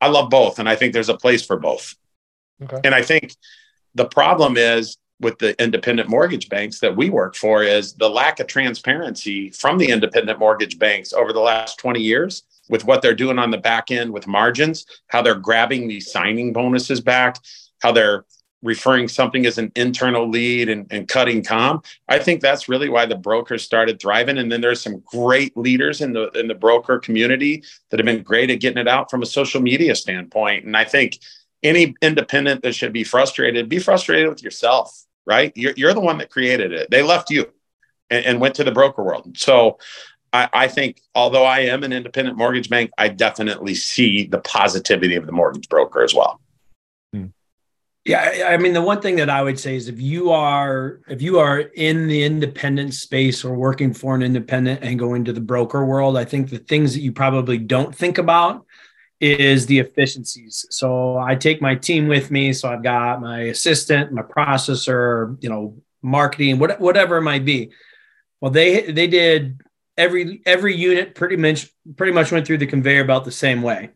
i 0.00 0.08
love 0.08 0.30
both 0.30 0.58
and 0.58 0.68
i 0.68 0.74
think 0.74 0.92
there's 0.92 1.08
a 1.08 1.16
place 1.16 1.46
for 1.46 1.58
both. 1.58 1.94
Okay. 2.60 2.80
and 2.82 2.94
i 2.94 3.02
think 3.02 3.36
the 3.94 4.06
problem 4.06 4.56
is 4.56 4.96
with 5.20 5.38
the 5.38 5.60
independent 5.62 6.08
mortgage 6.08 6.48
banks 6.48 6.78
that 6.80 6.94
we 6.94 7.08
work 7.10 7.34
for 7.34 7.62
is 7.62 7.94
the 7.94 8.08
lack 8.08 8.38
of 8.40 8.46
transparency 8.46 9.50
from 9.50 9.78
the 9.78 9.90
independent 9.90 10.38
mortgage 10.38 10.78
banks 10.78 11.12
over 11.12 11.32
the 11.32 11.40
last 11.40 11.78
20 11.78 12.00
years 12.00 12.42
with 12.68 12.84
what 12.84 13.00
they're 13.00 13.14
doing 13.14 13.38
on 13.38 13.50
the 13.50 13.58
back 13.58 13.90
end 13.90 14.12
with 14.12 14.26
margins, 14.26 14.84
how 15.08 15.22
they're 15.22 15.34
grabbing 15.34 15.88
these 15.88 16.10
signing 16.10 16.52
bonuses 16.52 17.00
back, 17.00 17.38
how 17.80 17.92
they're 17.92 18.24
referring 18.62 19.06
something 19.06 19.46
as 19.46 19.58
an 19.58 19.70
internal 19.76 20.28
lead 20.28 20.68
and, 20.68 20.86
and 20.90 21.08
cutting 21.08 21.42
com. 21.42 21.82
I 22.08 22.18
think 22.18 22.40
that's 22.40 22.68
really 22.68 22.88
why 22.88 23.06
the 23.06 23.16
brokers 23.16 23.62
started 23.62 24.00
thriving. 24.00 24.38
And 24.38 24.50
then 24.50 24.60
there's 24.60 24.80
some 24.80 25.02
great 25.06 25.56
leaders 25.56 26.00
in 26.00 26.12
the 26.12 26.30
in 26.30 26.48
the 26.48 26.54
broker 26.54 26.98
community 26.98 27.62
that 27.90 28.00
have 28.00 28.06
been 28.06 28.22
great 28.22 28.50
at 28.50 28.60
getting 28.60 28.78
it 28.78 28.88
out 28.88 29.10
from 29.10 29.22
a 29.22 29.26
social 29.26 29.60
media 29.60 29.94
standpoint. 29.94 30.64
And 30.64 30.76
I 30.76 30.84
think 30.84 31.18
any 31.62 31.94
independent 32.02 32.62
that 32.62 32.74
should 32.74 32.92
be 32.92 33.04
frustrated, 33.04 33.68
be 33.68 33.78
frustrated 33.78 34.28
with 34.28 34.42
yourself 34.42 35.05
right? 35.26 35.52
You're, 35.54 35.74
you're 35.76 35.94
the 35.94 36.00
one 36.00 36.18
that 36.18 36.30
created 36.30 36.72
it. 36.72 36.90
They 36.90 37.02
left 37.02 37.30
you 37.30 37.46
and, 38.10 38.24
and 38.24 38.40
went 38.40 38.54
to 38.56 38.64
the 38.64 38.72
broker 38.72 39.02
world. 39.02 39.36
So 39.36 39.78
I, 40.32 40.48
I, 40.52 40.68
think, 40.68 41.00
although 41.14 41.44
I 41.44 41.60
am 41.60 41.82
an 41.82 41.92
independent 41.92 42.36
mortgage 42.36 42.68
bank, 42.68 42.90
I 42.98 43.08
definitely 43.08 43.74
see 43.74 44.26
the 44.26 44.40
positivity 44.40 45.16
of 45.16 45.26
the 45.26 45.32
mortgage 45.32 45.68
broker 45.68 46.02
as 46.02 46.14
well. 46.14 46.40
Hmm. 47.12 47.26
Yeah, 48.04 48.46
I 48.46 48.56
mean 48.56 48.72
the 48.72 48.82
one 48.82 49.00
thing 49.00 49.16
that 49.16 49.28
I 49.28 49.42
would 49.42 49.58
say 49.58 49.74
is 49.74 49.88
if 49.88 50.00
you 50.00 50.30
are 50.30 51.00
if 51.08 51.20
you 51.20 51.40
are 51.40 51.58
in 51.58 52.06
the 52.06 52.22
independent 52.22 52.94
space 52.94 53.44
or 53.44 53.56
working 53.56 53.92
for 53.92 54.14
an 54.14 54.22
independent 54.22 54.84
and 54.84 54.96
going 54.96 55.24
to 55.24 55.32
the 55.32 55.40
broker 55.40 55.84
world, 55.84 56.16
I 56.16 56.24
think 56.24 56.50
the 56.50 56.58
things 56.58 56.94
that 56.94 57.00
you 57.00 57.10
probably 57.10 57.58
don't 57.58 57.92
think 57.92 58.18
about 58.18 58.64
is 59.20 59.66
the 59.66 59.78
efficiencies. 59.78 60.66
So 60.70 61.16
I 61.16 61.34
take 61.34 61.62
my 61.62 61.74
team 61.74 62.08
with 62.08 62.30
me. 62.30 62.52
So 62.52 62.68
I've 62.68 62.82
got 62.82 63.20
my 63.20 63.42
assistant, 63.42 64.12
my 64.12 64.22
processor, 64.22 65.42
you 65.42 65.48
know, 65.48 65.76
marketing, 66.02 66.58
what, 66.58 66.80
whatever 66.80 67.16
it 67.16 67.22
might 67.22 67.44
be. 67.44 67.70
Well, 68.40 68.50
they 68.50 68.92
they 68.92 69.06
did 69.06 69.60
every 69.96 70.42
every 70.44 70.76
unit 70.76 71.14
pretty 71.14 71.36
much 71.36 71.70
pretty 71.96 72.12
much 72.12 72.30
went 72.30 72.46
through 72.46 72.58
the 72.58 72.66
conveyor 72.66 73.04
belt 73.04 73.24
the 73.24 73.32
same 73.32 73.62
way. 73.62 73.90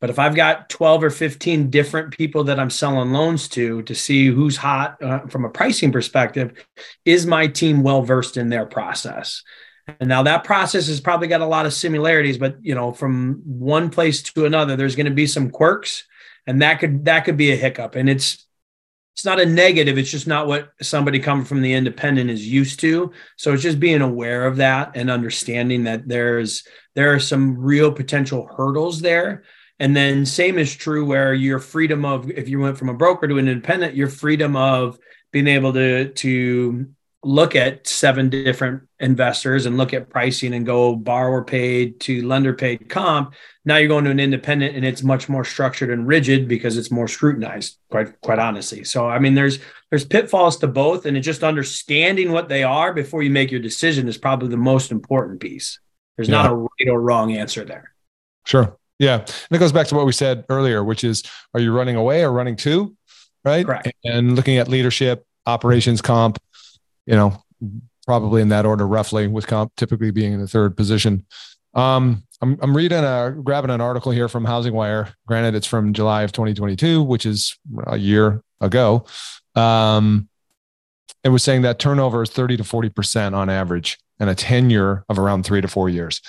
But 0.00 0.10
if 0.10 0.18
I've 0.18 0.34
got 0.34 0.68
12 0.68 1.04
or 1.04 1.10
15 1.10 1.70
different 1.70 2.14
people 2.14 2.44
that 2.44 2.60
I'm 2.60 2.68
selling 2.70 3.12
loans 3.12 3.48
to 3.50 3.82
to 3.82 3.94
see 3.94 4.26
who's 4.26 4.56
hot 4.56 5.00
uh, 5.02 5.20
from 5.28 5.44
a 5.44 5.50
pricing 5.50 5.92
perspective, 5.92 6.66
is 7.04 7.24
my 7.24 7.46
team 7.46 7.82
well 7.82 8.02
versed 8.02 8.36
in 8.36 8.48
their 8.48 8.66
process? 8.66 9.42
And 9.86 10.08
now 10.08 10.22
that 10.22 10.44
process 10.44 10.86
has 10.88 11.00
probably 11.00 11.28
got 11.28 11.42
a 11.42 11.46
lot 11.46 11.66
of 11.66 11.74
similarities, 11.74 12.38
but 12.38 12.56
you 12.62 12.74
know, 12.74 12.92
from 12.92 13.42
one 13.44 13.90
place 13.90 14.22
to 14.22 14.46
another, 14.46 14.76
there's 14.76 14.96
going 14.96 15.06
to 15.06 15.12
be 15.12 15.26
some 15.26 15.50
quirks, 15.50 16.04
and 16.46 16.62
that 16.62 16.80
could 16.80 17.04
that 17.04 17.24
could 17.24 17.36
be 17.36 17.52
a 17.52 17.56
hiccup. 17.56 17.94
And 17.94 18.08
it's 18.08 18.46
it's 19.14 19.24
not 19.24 19.40
a 19.40 19.46
negative; 19.46 19.98
it's 19.98 20.10
just 20.10 20.26
not 20.26 20.46
what 20.46 20.70
somebody 20.80 21.20
coming 21.20 21.44
from 21.44 21.60
the 21.60 21.74
independent 21.74 22.30
is 22.30 22.46
used 22.46 22.80
to. 22.80 23.12
So 23.36 23.52
it's 23.52 23.62
just 23.62 23.78
being 23.78 24.00
aware 24.00 24.46
of 24.46 24.56
that 24.56 24.92
and 24.94 25.10
understanding 25.10 25.84
that 25.84 26.08
there's 26.08 26.66
there 26.94 27.12
are 27.12 27.20
some 27.20 27.58
real 27.58 27.92
potential 27.92 28.48
hurdles 28.56 29.00
there. 29.00 29.44
And 29.80 29.94
then 29.94 30.24
same 30.24 30.58
is 30.58 30.74
true 30.74 31.04
where 31.04 31.34
your 31.34 31.58
freedom 31.58 32.04
of 32.04 32.30
if 32.30 32.48
you 32.48 32.58
went 32.60 32.78
from 32.78 32.88
a 32.88 32.94
broker 32.94 33.28
to 33.28 33.38
an 33.38 33.48
independent, 33.48 33.96
your 33.96 34.08
freedom 34.08 34.56
of 34.56 34.98
being 35.30 35.48
able 35.48 35.72
to 35.74 36.08
to 36.08 36.86
look 37.26 37.56
at 37.56 37.86
seven 37.86 38.28
different 38.28 38.82
investors 39.00 39.66
and 39.66 39.76
look 39.76 39.94
at 39.94 40.10
pricing 40.10 40.54
and 40.54 40.66
go 40.66 40.94
borrower 40.94 41.42
paid 41.42 42.00
to 42.00 42.26
lender 42.26 42.52
paid 42.52 42.88
comp 42.88 43.34
now 43.64 43.76
you're 43.76 43.88
going 43.88 44.04
to 44.04 44.10
an 44.10 44.20
independent 44.20 44.76
and 44.76 44.84
it's 44.84 45.02
much 45.02 45.28
more 45.28 45.44
structured 45.44 45.90
and 45.90 46.06
rigid 46.06 46.48
because 46.48 46.76
it's 46.76 46.90
more 46.90 47.08
scrutinized 47.08 47.78
quite 47.90 48.20
quite 48.20 48.38
honestly 48.38 48.84
so 48.84 49.08
i 49.08 49.18
mean 49.18 49.34
there's 49.34 49.58
there's 49.90 50.04
pitfalls 50.04 50.56
to 50.56 50.66
both 50.66 51.06
and 51.06 51.22
just 51.22 51.44
understanding 51.44 52.32
what 52.32 52.48
they 52.48 52.62
are 52.62 52.92
before 52.92 53.22
you 53.22 53.30
make 53.30 53.50
your 53.50 53.60
decision 53.60 54.08
is 54.08 54.18
probably 54.18 54.48
the 54.48 54.56
most 54.56 54.90
important 54.90 55.40
piece 55.40 55.78
There's 56.16 56.28
yeah. 56.28 56.42
not 56.42 56.50
a 56.50 56.54
right 56.54 56.88
or 56.88 57.00
wrong 57.00 57.32
answer 57.36 57.64
there. 57.64 57.92
Sure. 58.46 58.76
Yeah. 58.98 59.20
And 59.20 59.50
it 59.50 59.58
goes 59.58 59.72
back 59.72 59.86
to 59.88 59.94
what 59.94 60.06
we 60.06 60.12
said 60.12 60.44
earlier, 60.48 60.84
which 60.84 61.04
is 61.04 61.22
are 61.54 61.60
you 61.60 61.72
running 61.72 61.96
away 61.96 62.22
or 62.24 62.32
running 62.32 62.56
to? 62.56 62.96
Right. 63.44 63.66
Correct. 63.66 63.92
And 64.04 64.36
looking 64.36 64.58
at 64.58 64.68
leadership, 64.68 65.26
operations 65.46 66.00
comp, 66.00 66.38
you 67.06 67.14
know, 67.14 67.42
probably 68.06 68.42
in 68.42 68.48
that 68.48 68.66
order, 68.66 68.86
roughly, 68.86 69.26
with 69.26 69.46
comp 69.46 69.74
typically 69.76 70.10
being 70.10 70.32
in 70.32 70.40
the 70.40 70.48
third 70.48 70.76
position. 70.76 71.24
Um, 71.74 72.24
I'm, 72.40 72.58
I'm 72.62 72.76
reading 72.76 72.98
a 72.98 73.34
grabbing 73.42 73.70
an 73.70 73.80
article 73.80 74.12
here 74.12 74.28
from 74.28 74.44
Housing 74.44 74.74
Wire. 74.74 75.14
Granted, 75.26 75.54
it's 75.54 75.66
from 75.66 75.92
July 75.92 76.22
of 76.22 76.32
2022, 76.32 77.02
which 77.02 77.26
is 77.26 77.56
a 77.86 77.96
year 77.96 78.42
ago. 78.60 79.06
Um, 79.54 80.28
it 81.22 81.30
was 81.30 81.42
saying 81.42 81.62
that 81.62 81.78
turnover 81.78 82.22
is 82.22 82.30
30 82.30 82.58
to 82.58 82.64
40 82.64 82.90
percent 82.90 83.34
on 83.34 83.48
average, 83.48 83.98
and 84.20 84.30
a 84.30 84.34
tenure 84.34 85.04
of 85.08 85.18
around 85.18 85.44
three 85.44 85.60
to 85.60 85.68
four 85.68 85.88
years. 85.88 86.20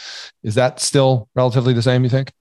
Is 0.43 0.55
that 0.55 0.79
still 0.79 1.29
relatively 1.35 1.73
the 1.73 1.81
same? 1.81 2.03
You 2.03 2.09
think? 2.09 2.31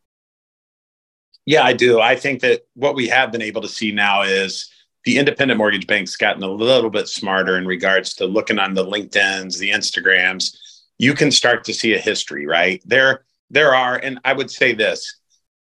Yeah, 1.47 1.63
I 1.63 1.75
do. 1.75 2.01
I 2.01 2.17
think 2.17 2.41
that 2.41 2.63
what 2.75 2.95
we 2.95 3.09
have 3.09 3.31
been 3.31 3.43
able 3.43 3.61
to 3.63 3.69
see 3.69 3.93
now 3.93 4.23
is 4.23 4.71
the 5.05 5.19
independent 5.19 5.59
mortgage 5.59 5.87
banks 5.87 6.17
gotten 6.17 6.43
a 6.43 6.51
little 6.51 6.91
bit 6.91 7.09
smarter 7.09 7.59
in 7.59 7.67
regards 7.67 8.15
to 8.15 8.27
looking 8.27 8.59
on 8.59 8.75
the 8.75 8.85
LinkedIn's, 8.85 9.59
the 9.59 9.71
Instagrams. 9.71 10.57
You 10.99 11.15
can 11.15 11.31
start 11.31 11.65
to 11.65 11.75
see 11.75 11.95
a 11.95 11.99
history, 11.99 12.47
right? 12.47 12.83
There, 12.87 13.25
there 13.51 13.75
are, 13.75 13.97
and 13.97 14.19
I 14.25 14.33
would 14.33 14.51
say 14.51 14.73
this: 14.73 15.21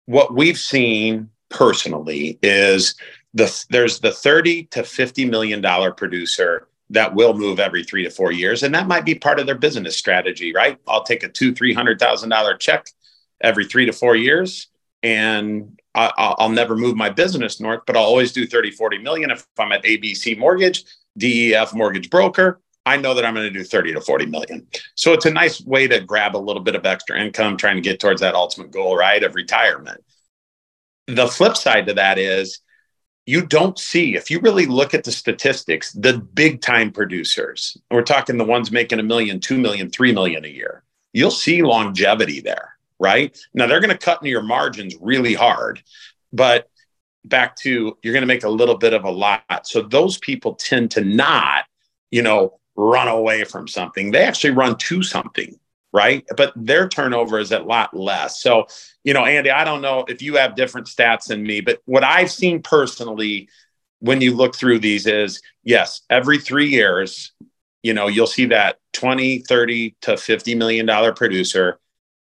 what 0.06 0.34
we've 0.34 0.58
seen 0.58 1.30
personally 1.50 2.38
is 2.42 2.96
the 3.34 3.66
there's 3.70 4.00
the 4.00 4.12
30 4.12 4.66
to 4.66 4.84
50 4.84 5.26
million 5.26 5.62
dollar 5.62 5.92
producer 5.92 6.68
that 6.92 7.14
will 7.14 7.36
move 7.36 7.60
every 7.60 7.84
three 7.84 8.04
to 8.04 8.10
four 8.10 8.32
years, 8.32 8.64
and 8.64 8.74
that 8.74 8.88
might 8.88 9.06
be 9.06 9.16
part 9.16 9.40
of 9.40 9.46
their 9.46 9.58
business 9.58 9.96
strategy, 9.96 10.54
right? 10.54 10.80
I'll 10.88 11.04
take 11.04 11.24
a 11.24 11.30
two, 11.30 11.54
three 11.54 11.74
hundred 11.74 12.00
thousand 12.00 12.30
dollar 12.30 12.58
check 12.58 12.88
every 13.42 13.66
three 13.66 13.86
to 13.86 13.94
four 13.94 14.16
years, 14.16 14.68
and 15.04 15.79
I, 15.96 16.36
will 16.40 16.50
never 16.50 16.76
move 16.76 16.96
my 16.96 17.10
business 17.10 17.60
north, 17.60 17.82
but 17.86 17.98
I'll 17.98 18.04
always 18.04 18.32
do 18.32 18.46
30, 18.46 18.72
40 18.72 19.00
million. 19.00 19.32
If 19.32 19.46
I'm 19.58 19.72
at 19.72 19.84
ABC 19.84 20.38
Mortgage, 20.38 20.86
DEF 21.18 21.74
Mortgage 21.74 22.10
Broker, 22.10 22.62
I 22.86 22.98
know 22.98 23.14
that 23.14 23.26
I'm 23.26 23.34
going 23.34 23.52
to 23.52 23.60
do 23.60 23.64
30 23.64 23.94
to 23.94 24.02
40 24.02 24.26
million. 24.28 24.68
So 24.96 25.14
it's 25.14 25.26
a 25.26 25.32
nice 25.32 25.62
way 25.62 25.88
to 25.88 26.00
grab 26.00 26.36
a 26.36 26.38
little 26.38 26.62
bit 26.62 26.76
of 26.76 26.86
extra 26.86 27.20
income, 27.20 27.58
trying 27.58 27.76
to 27.76 27.82
get 27.82 28.00
towards 28.00 28.22
that 28.22 28.36
ultimate 28.36 28.72
goal, 28.72 28.96
right, 28.96 29.24
of 29.24 29.36
retirement. 29.36 30.04
The 31.08 31.28
flip 31.28 31.58
side 31.58 31.88
to 31.88 31.94
that 31.96 32.18
is 32.18 32.62
you 33.26 33.46
don't 33.46 33.78
see, 33.78 34.16
if 34.16 34.32
you 34.32 34.40
really 34.40 34.66
look 34.66 34.94
at 34.94 35.04
the 35.04 35.12
statistics, 35.12 35.92
the 35.92 36.18
big 36.18 36.62
time 36.62 36.92
producers, 36.92 37.78
we're 37.92 38.02
talking 38.02 38.38
the 38.38 38.46
ones 38.46 38.72
making 38.72 39.00
a 39.00 39.04
million, 39.04 39.40
two 39.40 39.58
million, 39.58 39.90
three 39.90 40.12
million 40.12 40.46
a 40.46 40.50
year, 40.50 40.84
you'll 41.14 41.32
see 41.32 41.62
longevity 41.62 42.42
there 42.42 42.69
right? 43.00 43.38
Now 43.54 43.68
they're 43.68 43.80
going 43.80 43.90
to 43.92 43.98
cut 43.98 44.22
into 44.22 44.30
your 44.30 44.44
margins 44.44 44.96
really 45.00 45.34
hard, 45.34 45.82
but 46.34 46.70
back 47.26 47.56
to 47.58 47.98
you're 48.02 48.14
going 48.14 48.22
to 48.22 48.28
make 48.28 48.44
a 48.44 48.50
little 48.50 48.78
bit 48.78 48.94
of 48.94 49.04
a 49.04 49.12
lot. 49.12 49.44
So 49.64 49.82
those 49.82 50.18
people 50.18 50.56
tend 50.56 50.92
to 50.92 51.02
not, 51.02 51.66
you 52.12 52.22
know, 52.22 52.60
run 52.76 53.08
away 53.08 53.44
from 53.44 53.68
something. 53.68 54.12
They 54.12 54.24
actually 54.24 54.52
run 54.52 54.78
to 54.78 55.04
something, 55.04 55.60
right? 55.92 56.26
But 56.38 56.54
their 56.56 56.88
turnover 56.88 57.40
is 57.40 57.52
a 57.52 57.60
lot 57.60 57.94
less. 57.96 58.42
So, 58.42 58.68
you 59.04 59.14
know, 59.14 59.26
Andy, 59.26 59.52
I 59.52 59.64
don't 59.64 59.82
know 59.82 60.06
if 60.08 60.22
you 60.22 60.36
have 60.38 60.56
different 60.56 60.88
stats 60.88 61.28
than 61.28 61.44
me, 61.44 61.62
but 61.62 61.82
what 61.86 62.04
I've 62.04 62.32
seen 62.32 62.62
personally 62.62 63.50
when 64.00 64.22
you 64.22 64.34
look 64.34 64.56
through 64.56 64.80
these 64.80 65.06
is 65.06 65.42
yes, 65.64 66.02
every 66.10 66.38
3 66.38 66.68
years, 66.68 67.34
you 67.84 67.94
know, 67.94 68.08
you'll 68.08 68.28
see 68.28 68.46
that 68.46 68.78
20, 68.94 69.40
30 69.40 69.96
to 70.02 70.16
50 70.18 70.56
million 70.56 70.86
dollar 70.86 71.14
producer 71.14 71.80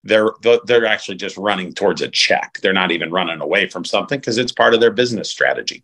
they're 0.04 0.30
they're 0.64 0.86
actually 0.86 1.16
just 1.16 1.36
running 1.36 1.72
towards 1.72 2.00
a 2.00 2.08
check. 2.08 2.58
They're 2.62 2.72
not 2.72 2.90
even 2.90 3.10
running 3.10 3.40
away 3.40 3.68
from 3.68 3.84
something 3.84 4.18
because 4.18 4.38
it's 4.38 4.52
part 4.52 4.74
of 4.74 4.80
their 4.80 4.90
business 4.90 5.30
strategy. 5.30 5.82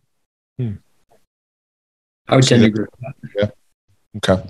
Hmm. 0.59 0.75
I 2.29 2.37
would 2.37 2.47
tend 2.47 2.63
to 2.63 2.69
agree 2.69 2.85
with 2.85 3.01
that. 3.01 3.33
Yeah. 3.39 3.51
Okay. 4.17 4.49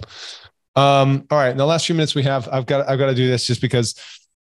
Um, 0.77 1.27
all 1.31 1.39
right. 1.39 1.51
In 1.51 1.57
the 1.57 1.67
last 1.67 1.87
few 1.87 1.95
minutes 1.95 2.15
we 2.15 2.23
have, 2.23 2.49
I've 2.51 2.67
got 2.67 2.89
I've 2.89 2.99
got 2.99 3.07
to 3.07 3.15
do 3.15 3.27
this 3.27 3.47
just 3.47 3.61
because 3.61 3.95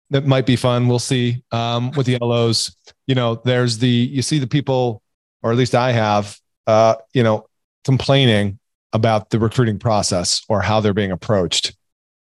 that 0.09 0.25
might 0.25 0.45
be 0.45 0.55
fun. 0.55 0.87
We'll 0.87 0.99
see. 0.99 1.43
Um, 1.51 1.91
with 1.91 2.05
the 2.05 2.17
LOs, 2.21 2.75
you 3.07 3.15
know, 3.15 3.35
there's 3.35 3.77
the 3.77 3.87
you 3.87 4.21
see 4.21 4.39
the 4.39 4.47
people, 4.47 5.01
or 5.41 5.51
at 5.51 5.57
least 5.57 5.75
I 5.75 5.91
have, 5.91 6.37
uh, 6.67 6.95
you 7.13 7.23
know, 7.23 7.47
complaining 7.83 8.59
about 8.93 9.29
the 9.29 9.39
recruiting 9.39 9.79
process 9.79 10.43
or 10.49 10.61
how 10.61 10.81
they're 10.81 10.93
being 10.93 11.11
approached. 11.11 11.75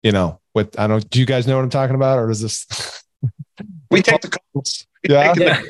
You 0.03 0.11
know, 0.11 0.39
with 0.55 0.79
I 0.79 0.87
don't 0.87 1.07
do 1.09 1.19
you 1.19 1.25
guys 1.25 1.45
know 1.45 1.57
what 1.57 1.63
I'm 1.63 1.69
talking 1.69 1.95
about 1.95 2.17
or 2.17 2.31
is 2.31 2.41
this 2.41 2.65
we 3.91 4.01
take 4.01 4.21
the 4.21 4.29
calls. 4.29 4.87
Yeah. 5.07 5.33
yeah. 5.37 5.61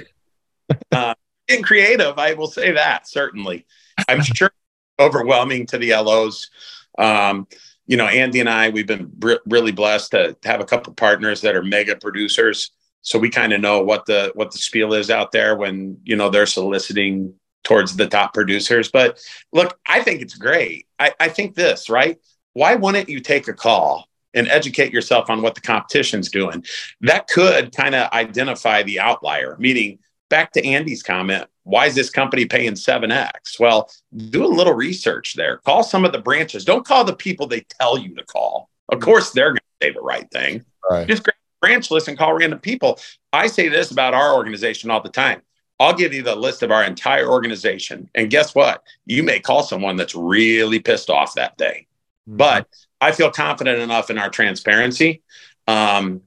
uh, 0.91 1.15
in 1.48 1.62
creative, 1.62 2.17
I 2.17 2.34
will 2.34 2.48
say 2.48 2.71
that 2.71 3.08
certainly. 3.08 3.65
I'm 4.08 4.21
sure 4.21 4.52
overwhelming 5.00 5.65
to 5.67 5.78
the 5.78 5.93
LOs. 5.93 6.50
Um, 6.98 7.48
you 7.88 7.98
know, 7.98 8.08
Andy 8.08 8.39
and 8.39 8.50
I, 8.50 8.69
we've 8.69 8.88
been 8.88 9.12
br- 9.13 9.36
really 9.45 9.71
blessed 9.71 10.12
to 10.12 10.36
have 10.43 10.60
a 10.60 10.65
couple 10.65 10.93
partners 10.93 11.41
that 11.41 11.56
are 11.56 11.63
mega 11.63 11.95
producers. 11.95 12.71
So 13.02 13.19
we 13.19 13.30
kind 13.30 13.54
of 13.54 13.62
know 13.62 13.82
what 13.82 14.06
the 14.06 14.32
what 14.34 14.52
the 14.52 14.58
spiel 14.58 14.93
is 14.93 15.12
out 15.12 15.32
there 15.32 15.56
when 15.56 16.00
you 16.04 16.15
know 16.15 16.30
they're 16.30 16.48
soliciting 16.48 17.36
towards 17.63 17.95
the 17.95 18.08
top 18.08 18.34
producers. 18.34 18.89
But 18.89 19.19
look, 19.52 19.78
I 19.88 20.02
think 20.02 20.21
it's 20.21 20.36
great. 20.36 20.88
I, 20.98 21.13
I 21.19 21.30
think 21.30 21.56
this 21.56 21.89
right. 21.89 22.17
Why 22.54 22.76
wouldn't 22.76 23.10
you 23.10 23.19
take 23.19 23.48
a 23.48 23.54
call 23.54 24.08
and 24.36 24.48
educate 24.50 24.93
yourself 24.93 25.30
on 25.30 25.41
what 25.41 25.56
the 25.56 25.62
competition's 25.62 26.30
doing. 26.30 26.63
That 27.02 27.28
could 27.28 27.76
kind 27.76 27.95
of 27.95 28.12
identify 28.12 28.84
the 28.84 29.00
outlier, 29.00 29.56
meaning 29.58 30.00
back 30.30 30.52
to 30.54 30.65
Andy's 30.65 31.02
comment, 31.02 31.48
why 31.63 31.88
is 31.88 31.95
this 31.95 32.10
company 32.10 32.45
paying 32.45 32.74
7x? 32.74 33.60
Well, 33.60 33.89
do 34.30 34.45
a 34.45 34.48
little 34.48 34.74
research 34.74 35.34
there. 35.34 35.58
Call 35.58 35.84
some 35.84 36.06
of 36.06 36.12
the 36.12 36.19
branches. 36.19 36.63
Don't 36.63 36.86
call 36.86 37.04
the 37.04 37.15
people 37.15 37.48
they 37.48 37.62
tell 37.80 37.98
you 37.98 38.15
to 38.15 38.24
call. 38.24 38.69
Of 38.89 39.00
course, 39.00 39.32
they're 39.32 39.50
going 39.50 39.58
to 39.58 39.86
say 39.88 39.91
the 39.91 40.02
right 40.02 40.30
thing. 40.32 40.63
Right. 40.89 41.08
Just 41.08 41.24
grab 41.24 41.36
a 41.36 41.65
branch 41.65 41.89
list 41.89 42.08
and 42.08 42.17
call 42.17 42.34
random 42.34 42.60
people. 42.60 43.00
I 43.34 43.48
say 43.48 43.67
this 43.67 43.89
about 43.91 44.13
our 44.13 44.36
organization 44.36 44.91
all 44.91 45.02
the 45.02 45.10
time. 45.10 45.41
I'll 45.80 45.95
give 45.95 46.13
you 46.13 46.21
the 46.21 46.36
list 46.36 46.62
of 46.63 46.71
our 46.71 46.84
entire 46.84 47.28
organization. 47.28 48.10
And 48.15 48.30
guess 48.30 48.54
what? 48.54 48.84
You 49.06 49.24
may 49.24 49.39
call 49.39 49.63
someone 49.63 49.95
that's 49.95 50.15
really 50.15 50.80
pissed 50.80 51.10
off 51.10 51.34
that 51.34 51.58
day. 51.58 51.88
Mm-hmm. 52.30 52.38
But 52.38 52.67
I 53.01 53.12
feel 53.12 53.31
confident 53.31 53.79
enough 53.79 54.10
in 54.10 54.17
our 54.17 54.29
transparency 54.29 55.21
um, 55.67 56.21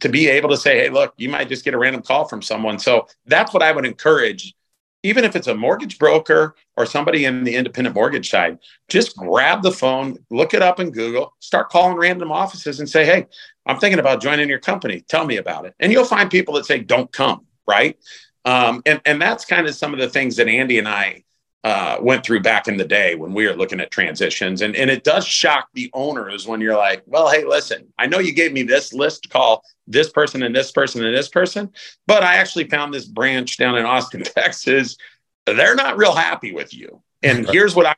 to 0.00 0.08
be 0.08 0.28
able 0.28 0.48
to 0.50 0.56
say, 0.56 0.78
hey, 0.78 0.88
look, 0.90 1.14
you 1.16 1.28
might 1.28 1.48
just 1.48 1.64
get 1.64 1.74
a 1.74 1.78
random 1.78 2.02
call 2.02 2.26
from 2.26 2.42
someone. 2.42 2.78
So 2.78 3.06
that's 3.26 3.52
what 3.52 3.62
I 3.62 3.72
would 3.72 3.84
encourage. 3.84 4.54
Even 5.02 5.24
if 5.24 5.36
it's 5.36 5.48
a 5.48 5.54
mortgage 5.54 5.98
broker 5.98 6.54
or 6.78 6.86
somebody 6.86 7.26
in 7.26 7.44
the 7.44 7.54
independent 7.54 7.94
mortgage 7.94 8.30
side, 8.30 8.58
just 8.88 9.14
grab 9.16 9.62
the 9.62 9.70
phone, 9.70 10.16
look 10.30 10.54
it 10.54 10.62
up 10.62 10.80
in 10.80 10.90
Google, 10.90 11.34
start 11.40 11.68
calling 11.68 11.96
random 11.96 12.32
offices 12.32 12.80
and 12.80 12.88
say, 12.88 13.04
hey, 13.04 13.26
I'm 13.66 13.78
thinking 13.78 13.98
about 13.98 14.22
joining 14.22 14.48
your 14.48 14.60
company. 14.60 15.02
Tell 15.02 15.26
me 15.26 15.36
about 15.36 15.66
it. 15.66 15.74
And 15.78 15.92
you'll 15.92 16.06
find 16.06 16.30
people 16.30 16.54
that 16.54 16.64
say, 16.64 16.78
don't 16.78 17.12
come, 17.12 17.44
right? 17.66 17.98
Um, 18.46 18.82
and, 18.86 19.00
and 19.04 19.20
that's 19.20 19.44
kind 19.44 19.66
of 19.66 19.74
some 19.74 19.92
of 19.92 20.00
the 20.00 20.08
things 20.08 20.36
that 20.36 20.48
Andy 20.48 20.78
and 20.78 20.88
I 20.88 21.24
uh, 21.64 21.96
went 21.98 22.22
through 22.24 22.40
back 22.40 22.68
in 22.68 22.76
the 22.76 22.84
day 22.84 23.14
when 23.14 23.32
we 23.32 23.46
were 23.46 23.54
looking 23.54 23.80
at 23.80 23.90
transitions. 23.90 24.60
And, 24.60 24.76
and 24.76 24.90
it 24.90 25.02
does 25.02 25.26
shock 25.26 25.68
the 25.72 25.90
owners 25.94 26.46
when 26.46 26.60
you're 26.60 26.76
like, 26.76 27.02
well, 27.06 27.30
hey, 27.30 27.44
listen, 27.44 27.88
I 27.98 28.06
know 28.06 28.18
you 28.18 28.34
gave 28.34 28.52
me 28.52 28.62
this 28.62 28.92
list 28.92 29.22
to 29.22 29.28
call 29.30 29.64
this 29.86 30.10
person 30.10 30.42
and 30.42 30.54
this 30.54 30.70
person 30.70 31.02
and 31.02 31.16
this 31.16 31.30
person, 31.30 31.72
but 32.06 32.22
I 32.22 32.36
actually 32.36 32.68
found 32.68 32.92
this 32.92 33.06
branch 33.06 33.56
down 33.56 33.76
in 33.78 33.86
Austin, 33.86 34.22
Texas. 34.24 34.98
They're 35.46 35.74
not 35.74 35.96
real 35.96 36.14
happy 36.14 36.52
with 36.52 36.74
you. 36.74 37.02
And 37.22 37.48
here's 37.48 37.74
what 37.74 37.86
I'm 37.86 37.94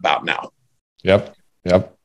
about 0.00 0.24
now. 0.24 0.50
Yep. 1.04 1.36
Yep. 1.64 1.96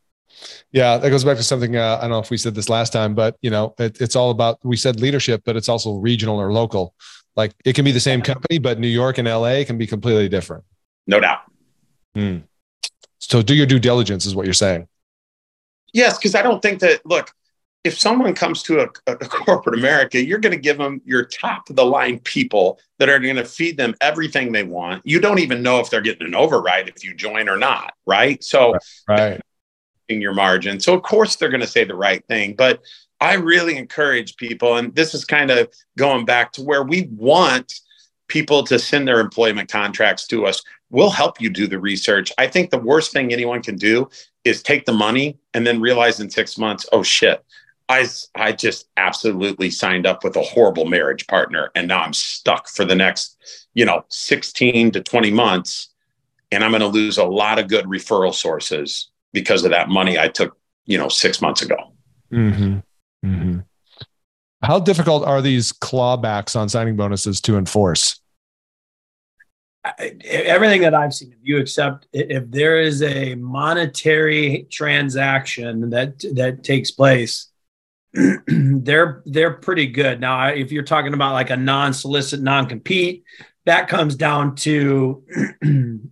Yeah, 0.71 0.97
that 0.97 1.09
goes 1.09 1.23
back 1.23 1.37
to 1.37 1.43
something. 1.43 1.75
Uh, 1.75 1.97
I 1.97 2.01
don't 2.01 2.11
know 2.11 2.19
if 2.19 2.29
we 2.29 2.37
said 2.37 2.53
this 2.53 2.69
last 2.69 2.93
time, 2.93 3.15
but 3.15 3.35
you 3.41 3.49
know, 3.49 3.73
it, 3.79 3.99
it's 3.99 4.15
all 4.15 4.29
about. 4.29 4.59
We 4.63 4.77
said 4.77 4.99
leadership, 4.99 5.41
but 5.43 5.55
it's 5.55 5.67
also 5.67 5.95
regional 5.95 6.39
or 6.39 6.53
local. 6.53 6.93
Like 7.35 7.53
it 7.65 7.73
can 7.73 7.83
be 7.83 7.91
the 7.91 7.99
same 7.99 8.21
company, 8.21 8.59
but 8.59 8.79
New 8.79 8.87
York 8.87 9.17
and 9.17 9.27
LA 9.27 9.63
can 9.65 9.79
be 9.79 9.87
completely 9.87 10.29
different 10.29 10.63
no 11.09 11.19
doubt. 11.19 11.41
Hmm. 12.15 12.37
So 13.17 13.41
do 13.41 13.53
your 13.55 13.65
due 13.65 13.79
diligence, 13.79 14.25
is 14.25 14.35
what 14.35 14.45
you're 14.45 14.53
saying. 14.53 14.87
Yes, 15.91 16.17
because 16.17 16.35
I 16.35 16.43
don't 16.43 16.61
think 16.61 16.79
that. 16.79 17.05
Look, 17.05 17.33
if 17.83 17.97
someone 17.97 18.35
comes 18.35 18.61
to 18.63 18.81
a, 18.81 18.87
a 19.07 19.15
corporate 19.15 19.79
America, 19.79 20.23
you're 20.23 20.39
going 20.39 20.53
to 20.53 20.61
give 20.61 20.77
them 20.77 21.01
your 21.05 21.25
top 21.25 21.69
of 21.69 21.75
the 21.75 21.85
line 21.85 22.19
people 22.19 22.79
that 22.99 23.09
are 23.09 23.19
going 23.19 23.37
to 23.37 23.45
feed 23.45 23.75
them 23.75 23.95
everything 24.01 24.51
they 24.51 24.63
want. 24.63 25.01
You 25.05 25.19
don't 25.19 25.39
even 25.39 25.63
know 25.63 25.79
if 25.79 25.89
they're 25.89 26.01
getting 26.01 26.27
an 26.27 26.35
override 26.35 26.87
if 26.89 27.03
you 27.03 27.15
join 27.15 27.49
or 27.49 27.57
not, 27.57 27.93
right? 28.05 28.43
So, 28.43 28.75
right. 29.07 29.41
In 30.09 30.21
your 30.21 30.33
margin. 30.33 30.79
So, 30.79 30.93
of 30.93 31.01
course, 31.01 31.35
they're 31.35 31.49
going 31.49 31.61
to 31.61 31.67
say 31.67 31.85
the 31.85 31.95
right 31.95 32.23
thing. 32.27 32.55
But 32.55 32.81
I 33.19 33.33
really 33.33 33.77
encourage 33.77 34.37
people, 34.37 34.77
and 34.77 34.93
this 34.93 35.13
is 35.15 35.25
kind 35.25 35.49
of 35.49 35.69
going 35.97 36.25
back 36.25 36.51
to 36.53 36.61
where 36.61 36.83
we 36.83 37.09
want 37.11 37.73
people 38.29 38.63
to 38.63 38.79
send 38.79 39.07
their 39.07 39.19
employment 39.19 39.69
contracts 39.69 40.25
to 40.27 40.45
us 40.45 40.63
we'll 40.89 41.09
help 41.09 41.39
you 41.39 41.49
do 41.49 41.67
the 41.67 41.79
research. 41.79 42.31
I 42.37 42.47
think 42.47 42.69
the 42.69 42.79
worst 42.79 43.11
thing 43.11 43.31
anyone 43.31 43.61
can 43.61 43.75
do 43.75 44.09
is 44.43 44.63
take 44.63 44.85
the 44.85 44.93
money 44.93 45.37
and 45.53 45.65
then 45.65 45.81
realize 45.81 46.19
in 46.19 46.29
six 46.29 46.57
months, 46.57 46.85
oh 46.91 47.03
shit, 47.03 47.43
I, 47.87 48.07
I 48.35 48.51
just 48.51 48.87
absolutely 48.97 49.69
signed 49.71 50.05
up 50.05 50.23
with 50.23 50.35
a 50.35 50.41
horrible 50.41 50.85
marriage 50.85 51.27
partner 51.27 51.71
and 51.75 51.87
now 51.87 52.01
I'm 52.01 52.13
stuck 52.13 52.67
for 52.67 52.85
the 52.85 52.95
next, 52.95 53.37
you 53.73 53.85
know, 53.85 54.05
16 54.09 54.91
to 54.91 55.01
20 55.01 55.31
months. 55.31 55.89
And 56.51 56.63
I'm 56.63 56.71
going 56.71 56.81
to 56.81 56.87
lose 56.87 57.17
a 57.17 57.25
lot 57.25 57.59
of 57.59 57.67
good 57.67 57.85
referral 57.85 58.33
sources 58.33 59.11
because 59.33 59.63
of 59.63 59.71
that 59.71 59.89
money 59.89 60.17
I 60.17 60.27
took, 60.27 60.57
you 60.85 60.97
know, 60.97 61.09
six 61.09 61.41
months 61.41 61.61
ago. 61.61 61.77
Mm-hmm. 62.31 62.79
Mm-hmm. 63.27 63.59
How 64.63 64.79
difficult 64.79 65.25
are 65.25 65.41
these 65.41 65.71
clawbacks 65.71 66.55
on 66.55 66.67
signing 66.67 66.95
bonuses 66.95 67.39
to 67.41 67.57
enforce? 67.57 68.18
Everything 70.23 70.81
that 70.81 70.93
I've 70.93 71.13
seen, 71.13 71.31
if 71.31 71.39
you 71.41 71.59
accept, 71.59 72.07
if 72.13 72.49
there 72.49 72.79
is 72.79 73.01
a 73.01 73.35
monetary 73.35 74.67
transaction 74.69 75.89
that 75.91 76.19
that 76.35 76.63
takes 76.63 76.91
place, 76.91 77.47
they're 78.47 79.21
they're 79.25 79.53
pretty 79.53 79.87
good. 79.87 80.19
Now, 80.19 80.47
if 80.47 80.71
you're 80.71 80.83
talking 80.83 81.13
about 81.13 81.33
like 81.33 81.49
a 81.49 81.57
non-solicit, 81.57 82.41
non-compete, 82.41 83.23
that 83.65 83.87
comes 83.87 84.15
down 84.15 84.55
to 84.57 85.23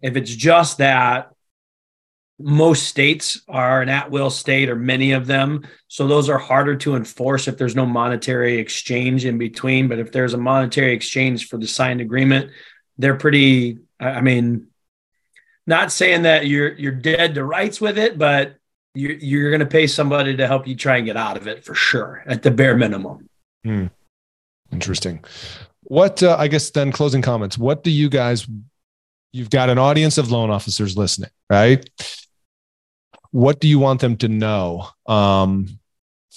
if 0.02 0.16
it's 0.16 0.36
just 0.36 0.78
that. 0.80 1.32
Most 2.40 2.84
states 2.84 3.42
are 3.48 3.82
an 3.82 3.90
at-will 3.90 4.30
state, 4.30 4.70
or 4.70 4.76
many 4.76 5.14
of 5.14 5.26
them, 5.26 5.66
so 5.88 6.08
those 6.08 6.30
are 6.30 6.38
harder 6.38 6.76
to 6.76 6.96
enforce 6.96 7.48
if 7.48 7.58
there's 7.58 7.76
no 7.76 7.88
monetary 7.88 8.60
exchange 8.60 9.26
in 9.26 9.40
between. 9.40 9.88
But 9.88 9.98
if 9.98 10.12
there's 10.12 10.36
a 10.36 10.38
monetary 10.38 10.94
exchange 10.94 11.48
for 11.48 11.58
the 11.58 11.66
signed 11.66 12.00
agreement, 12.00 12.52
they're 12.98 13.16
pretty. 13.16 13.80
I 14.00 14.22
mean, 14.22 14.68
not 15.66 15.92
saying 15.92 16.24
that 16.24 16.48
you're 16.48 16.74
you're 16.74 16.92
dead 16.92 17.36
to 17.36 17.44
rights 17.44 17.82
with 17.82 17.98
it, 17.98 18.18
but 18.18 18.56
you're 18.94 19.14
you're 19.14 19.52
going 19.52 19.60
to 19.60 19.66
pay 19.66 19.88
somebody 19.88 20.36
to 20.38 20.48
help 20.48 20.68
you 20.68 20.76
try 20.76 20.98
and 20.98 21.06
get 21.06 21.18
out 21.18 21.38
of 21.38 21.48
it 21.48 21.64
for 21.64 21.76
sure, 21.76 22.24
at 22.26 22.44
the 22.44 22.52
bare 22.52 22.76
minimum. 22.76 23.30
Hmm. 23.64 23.88
Interesting. 24.72 25.24
What 25.84 26.24
uh, 26.24 26.36
I 26.38 26.48
guess 26.48 26.70
then 26.72 26.92
closing 26.92 27.22
comments. 27.22 27.58
What 27.58 27.84
do 27.84 27.92
you 27.92 28.10
guys? 28.10 28.48
You've 29.34 29.50
got 29.50 29.70
an 29.70 29.78
audience 29.78 30.18
of 30.18 30.32
loan 30.32 30.50
officers 30.50 30.98
listening, 30.98 31.30
right? 31.50 31.88
What 33.32 33.60
do 33.60 33.68
you 33.68 33.78
want 33.78 34.02
them 34.02 34.18
to 34.18 34.28
know? 34.28 34.88
Um, 35.06 35.80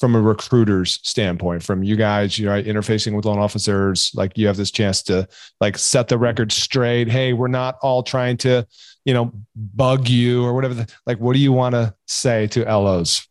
from 0.00 0.16
a 0.16 0.20
recruiter's 0.20 0.98
standpoint, 1.02 1.62
from 1.62 1.82
you 1.82 1.94
guys, 1.94 2.38
you 2.38 2.46
know, 2.46 2.60
interfacing 2.62 3.14
with 3.14 3.26
loan 3.26 3.38
officers, 3.38 4.10
like 4.14 4.36
you 4.36 4.46
have 4.46 4.56
this 4.56 4.70
chance 4.70 5.02
to 5.02 5.28
like 5.60 5.76
set 5.76 6.08
the 6.08 6.16
record 6.16 6.50
straight. 6.50 7.06
Hey, 7.06 7.34
we're 7.34 7.48
not 7.48 7.76
all 7.82 8.02
trying 8.02 8.38
to, 8.38 8.66
you 9.04 9.12
know, 9.12 9.30
bug 9.54 10.08
you 10.08 10.42
or 10.42 10.54
whatever. 10.54 10.72
The, 10.72 10.92
like, 11.04 11.18
what 11.18 11.34
do 11.34 11.38
you 11.38 11.52
want 11.52 11.74
to 11.74 11.94
say 12.06 12.46
to 12.48 12.62
LOs? 12.62 13.28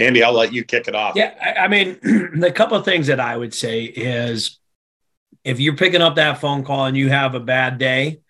Andy, 0.00 0.22
I'll 0.22 0.32
let 0.32 0.54
you 0.54 0.64
kick 0.64 0.88
it 0.88 0.94
off. 0.94 1.14
Yeah, 1.14 1.34
I, 1.42 1.64
I 1.64 1.68
mean, 1.68 1.98
the 2.40 2.50
couple 2.50 2.78
of 2.78 2.86
things 2.86 3.08
that 3.08 3.20
I 3.20 3.36
would 3.36 3.52
say 3.52 3.82
is 3.82 4.58
if 5.44 5.60
you're 5.60 5.76
picking 5.76 6.00
up 6.00 6.16
that 6.16 6.40
phone 6.40 6.64
call 6.64 6.86
and 6.86 6.96
you 6.96 7.10
have 7.10 7.34
a 7.34 7.40
bad 7.40 7.76
day 7.76 8.20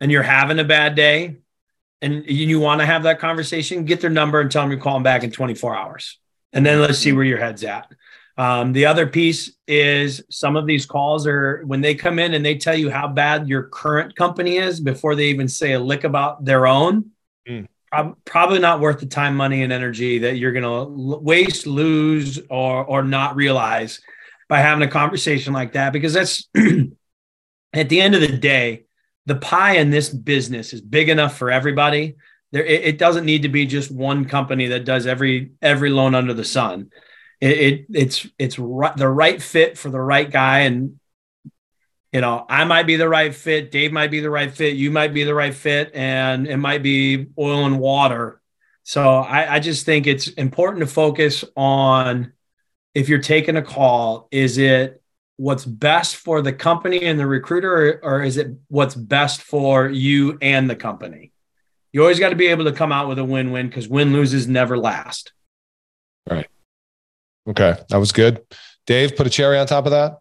and 0.00 0.12
you're 0.12 0.22
having 0.22 0.60
a 0.60 0.64
bad 0.64 0.94
day 0.94 1.38
and 2.00 2.24
you 2.26 2.60
want 2.60 2.80
to 2.80 2.86
have 2.86 3.02
that 3.02 3.18
conversation, 3.18 3.86
get 3.86 4.00
their 4.00 4.08
number 4.08 4.40
and 4.40 4.52
tell 4.52 4.62
them 4.62 4.70
you're 4.70 4.80
calling 4.80 5.02
back 5.02 5.24
in 5.24 5.32
24 5.32 5.74
hours 5.74 6.18
and 6.52 6.64
then 6.64 6.80
let's 6.80 6.98
see 6.98 7.12
where 7.12 7.24
your 7.24 7.38
head's 7.38 7.64
at. 7.64 7.90
Um, 8.36 8.72
the 8.72 8.86
other 8.86 9.06
piece 9.06 9.50
is 9.66 10.22
some 10.30 10.54
of 10.54 10.64
these 10.64 10.86
calls 10.86 11.26
are 11.26 11.62
when 11.66 11.80
they 11.80 11.96
come 11.96 12.20
in 12.20 12.34
and 12.34 12.46
they 12.46 12.56
tell 12.56 12.76
you 12.76 12.88
how 12.88 13.08
bad 13.08 13.48
your 13.48 13.64
current 13.64 14.14
company 14.14 14.58
is 14.58 14.78
before 14.78 15.16
they 15.16 15.26
even 15.26 15.48
say 15.48 15.72
a 15.72 15.80
lick 15.80 16.04
about 16.04 16.44
their 16.44 16.66
own. 16.66 17.10
Mm. 17.48 17.66
Prob- 17.90 18.16
probably 18.24 18.60
not 18.60 18.78
worth 18.78 19.00
the 19.00 19.06
time, 19.06 19.36
money, 19.36 19.64
and 19.64 19.72
energy 19.72 20.18
that 20.20 20.36
you're 20.36 20.52
going 20.52 20.62
to 20.62 20.68
l- 20.68 21.20
waste, 21.20 21.66
lose, 21.66 22.38
or 22.48 22.84
or 22.84 23.02
not 23.02 23.34
realize 23.34 24.00
by 24.48 24.60
having 24.60 24.86
a 24.86 24.90
conversation 24.90 25.52
like 25.52 25.72
that. 25.72 25.92
Because 25.92 26.12
that's 26.12 26.48
at 27.72 27.88
the 27.88 28.00
end 28.00 28.14
of 28.14 28.20
the 28.20 28.36
day, 28.36 28.84
the 29.26 29.36
pie 29.36 29.78
in 29.78 29.90
this 29.90 30.10
business 30.10 30.72
is 30.72 30.80
big 30.80 31.08
enough 31.08 31.36
for 31.36 31.50
everybody 31.50 32.16
there, 32.52 32.64
it, 32.64 32.84
it, 32.84 32.98
doesn't 32.98 33.26
need 33.26 33.42
to 33.42 33.48
be 33.48 33.66
just 33.66 33.90
one 33.90 34.24
company 34.24 34.68
that 34.68 34.84
does 34.84 35.06
every 35.06 35.52
every 35.60 35.90
loan 35.90 36.14
under 36.14 36.32
the 36.32 36.44
sun. 36.44 36.90
It, 37.40 37.58
it 37.58 37.86
it's 37.92 38.26
it's 38.38 38.58
right, 38.58 38.96
the 38.96 39.08
right 39.08 39.40
fit 39.40 39.76
for 39.76 39.90
the 39.90 40.00
right 40.00 40.30
guy, 40.30 40.60
and 40.60 40.98
you 42.12 42.20
know 42.20 42.46
I 42.48 42.64
might 42.64 42.86
be 42.86 42.96
the 42.96 43.08
right 43.08 43.34
fit, 43.34 43.70
Dave 43.70 43.92
might 43.92 44.10
be 44.10 44.20
the 44.20 44.30
right 44.30 44.50
fit, 44.50 44.76
you 44.76 44.90
might 44.90 45.12
be 45.12 45.24
the 45.24 45.34
right 45.34 45.54
fit, 45.54 45.90
and 45.94 46.46
it 46.46 46.56
might 46.56 46.82
be 46.82 47.26
oil 47.38 47.66
and 47.66 47.78
water. 47.78 48.40
So 48.82 49.18
I, 49.18 49.56
I 49.56 49.60
just 49.60 49.84
think 49.84 50.06
it's 50.06 50.28
important 50.28 50.80
to 50.80 50.86
focus 50.86 51.44
on 51.54 52.32
if 52.94 53.08
you're 53.08 53.18
taking 53.18 53.56
a 53.56 53.62
call, 53.62 54.28
is 54.30 54.56
it 54.56 55.02
what's 55.36 55.64
best 55.64 56.16
for 56.16 56.40
the 56.40 56.52
company 56.52 57.02
and 57.04 57.20
the 57.20 57.26
recruiter, 57.26 58.00
or, 58.02 58.16
or 58.16 58.22
is 58.22 58.38
it 58.38 58.48
what's 58.68 58.94
best 58.94 59.42
for 59.42 59.88
you 59.88 60.38
and 60.40 60.70
the 60.70 60.74
company? 60.74 61.32
You 61.98 62.04
always 62.04 62.20
got 62.20 62.28
to 62.28 62.36
be 62.36 62.46
able 62.46 62.66
to 62.66 62.70
come 62.70 62.92
out 62.92 63.08
with 63.08 63.18
a 63.18 63.24
win 63.24 63.50
win 63.50 63.66
because 63.66 63.88
win 63.88 64.12
loses 64.12 64.46
never 64.46 64.78
last. 64.78 65.32
Right. 66.30 66.46
Okay. 67.48 67.76
That 67.88 67.96
was 67.96 68.12
good. 68.12 68.40
Dave, 68.86 69.16
put 69.16 69.26
a 69.26 69.30
cherry 69.30 69.58
on 69.58 69.66
top 69.66 69.84
of 69.84 69.90
that. 69.90 70.20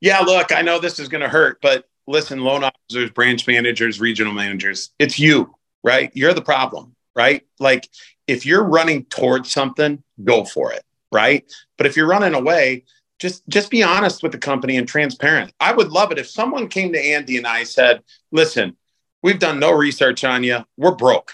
Yeah. 0.00 0.20
Look, 0.20 0.50
I 0.50 0.62
know 0.62 0.78
this 0.78 0.98
is 0.98 1.08
going 1.08 1.20
to 1.20 1.28
hurt, 1.28 1.58
but 1.60 1.84
listen, 2.06 2.40
loan 2.40 2.64
officers, 2.64 3.10
branch 3.10 3.46
managers, 3.46 4.00
regional 4.00 4.32
managers, 4.32 4.92
it's 4.98 5.18
you, 5.18 5.54
right? 5.82 6.10
You're 6.14 6.32
the 6.32 6.40
problem, 6.40 6.96
right? 7.14 7.42
Like 7.60 7.86
if 8.26 8.46
you're 8.46 8.64
running 8.64 9.04
towards 9.04 9.50
something, 9.50 10.02
go 10.24 10.46
for 10.46 10.72
it, 10.72 10.84
right? 11.12 11.44
But 11.76 11.86
if 11.86 11.98
you're 11.98 12.08
running 12.08 12.32
away, 12.32 12.84
just 13.18 13.46
just 13.46 13.70
be 13.70 13.82
honest 13.82 14.22
with 14.22 14.32
the 14.32 14.38
company 14.38 14.78
and 14.78 14.88
transparent. 14.88 15.52
I 15.60 15.74
would 15.74 15.90
love 15.90 16.12
it 16.12 16.18
if 16.18 16.30
someone 16.30 16.68
came 16.68 16.94
to 16.94 16.98
Andy 16.98 17.36
and 17.36 17.46
I 17.46 17.64
said, 17.64 18.02
"Listen, 18.32 18.78
We've 19.24 19.38
done 19.38 19.58
no 19.58 19.72
research 19.72 20.22
on 20.22 20.44
you. 20.44 20.66
We're 20.76 20.94
broke, 20.94 21.32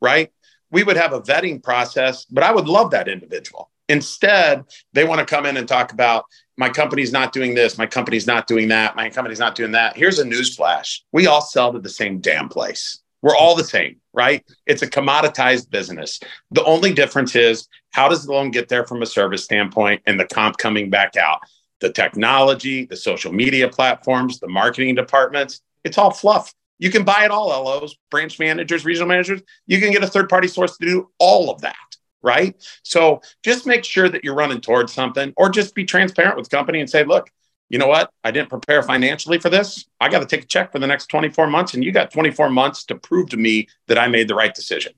right? 0.00 0.32
We 0.70 0.84
would 0.84 0.96
have 0.96 1.12
a 1.12 1.20
vetting 1.20 1.62
process, 1.62 2.24
but 2.24 2.42
I 2.42 2.50
would 2.50 2.66
love 2.66 2.92
that 2.92 3.08
individual. 3.08 3.70
Instead, 3.90 4.64
they 4.94 5.04
want 5.04 5.18
to 5.18 5.26
come 5.26 5.44
in 5.44 5.58
and 5.58 5.68
talk 5.68 5.92
about 5.92 6.24
my 6.56 6.70
company's 6.70 7.12
not 7.12 7.34
doing 7.34 7.54
this, 7.54 7.76
my 7.76 7.84
company's 7.84 8.26
not 8.26 8.46
doing 8.46 8.68
that, 8.68 8.96
my 8.96 9.10
company's 9.10 9.38
not 9.38 9.54
doing 9.54 9.72
that. 9.72 9.98
Here's 9.98 10.18
a 10.18 10.24
news 10.24 10.56
flash. 10.56 11.04
We 11.12 11.26
all 11.26 11.42
sell 11.42 11.74
to 11.74 11.78
the 11.78 11.90
same 11.90 12.20
damn 12.20 12.48
place. 12.48 13.02
We're 13.20 13.36
all 13.36 13.54
the 13.54 13.64
same, 13.64 13.96
right? 14.14 14.42
It's 14.64 14.80
a 14.80 14.88
commoditized 14.88 15.68
business. 15.68 16.18
The 16.52 16.64
only 16.64 16.94
difference 16.94 17.36
is 17.36 17.68
how 17.90 18.08
does 18.08 18.24
the 18.24 18.32
loan 18.32 18.50
get 18.50 18.70
there 18.70 18.86
from 18.86 19.02
a 19.02 19.06
service 19.06 19.44
standpoint 19.44 20.00
and 20.06 20.18
the 20.18 20.24
comp 20.24 20.56
coming 20.56 20.88
back 20.88 21.16
out? 21.16 21.40
The 21.80 21.92
technology, 21.92 22.86
the 22.86 22.96
social 22.96 23.30
media 23.30 23.68
platforms, 23.68 24.40
the 24.40 24.48
marketing 24.48 24.94
departments, 24.94 25.60
it's 25.84 25.98
all 25.98 26.10
fluff. 26.10 26.54
You 26.78 26.90
can 26.90 27.04
buy 27.04 27.24
it 27.24 27.30
all, 27.30 27.48
LOs, 27.48 27.96
branch 28.10 28.38
managers, 28.38 28.84
regional 28.84 29.08
managers. 29.08 29.42
You 29.66 29.80
can 29.80 29.92
get 29.92 30.02
a 30.02 30.06
third 30.06 30.28
party 30.28 30.48
source 30.48 30.76
to 30.76 30.86
do 30.86 31.10
all 31.18 31.50
of 31.50 31.62
that. 31.62 31.76
Right. 32.22 32.56
So 32.82 33.20
just 33.44 33.66
make 33.66 33.84
sure 33.84 34.08
that 34.08 34.24
you're 34.24 34.34
running 34.34 34.60
towards 34.60 34.92
something 34.92 35.32
or 35.36 35.48
just 35.48 35.74
be 35.74 35.84
transparent 35.84 36.36
with 36.36 36.48
the 36.48 36.56
company 36.56 36.80
and 36.80 36.90
say, 36.90 37.04
look, 37.04 37.30
you 37.68 37.78
know 37.78 37.86
what? 37.86 38.10
I 38.24 38.30
didn't 38.30 38.48
prepare 38.48 38.82
financially 38.82 39.38
for 39.38 39.48
this. 39.48 39.86
I 40.00 40.08
got 40.08 40.20
to 40.20 40.26
take 40.26 40.44
a 40.44 40.46
check 40.46 40.72
for 40.72 40.78
the 40.78 40.86
next 40.86 41.06
24 41.06 41.46
months. 41.48 41.74
And 41.74 41.84
you 41.84 41.92
got 41.92 42.10
24 42.10 42.50
months 42.50 42.84
to 42.86 42.94
prove 42.96 43.28
to 43.30 43.36
me 43.36 43.68
that 43.88 43.98
I 43.98 44.08
made 44.08 44.28
the 44.28 44.34
right 44.34 44.54
decision. 44.54 44.92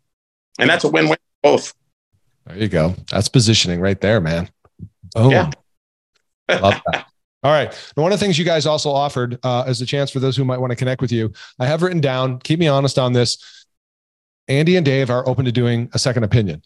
And 0.59 0.68
that's 0.68 0.85
a 0.85 0.89
win 0.89 1.09
win 1.09 1.18
both. 1.43 1.74
There 2.47 2.57
you 2.57 2.68
go. 2.68 2.95
That's 3.11 3.29
positioning 3.29 3.81
right 3.81 4.01
there, 4.01 4.20
man. 4.20 4.51
Oh, 5.14 5.31
yeah. 5.31 5.51
Love 6.49 6.81
that. 6.93 7.07
All 7.43 7.53
right. 7.53 7.70
Now, 7.97 8.03
one 8.03 8.12
of 8.12 8.18
the 8.18 8.24
things 8.24 8.39
you 8.39 8.45
guys 8.45 8.66
also 8.66 8.91
offered 8.91 9.39
uh, 9.45 9.64
as 9.66 9.80
a 9.80 9.86
chance 9.86 10.11
for 10.11 10.18
those 10.18 10.36
who 10.36 10.45
might 10.45 10.59
want 10.59 10.70
to 10.70 10.76
connect 10.76 11.01
with 11.01 11.12
you, 11.12 11.32
I 11.59 11.66
have 11.66 11.82
written 11.82 12.01
down, 12.01 12.41
keep 12.41 12.59
me 12.59 12.66
honest 12.66 12.99
on 12.99 13.12
this. 13.12 13.66
Andy 14.49 14.76
and 14.76 14.84
Dave 14.84 15.11
are 15.11 15.28
open 15.28 15.45
to 15.45 15.53
doing 15.53 15.89
a 15.93 15.99
second 15.99 16.24
opinion. 16.24 16.62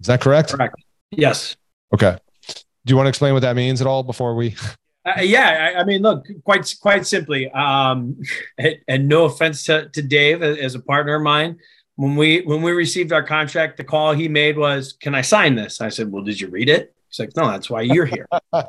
Is 0.00 0.06
that 0.06 0.20
correct? 0.20 0.52
Correct. 0.52 0.76
Yes. 1.10 1.56
Okay. 1.92 2.16
Do 2.46 2.92
you 2.92 2.96
want 2.96 3.06
to 3.06 3.10
explain 3.10 3.34
what 3.34 3.42
that 3.42 3.56
means 3.56 3.80
at 3.80 3.86
all 3.86 4.02
before 4.02 4.34
we? 4.34 4.54
Uh, 5.02 5.22
yeah, 5.22 5.72
I, 5.74 5.80
I, 5.80 5.84
mean, 5.84 6.02
look, 6.02 6.26
quite 6.44 6.74
quite 6.82 7.06
simply, 7.06 7.50
um, 7.52 8.20
and, 8.58 8.76
and, 8.88 9.08
no 9.08 9.24
offense 9.24 9.64
to, 9.64 9.88
to 9.88 10.02
Dave 10.02 10.42
as 10.42 10.74
a 10.74 10.78
partner 10.78 11.14
of 11.14 11.22
mine, 11.22 11.58
when 11.96 12.16
we 12.16 12.42
when 12.42 12.60
we 12.60 12.72
received 12.72 13.10
our 13.10 13.22
contract, 13.22 13.78
the 13.78 13.84
call 13.84 14.12
he 14.12 14.28
made 14.28 14.58
was, 14.58 14.92
"Can 14.92 15.14
I 15.14 15.22
sign 15.22 15.54
this?" 15.54 15.80
I 15.80 15.88
said, 15.88 16.12
"Well, 16.12 16.22
did 16.22 16.38
you 16.38 16.48
read 16.48 16.68
it?" 16.68 16.94
He's 17.10 17.18
like, 17.18 17.36
no, 17.36 17.48
that's 17.48 17.68
why 17.68 17.82
you're 17.82 18.06
here. 18.06 18.28
so 18.52 18.60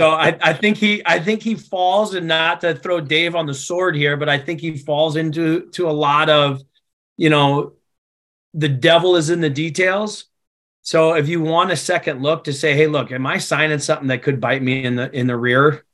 I, 0.00 0.38
I 0.40 0.52
think 0.52 0.76
he 0.76 1.02
I 1.04 1.18
think 1.18 1.42
he 1.42 1.56
falls 1.56 2.14
and 2.14 2.28
not 2.28 2.60
to 2.60 2.74
throw 2.74 3.00
Dave 3.00 3.34
on 3.34 3.46
the 3.46 3.54
sword 3.54 3.96
here, 3.96 4.16
but 4.16 4.28
I 4.28 4.38
think 4.38 4.60
he 4.60 4.76
falls 4.76 5.16
into 5.16 5.68
to 5.72 5.88
a 5.88 5.92
lot 5.92 6.30
of, 6.30 6.62
you 7.16 7.30
know, 7.30 7.72
the 8.54 8.68
devil 8.68 9.16
is 9.16 9.28
in 9.28 9.40
the 9.40 9.50
details. 9.50 10.26
So 10.82 11.14
if 11.14 11.28
you 11.28 11.40
want 11.40 11.72
a 11.72 11.76
second 11.76 12.22
look 12.22 12.44
to 12.44 12.52
say, 12.52 12.74
hey, 12.74 12.86
look, 12.86 13.10
am 13.10 13.26
I 13.26 13.38
signing 13.38 13.80
something 13.80 14.08
that 14.08 14.22
could 14.22 14.40
bite 14.40 14.62
me 14.62 14.84
in 14.84 14.94
the 14.94 15.10
in 15.10 15.26
the 15.26 15.36
rear? 15.36 15.84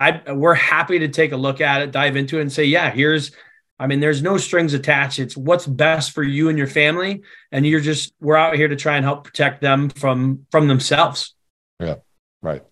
I 0.00 0.32
we're 0.32 0.54
happy 0.54 0.98
to 0.98 1.08
take 1.08 1.30
a 1.30 1.36
look 1.36 1.60
at 1.60 1.82
it, 1.82 1.92
dive 1.92 2.16
into 2.16 2.38
it, 2.38 2.42
and 2.42 2.52
say, 2.52 2.64
yeah, 2.64 2.90
here's 2.90 3.30
I 3.78 3.86
mean, 3.86 4.00
there's 4.00 4.22
no 4.22 4.36
strings 4.36 4.72
attached. 4.72 5.18
It's 5.18 5.36
what's 5.36 5.66
best 5.66 6.12
for 6.12 6.22
you 6.22 6.48
and 6.48 6.56
your 6.56 6.68
family, 6.68 7.22
and 7.50 7.66
you're 7.66 7.80
just 7.80 8.14
we're 8.20 8.36
out 8.36 8.54
here 8.54 8.68
to 8.68 8.76
try 8.76 8.96
and 8.96 9.04
help 9.04 9.24
protect 9.24 9.60
them 9.60 9.88
from 9.90 10.46
from 10.50 10.68
themselves. 10.68 11.34
Yeah, 11.80 11.96
right. 12.40 12.62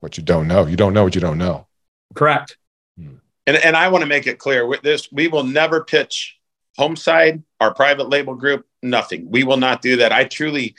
What 0.00 0.16
you 0.16 0.22
don't 0.22 0.48
know, 0.48 0.66
you 0.66 0.76
don't 0.76 0.94
know 0.94 1.04
what 1.04 1.14
you 1.14 1.20
don't 1.20 1.38
know. 1.38 1.66
Correct. 2.14 2.56
Hmm. 2.96 3.16
And 3.46 3.56
and 3.56 3.76
I 3.76 3.88
want 3.88 4.02
to 4.02 4.06
make 4.06 4.26
it 4.26 4.38
clear 4.38 4.66
with 4.66 4.82
this, 4.82 5.10
we 5.10 5.28
will 5.28 5.44
never 5.44 5.84
pitch 5.84 6.38
Homeside, 6.78 7.42
our 7.60 7.74
private 7.74 8.08
label 8.08 8.34
group, 8.34 8.66
nothing. 8.82 9.30
We 9.30 9.44
will 9.44 9.58
not 9.58 9.82
do 9.82 9.96
that. 9.96 10.12
I 10.12 10.24
truly 10.24 10.74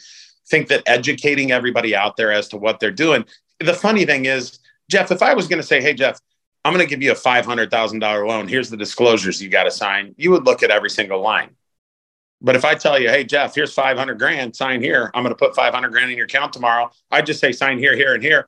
think 0.48 0.70
that 0.70 0.84
educating 0.86 1.52
everybody 1.52 1.96
out 1.96 2.18
there 2.18 2.32
as 2.32 2.48
to 2.50 2.58
what 2.58 2.80
they're 2.80 2.92
doing. 2.92 3.26
The 3.60 3.74
funny 3.74 4.06
thing 4.06 4.26
is, 4.26 4.60
Jeff, 4.90 5.12
if 5.12 5.22
I 5.22 5.34
was 5.34 5.48
going 5.48 5.62
to 5.62 5.68
say, 5.68 5.82
"Hey, 5.82 5.94
Jeff," 5.94 6.20
I'm 6.66 6.74
going 6.74 6.86
to 6.86 6.90
give 6.90 7.02
you 7.02 7.12
a 7.12 7.16
$500,000 7.16 8.28
loan. 8.28 8.48
Here's 8.48 8.70
the 8.70 8.78
disclosures 8.78 9.42
you 9.42 9.50
got 9.50 9.64
to 9.64 9.72
sign. 9.72 10.16
You 10.18 10.32
would 10.32 10.46
look 10.46 10.64
at 10.64 10.72
every 10.72 10.90
single 10.90 11.22
line. 11.22 11.50
But 12.42 12.56
if 12.56 12.66
I 12.66 12.76
tell 12.76 13.00
you, 13.00 13.10
hey, 13.10 13.24
Jeff, 13.24 13.56
here's 13.56 13.74
500 13.74 14.20
grand, 14.20 14.56
sign 14.56 14.82
here. 14.82 15.10
I'm 15.14 15.24
going 15.24 15.34
to 15.34 15.38
put 15.38 15.56
500 15.56 15.92
grand 15.92 16.12
in 16.12 16.18
your 16.18 16.26
account 16.26 16.52
tomorrow. 16.54 16.92
I 17.10 17.22
just 17.22 17.40
say 17.40 17.52
sign 17.54 17.80
here, 17.80 17.96
here, 17.96 18.14
and 18.14 18.24
here. 18.24 18.48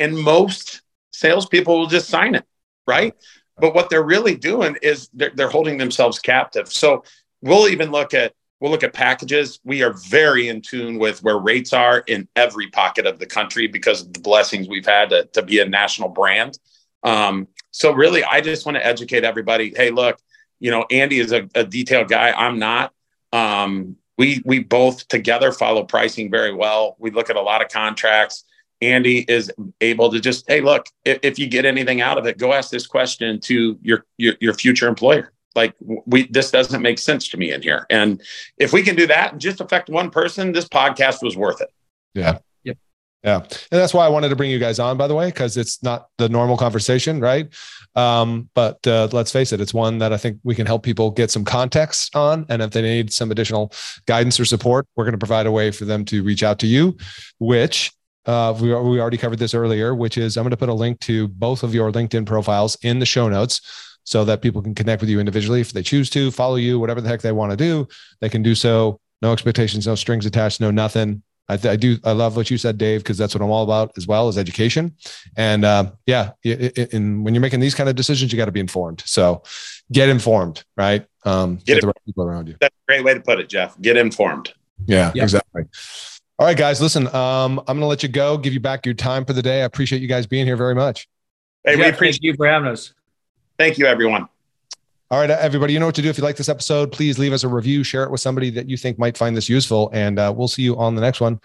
And 0.00 0.18
most 0.18 0.82
salespeople 1.12 1.78
will 1.78 1.86
just 1.86 2.08
sign 2.08 2.34
it, 2.34 2.44
right? 2.86 3.14
But 3.58 3.74
what 3.74 3.88
they're 3.88 4.02
really 4.02 4.36
doing 4.36 4.76
is 4.82 5.08
they're, 5.14 5.30
they're 5.34 5.48
holding 5.48 5.78
themselves 5.78 6.18
captive. 6.18 6.72
So 6.72 7.04
we'll 7.40 7.68
even 7.68 7.90
look 7.90 8.14
at 8.14 8.34
we'll 8.60 8.70
look 8.70 8.82
at 8.82 8.92
packages. 8.92 9.60
We 9.64 9.82
are 9.82 9.92
very 9.92 10.48
in 10.48 10.60
tune 10.60 10.98
with 10.98 11.22
where 11.22 11.38
rates 11.38 11.72
are 11.72 11.98
in 12.00 12.28
every 12.36 12.68
pocket 12.68 13.06
of 13.06 13.18
the 13.18 13.26
country 13.26 13.66
because 13.66 14.02
of 14.02 14.12
the 14.12 14.20
blessings 14.20 14.68
we've 14.68 14.86
had 14.86 15.10
to, 15.10 15.24
to 15.34 15.42
be 15.42 15.60
a 15.60 15.68
national 15.68 16.08
brand. 16.08 16.58
Um, 17.02 17.48
so 17.70 17.92
really, 17.92 18.24
I 18.24 18.40
just 18.40 18.66
want 18.66 18.76
to 18.76 18.86
educate 18.86 19.24
everybody. 19.24 19.72
Hey, 19.74 19.90
look, 19.90 20.18
you 20.58 20.70
know, 20.70 20.86
Andy 20.90 21.20
is 21.20 21.32
a, 21.32 21.48
a 21.54 21.64
detailed 21.64 22.08
guy. 22.08 22.32
I'm 22.32 22.58
not. 22.58 22.92
Um, 23.32 23.96
we 24.18 24.42
we 24.44 24.60
both 24.60 25.06
together 25.08 25.52
follow 25.52 25.84
pricing 25.84 26.30
very 26.30 26.54
well. 26.54 26.96
We 26.98 27.10
look 27.10 27.28
at 27.30 27.36
a 27.36 27.42
lot 27.42 27.62
of 27.62 27.68
contracts. 27.68 28.44
Andy 28.80 29.24
is 29.28 29.50
able 29.80 30.10
to 30.12 30.20
just, 30.20 30.44
hey, 30.48 30.60
look, 30.60 30.86
if, 31.04 31.18
if 31.22 31.38
you 31.38 31.46
get 31.46 31.64
anything 31.64 32.02
out 32.02 32.18
of 32.18 32.26
it, 32.26 32.36
go 32.36 32.52
ask 32.52 32.70
this 32.70 32.86
question 32.86 33.40
to 33.40 33.78
your 33.82 34.04
your, 34.16 34.34
your 34.40 34.54
future 34.54 34.88
employer. 34.88 35.32
Like 35.54 35.74
we, 35.80 36.26
this 36.28 36.50
doesn't 36.50 36.82
make 36.82 36.98
sense 36.98 37.28
to 37.28 37.38
me 37.38 37.52
in 37.52 37.62
here. 37.62 37.86
And 37.88 38.22
if 38.58 38.72
we 38.72 38.82
can 38.82 38.94
do 38.94 39.06
that 39.06 39.32
and 39.32 39.40
just 39.40 39.60
affect 39.60 39.88
one 39.88 40.10
person, 40.10 40.52
this 40.52 40.68
podcast 40.68 41.22
was 41.22 41.36
worth 41.36 41.62
it. 41.62 41.72
Yeah. 42.14 42.38
Yeah. 43.26 43.38
And 43.38 43.80
that's 43.80 43.92
why 43.92 44.06
I 44.06 44.08
wanted 44.08 44.28
to 44.28 44.36
bring 44.36 44.52
you 44.52 44.60
guys 44.60 44.78
on, 44.78 44.96
by 44.96 45.08
the 45.08 45.14
way, 45.14 45.26
because 45.26 45.56
it's 45.56 45.82
not 45.82 46.06
the 46.16 46.28
normal 46.28 46.56
conversation, 46.56 47.20
right? 47.20 47.52
Um, 47.96 48.48
but 48.54 48.86
uh, 48.86 49.08
let's 49.10 49.32
face 49.32 49.52
it, 49.52 49.60
it's 49.60 49.74
one 49.74 49.98
that 49.98 50.12
I 50.12 50.16
think 50.16 50.38
we 50.44 50.54
can 50.54 50.64
help 50.64 50.84
people 50.84 51.10
get 51.10 51.32
some 51.32 51.44
context 51.44 52.14
on. 52.14 52.46
And 52.48 52.62
if 52.62 52.70
they 52.70 52.82
need 52.82 53.12
some 53.12 53.32
additional 53.32 53.72
guidance 54.06 54.38
or 54.38 54.44
support, 54.44 54.86
we're 54.94 55.02
going 55.02 55.12
to 55.12 55.18
provide 55.18 55.46
a 55.46 55.50
way 55.50 55.72
for 55.72 55.84
them 55.84 56.04
to 56.04 56.22
reach 56.22 56.44
out 56.44 56.60
to 56.60 56.68
you, 56.68 56.96
which 57.38 57.90
uh, 58.26 58.56
we, 58.60 58.68
we 58.68 59.00
already 59.00 59.16
covered 59.16 59.40
this 59.40 59.54
earlier, 59.54 59.92
which 59.92 60.16
is 60.16 60.36
I'm 60.36 60.44
going 60.44 60.52
to 60.52 60.56
put 60.56 60.68
a 60.68 60.74
link 60.74 61.00
to 61.00 61.26
both 61.26 61.64
of 61.64 61.74
your 61.74 61.90
LinkedIn 61.90 62.26
profiles 62.26 62.76
in 62.82 63.00
the 63.00 63.06
show 63.06 63.28
notes 63.28 63.60
so 64.04 64.24
that 64.24 64.40
people 64.40 64.62
can 64.62 64.72
connect 64.72 65.00
with 65.02 65.10
you 65.10 65.18
individually 65.18 65.60
if 65.60 65.72
they 65.72 65.82
choose 65.82 66.08
to 66.10 66.30
follow 66.30 66.54
you, 66.54 66.78
whatever 66.78 67.00
the 67.00 67.08
heck 67.08 67.22
they 67.22 67.32
want 67.32 67.50
to 67.50 67.56
do, 67.56 67.88
they 68.20 68.28
can 68.28 68.44
do 68.44 68.54
so. 68.54 69.00
No 69.20 69.32
expectations, 69.32 69.86
no 69.86 69.96
strings 69.96 70.26
attached, 70.26 70.60
no 70.60 70.70
nothing. 70.70 71.24
I, 71.48 71.56
th- 71.56 71.72
I 71.72 71.76
do. 71.76 71.98
I 72.04 72.12
love 72.12 72.36
what 72.36 72.50
you 72.50 72.58
said, 72.58 72.76
Dave, 72.76 73.00
because 73.00 73.16
that's 73.16 73.34
what 73.34 73.42
I'm 73.42 73.50
all 73.50 73.62
about 73.62 73.92
as 73.96 74.06
well 74.06 74.28
as 74.28 74.36
education. 74.36 74.96
And 75.36 75.64
uh, 75.64 75.92
yeah, 76.06 76.32
it, 76.42 76.76
it, 76.76 76.92
and 76.92 77.24
when 77.24 77.34
you're 77.34 77.40
making 77.40 77.60
these 77.60 77.74
kind 77.74 77.88
of 77.88 77.94
decisions, 77.94 78.32
you 78.32 78.36
got 78.38 78.46
to 78.46 78.52
be 78.52 78.60
informed. 78.60 79.02
So 79.06 79.42
get 79.92 80.08
informed, 80.08 80.64
right? 80.76 81.06
Um, 81.24 81.56
get, 81.56 81.66
get 81.66 81.80
the 81.82 81.86
right 81.88 82.04
people 82.04 82.24
around 82.24 82.48
you. 82.48 82.56
That's 82.60 82.74
a 82.74 82.86
great 82.86 83.04
way 83.04 83.14
to 83.14 83.20
put 83.20 83.38
it, 83.38 83.48
Jeff. 83.48 83.80
Get 83.80 83.96
informed. 83.96 84.52
Yeah, 84.86 85.12
yep. 85.14 85.22
exactly. 85.24 85.64
All 86.38 86.46
right, 86.46 86.56
guys, 86.56 86.82
listen, 86.82 87.06
um, 87.14 87.60
I'm 87.60 87.64
going 87.64 87.80
to 87.80 87.86
let 87.86 88.02
you 88.02 88.10
go, 88.10 88.36
give 88.36 88.52
you 88.52 88.60
back 88.60 88.84
your 88.84 88.94
time 88.94 89.24
for 89.24 89.32
the 89.32 89.40
day. 89.40 89.62
I 89.62 89.64
appreciate 89.64 90.02
you 90.02 90.08
guys 90.08 90.26
being 90.26 90.44
here 90.44 90.56
very 90.56 90.74
much. 90.74 91.08
Hey, 91.64 91.76
Jeff, 91.76 91.78
we 91.78 91.88
appreciate 91.88 92.24
you 92.24 92.34
for 92.34 92.46
having 92.46 92.68
us. 92.68 92.92
Thank 93.58 93.78
you, 93.78 93.86
everyone. 93.86 94.28
All 95.08 95.20
right, 95.20 95.30
everybody, 95.30 95.72
you 95.72 95.78
know 95.78 95.86
what 95.86 95.94
to 95.94 96.02
do. 96.02 96.08
If 96.08 96.18
you 96.18 96.24
like 96.24 96.34
this 96.34 96.48
episode, 96.48 96.90
please 96.90 97.16
leave 97.16 97.32
us 97.32 97.44
a 97.44 97.48
review, 97.48 97.84
share 97.84 98.02
it 98.02 98.10
with 98.10 98.20
somebody 98.20 98.50
that 98.50 98.68
you 98.68 98.76
think 98.76 98.98
might 98.98 99.16
find 99.16 99.36
this 99.36 99.48
useful, 99.48 99.88
and 99.92 100.18
uh, 100.18 100.34
we'll 100.36 100.48
see 100.48 100.62
you 100.62 100.76
on 100.76 100.96
the 100.96 101.00
next 101.00 101.20
one. 101.20 101.38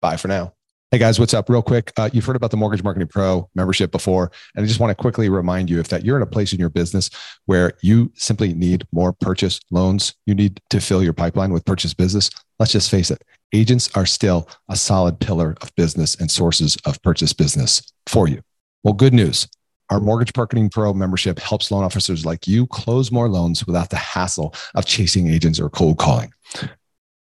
Bye 0.00 0.16
for 0.16 0.28
now. 0.28 0.52
Hey 0.92 0.98
guys, 0.98 1.18
what's 1.18 1.34
up? 1.34 1.48
Real 1.48 1.60
quick, 1.60 1.92
uh, 1.96 2.08
you've 2.12 2.24
heard 2.24 2.36
about 2.36 2.52
the 2.52 2.56
Mortgage 2.56 2.84
Marketing 2.84 3.08
Pro 3.08 3.50
membership 3.56 3.90
before, 3.90 4.30
and 4.54 4.62
I 4.62 4.68
just 4.68 4.78
want 4.78 4.92
to 4.92 4.94
quickly 4.94 5.28
remind 5.28 5.68
you 5.68 5.80
if 5.80 5.88
that 5.88 6.04
you're 6.04 6.16
in 6.16 6.22
a 6.22 6.26
place 6.26 6.52
in 6.52 6.60
your 6.60 6.68
business 6.68 7.10
where 7.46 7.72
you 7.82 8.12
simply 8.14 8.54
need 8.54 8.86
more 8.92 9.12
purchase 9.12 9.58
loans, 9.72 10.14
you 10.26 10.36
need 10.36 10.60
to 10.70 10.80
fill 10.80 11.02
your 11.02 11.12
pipeline 11.12 11.52
with 11.52 11.64
purchase 11.64 11.94
business. 11.94 12.30
Let's 12.60 12.70
just 12.70 12.88
face 12.88 13.10
it, 13.10 13.24
agents 13.52 13.90
are 13.96 14.06
still 14.06 14.48
a 14.68 14.76
solid 14.76 15.18
pillar 15.18 15.56
of 15.60 15.74
business 15.74 16.14
and 16.14 16.30
sources 16.30 16.76
of 16.84 17.02
purchase 17.02 17.32
business 17.32 17.82
for 18.06 18.28
you. 18.28 18.42
Well, 18.84 18.94
good 18.94 19.12
news. 19.12 19.48
Our 19.90 20.00
Mortgage 20.00 20.36
Marketing 20.36 20.68
Pro 20.68 20.92
membership 20.92 21.38
helps 21.38 21.70
loan 21.70 21.82
officers 21.82 22.26
like 22.26 22.46
you 22.46 22.66
close 22.66 23.10
more 23.10 23.28
loans 23.28 23.66
without 23.66 23.88
the 23.88 23.96
hassle 23.96 24.54
of 24.74 24.84
chasing 24.84 25.28
agents 25.28 25.58
or 25.58 25.70
cold 25.70 25.98
calling. 25.98 26.32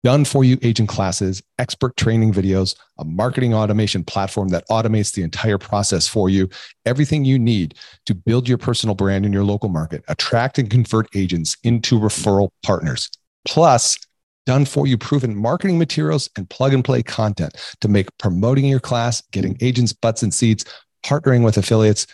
Done 0.02 0.24
for 0.24 0.44
you 0.44 0.58
agent 0.62 0.88
classes, 0.88 1.42
expert 1.58 1.96
training 1.96 2.32
videos, 2.32 2.76
a 2.98 3.04
marketing 3.04 3.54
automation 3.54 4.04
platform 4.04 4.48
that 4.48 4.66
automates 4.68 5.12
the 5.12 5.22
entire 5.22 5.58
process 5.58 6.06
for 6.06 6.28
you, 6.28 6.48
everything 6.84 7.24
you 7.24 7.38
need 7.38 7.74
to 8.04 8.14
build 8.14 8.48
your 8.48 8.58
personal 8.58 8.94
brand 8.94 9.26
in 9.26 9.32
your 9.32 9.44
local 9.44 9.68
market, 9.68 10.04
attract 10.08 10.58
and 10.58 10.70
convert 10.70 11.08
agents 11.16 11.56
into 11.64 11.98
referral 11.98 12.50
partners. 12.62 13.10
Plus, 13.46 13.98
done 14.44 14.64
for 14.64 14.86
you 14.86 14.96
proven 14.96 15.34
marketing 15.34 15.78
materials 15.78 16.30
and 16.36 16.48
plug 16.50 16.72
and 16.72 16.84
play 16.84 17.02
content 17.02 17.56
to 17.80 17.88
make 17.88 18.06
promoting 18.18 18.66
your 18.66 18.80
class, 18.80 19.22
getting 19.32 19.56
agents' 19.60 19.92
butts 19.92 20.22
and 20.22 20.32
seats, 20.32 20.64
partnering 21.04 21.44
with 21.44 21.56
affiliates 21.56 22.06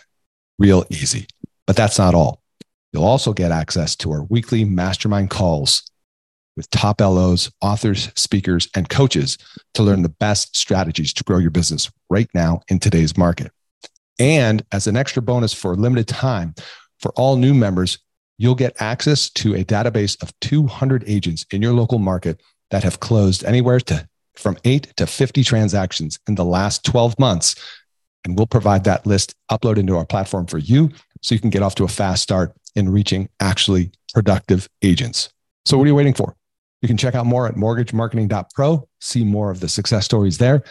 real 0.59 0.85
easy. 0.89 1.27
But 1.65 1.75
that's 1.75 1.97
not 1.97 2.13
all. 2.13 2.41
You'll 2.91 3.05
also 3.05 3.33
get 3.33 3.51
access 3.51 3.95
to 3.97 4.11
our 4.11 4.23
weekly 4.23 4.65
mastermind 4.65 5.29
calls 5.29 5.83
with 6.55 6.69
top 6.69 7.01
LOs, 7.01 7.51
authors, 7.61 8.11
speakers, 8.15 8.69
and 8.75 8.87
coaches 8.87 9.37
to 9.73 9.83
learn 9.83 10.03
the 10.03 10.09
best 10.09 10.55
strategies 10.55 11.13
to 11.13 11.23
grow 11.23 11.39
your 11.39 11.49
business 11.51 11.91
right 12.09 12.29
now 12.33 12.61
in 12.67 12.79
today's 12.79 13.17
market. 13.17 13.51
And 14.19 14.63
as 14.71 14.85
an 14.85 14.95
extra 14.95 15.21
bonus 15.21 15.53
for 15.53 15.73
a 15.73 15.75
limited 15.75 16.07
time, 16.07 16.53
for 16.99 17.11
all 17.13 17.35
new 17.35 17.53
members, 17.53 17.97
you'll 18.37 18.55
get 18.55 18.79
access 18.79 19.29
to 19.31 19.55
a 19.55 19.63
database 19.63 20.21
of 20.21 20.31
200 20.41 21.03
agents 21.07 21.45
in 21.51 21.61
your 21.61 21.73
local 21.73 21.99
market 21.99 22.41
that 22.69 22.83
have 22.83 22.99
closed 22.99 23.43
anywhere 23.43 23.79
to 23.79 24.07
from 24.35 24.57
8 24.63 24.93
to 24.97 25.07
50 25.07 25.43
transactions 25.43 26.19
in 26.27 26.35
the 26.35 26.45
last 26.45 26.83
12 26.85 27.17
months 27.19 27.55
and 28.23 28.37
we'll 28.37 28.47
provide 28.47 28.83
that 28.85 29.05
list 29.05 29.35
upload 29.51 29.77
into 29.77 29.95
our 29.97 30.05
platform 30.05 30.45
for 30.45 30.57
you 30.57 30.89
so 31.21 31.35
you 31.35 31.41
can 31.41 31.49
get 31.49 31.61
off 31.61 31.75
to 31.75 31.83
a 31.83 31.87
fast 31.87 32.23
start 32.23 32.53
in 32.75 32.89
reaching 32.89 33.29
actually 33.39 33.91
productive 34.13 34.69
agents. 34.81 35.29
So, 35.65 35.77
what 35.77 35.85
are 35.85 35.87
you 35.87 35.95
waiting 35.95 36.13
for? 36.13 36.35
You 36.81 36.87
can 36.87 36.97
check 36.97 37.15
out 37.15 37.25
more 37.25 37.47
at 37.47 37.55
mortgagemarketing.pro, 37.55 38.87
see 38.99 39.23
more 39.23 39.51
of 39.51 39.61
the 39.61 39.69
success 39.69 40.05
stories 40.05 40.37
there. 40.37 40.63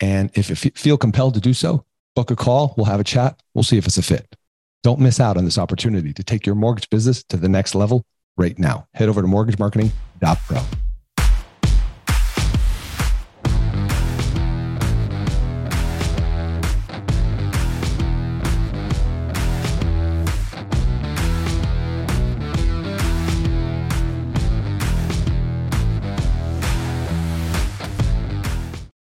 And 0.00 0.30
if 0.34 0.50
you 0.50 0.70
feel 0.72 0.98
compelled 0.98 1.34
to 1.34 1.40
do 1.40 1.54
so, 1.54 1.86
book 2.14 2.30
a 2.30 2.36
call. 2.36 2.74
We'll 2.76 2.86
have 2.86 3.00
a 3.00 3.04
chat. 3.04 3.40
We'll 3.54 3.64
see 3.64 3.78
if 3.78 3.86
it's 3.86 3.96
a 3.96 4.02
fit. 4.02 4.36
Don't 4.82 5.00
miss 5.00 5.20
out 5.20 5.38
on 5.38 5.46
this 5.46 5.56
opportunity 5.56 6.12
to 6.12 6.22
take 6.22 6.44
your 6.44 6.54
mortgage 6.54 6.90
business 6.90 7.24
to 7.24 7.38
the 7.38 7.48
next 7.48 7.74
level 7.74 8.04
right 8.36 8.58
now. 8.58 8.86
Head 8.92 9.08
over 9.08 9.22
to 9.22 9.28
mortgagemarketing.pro. 9.28 10.83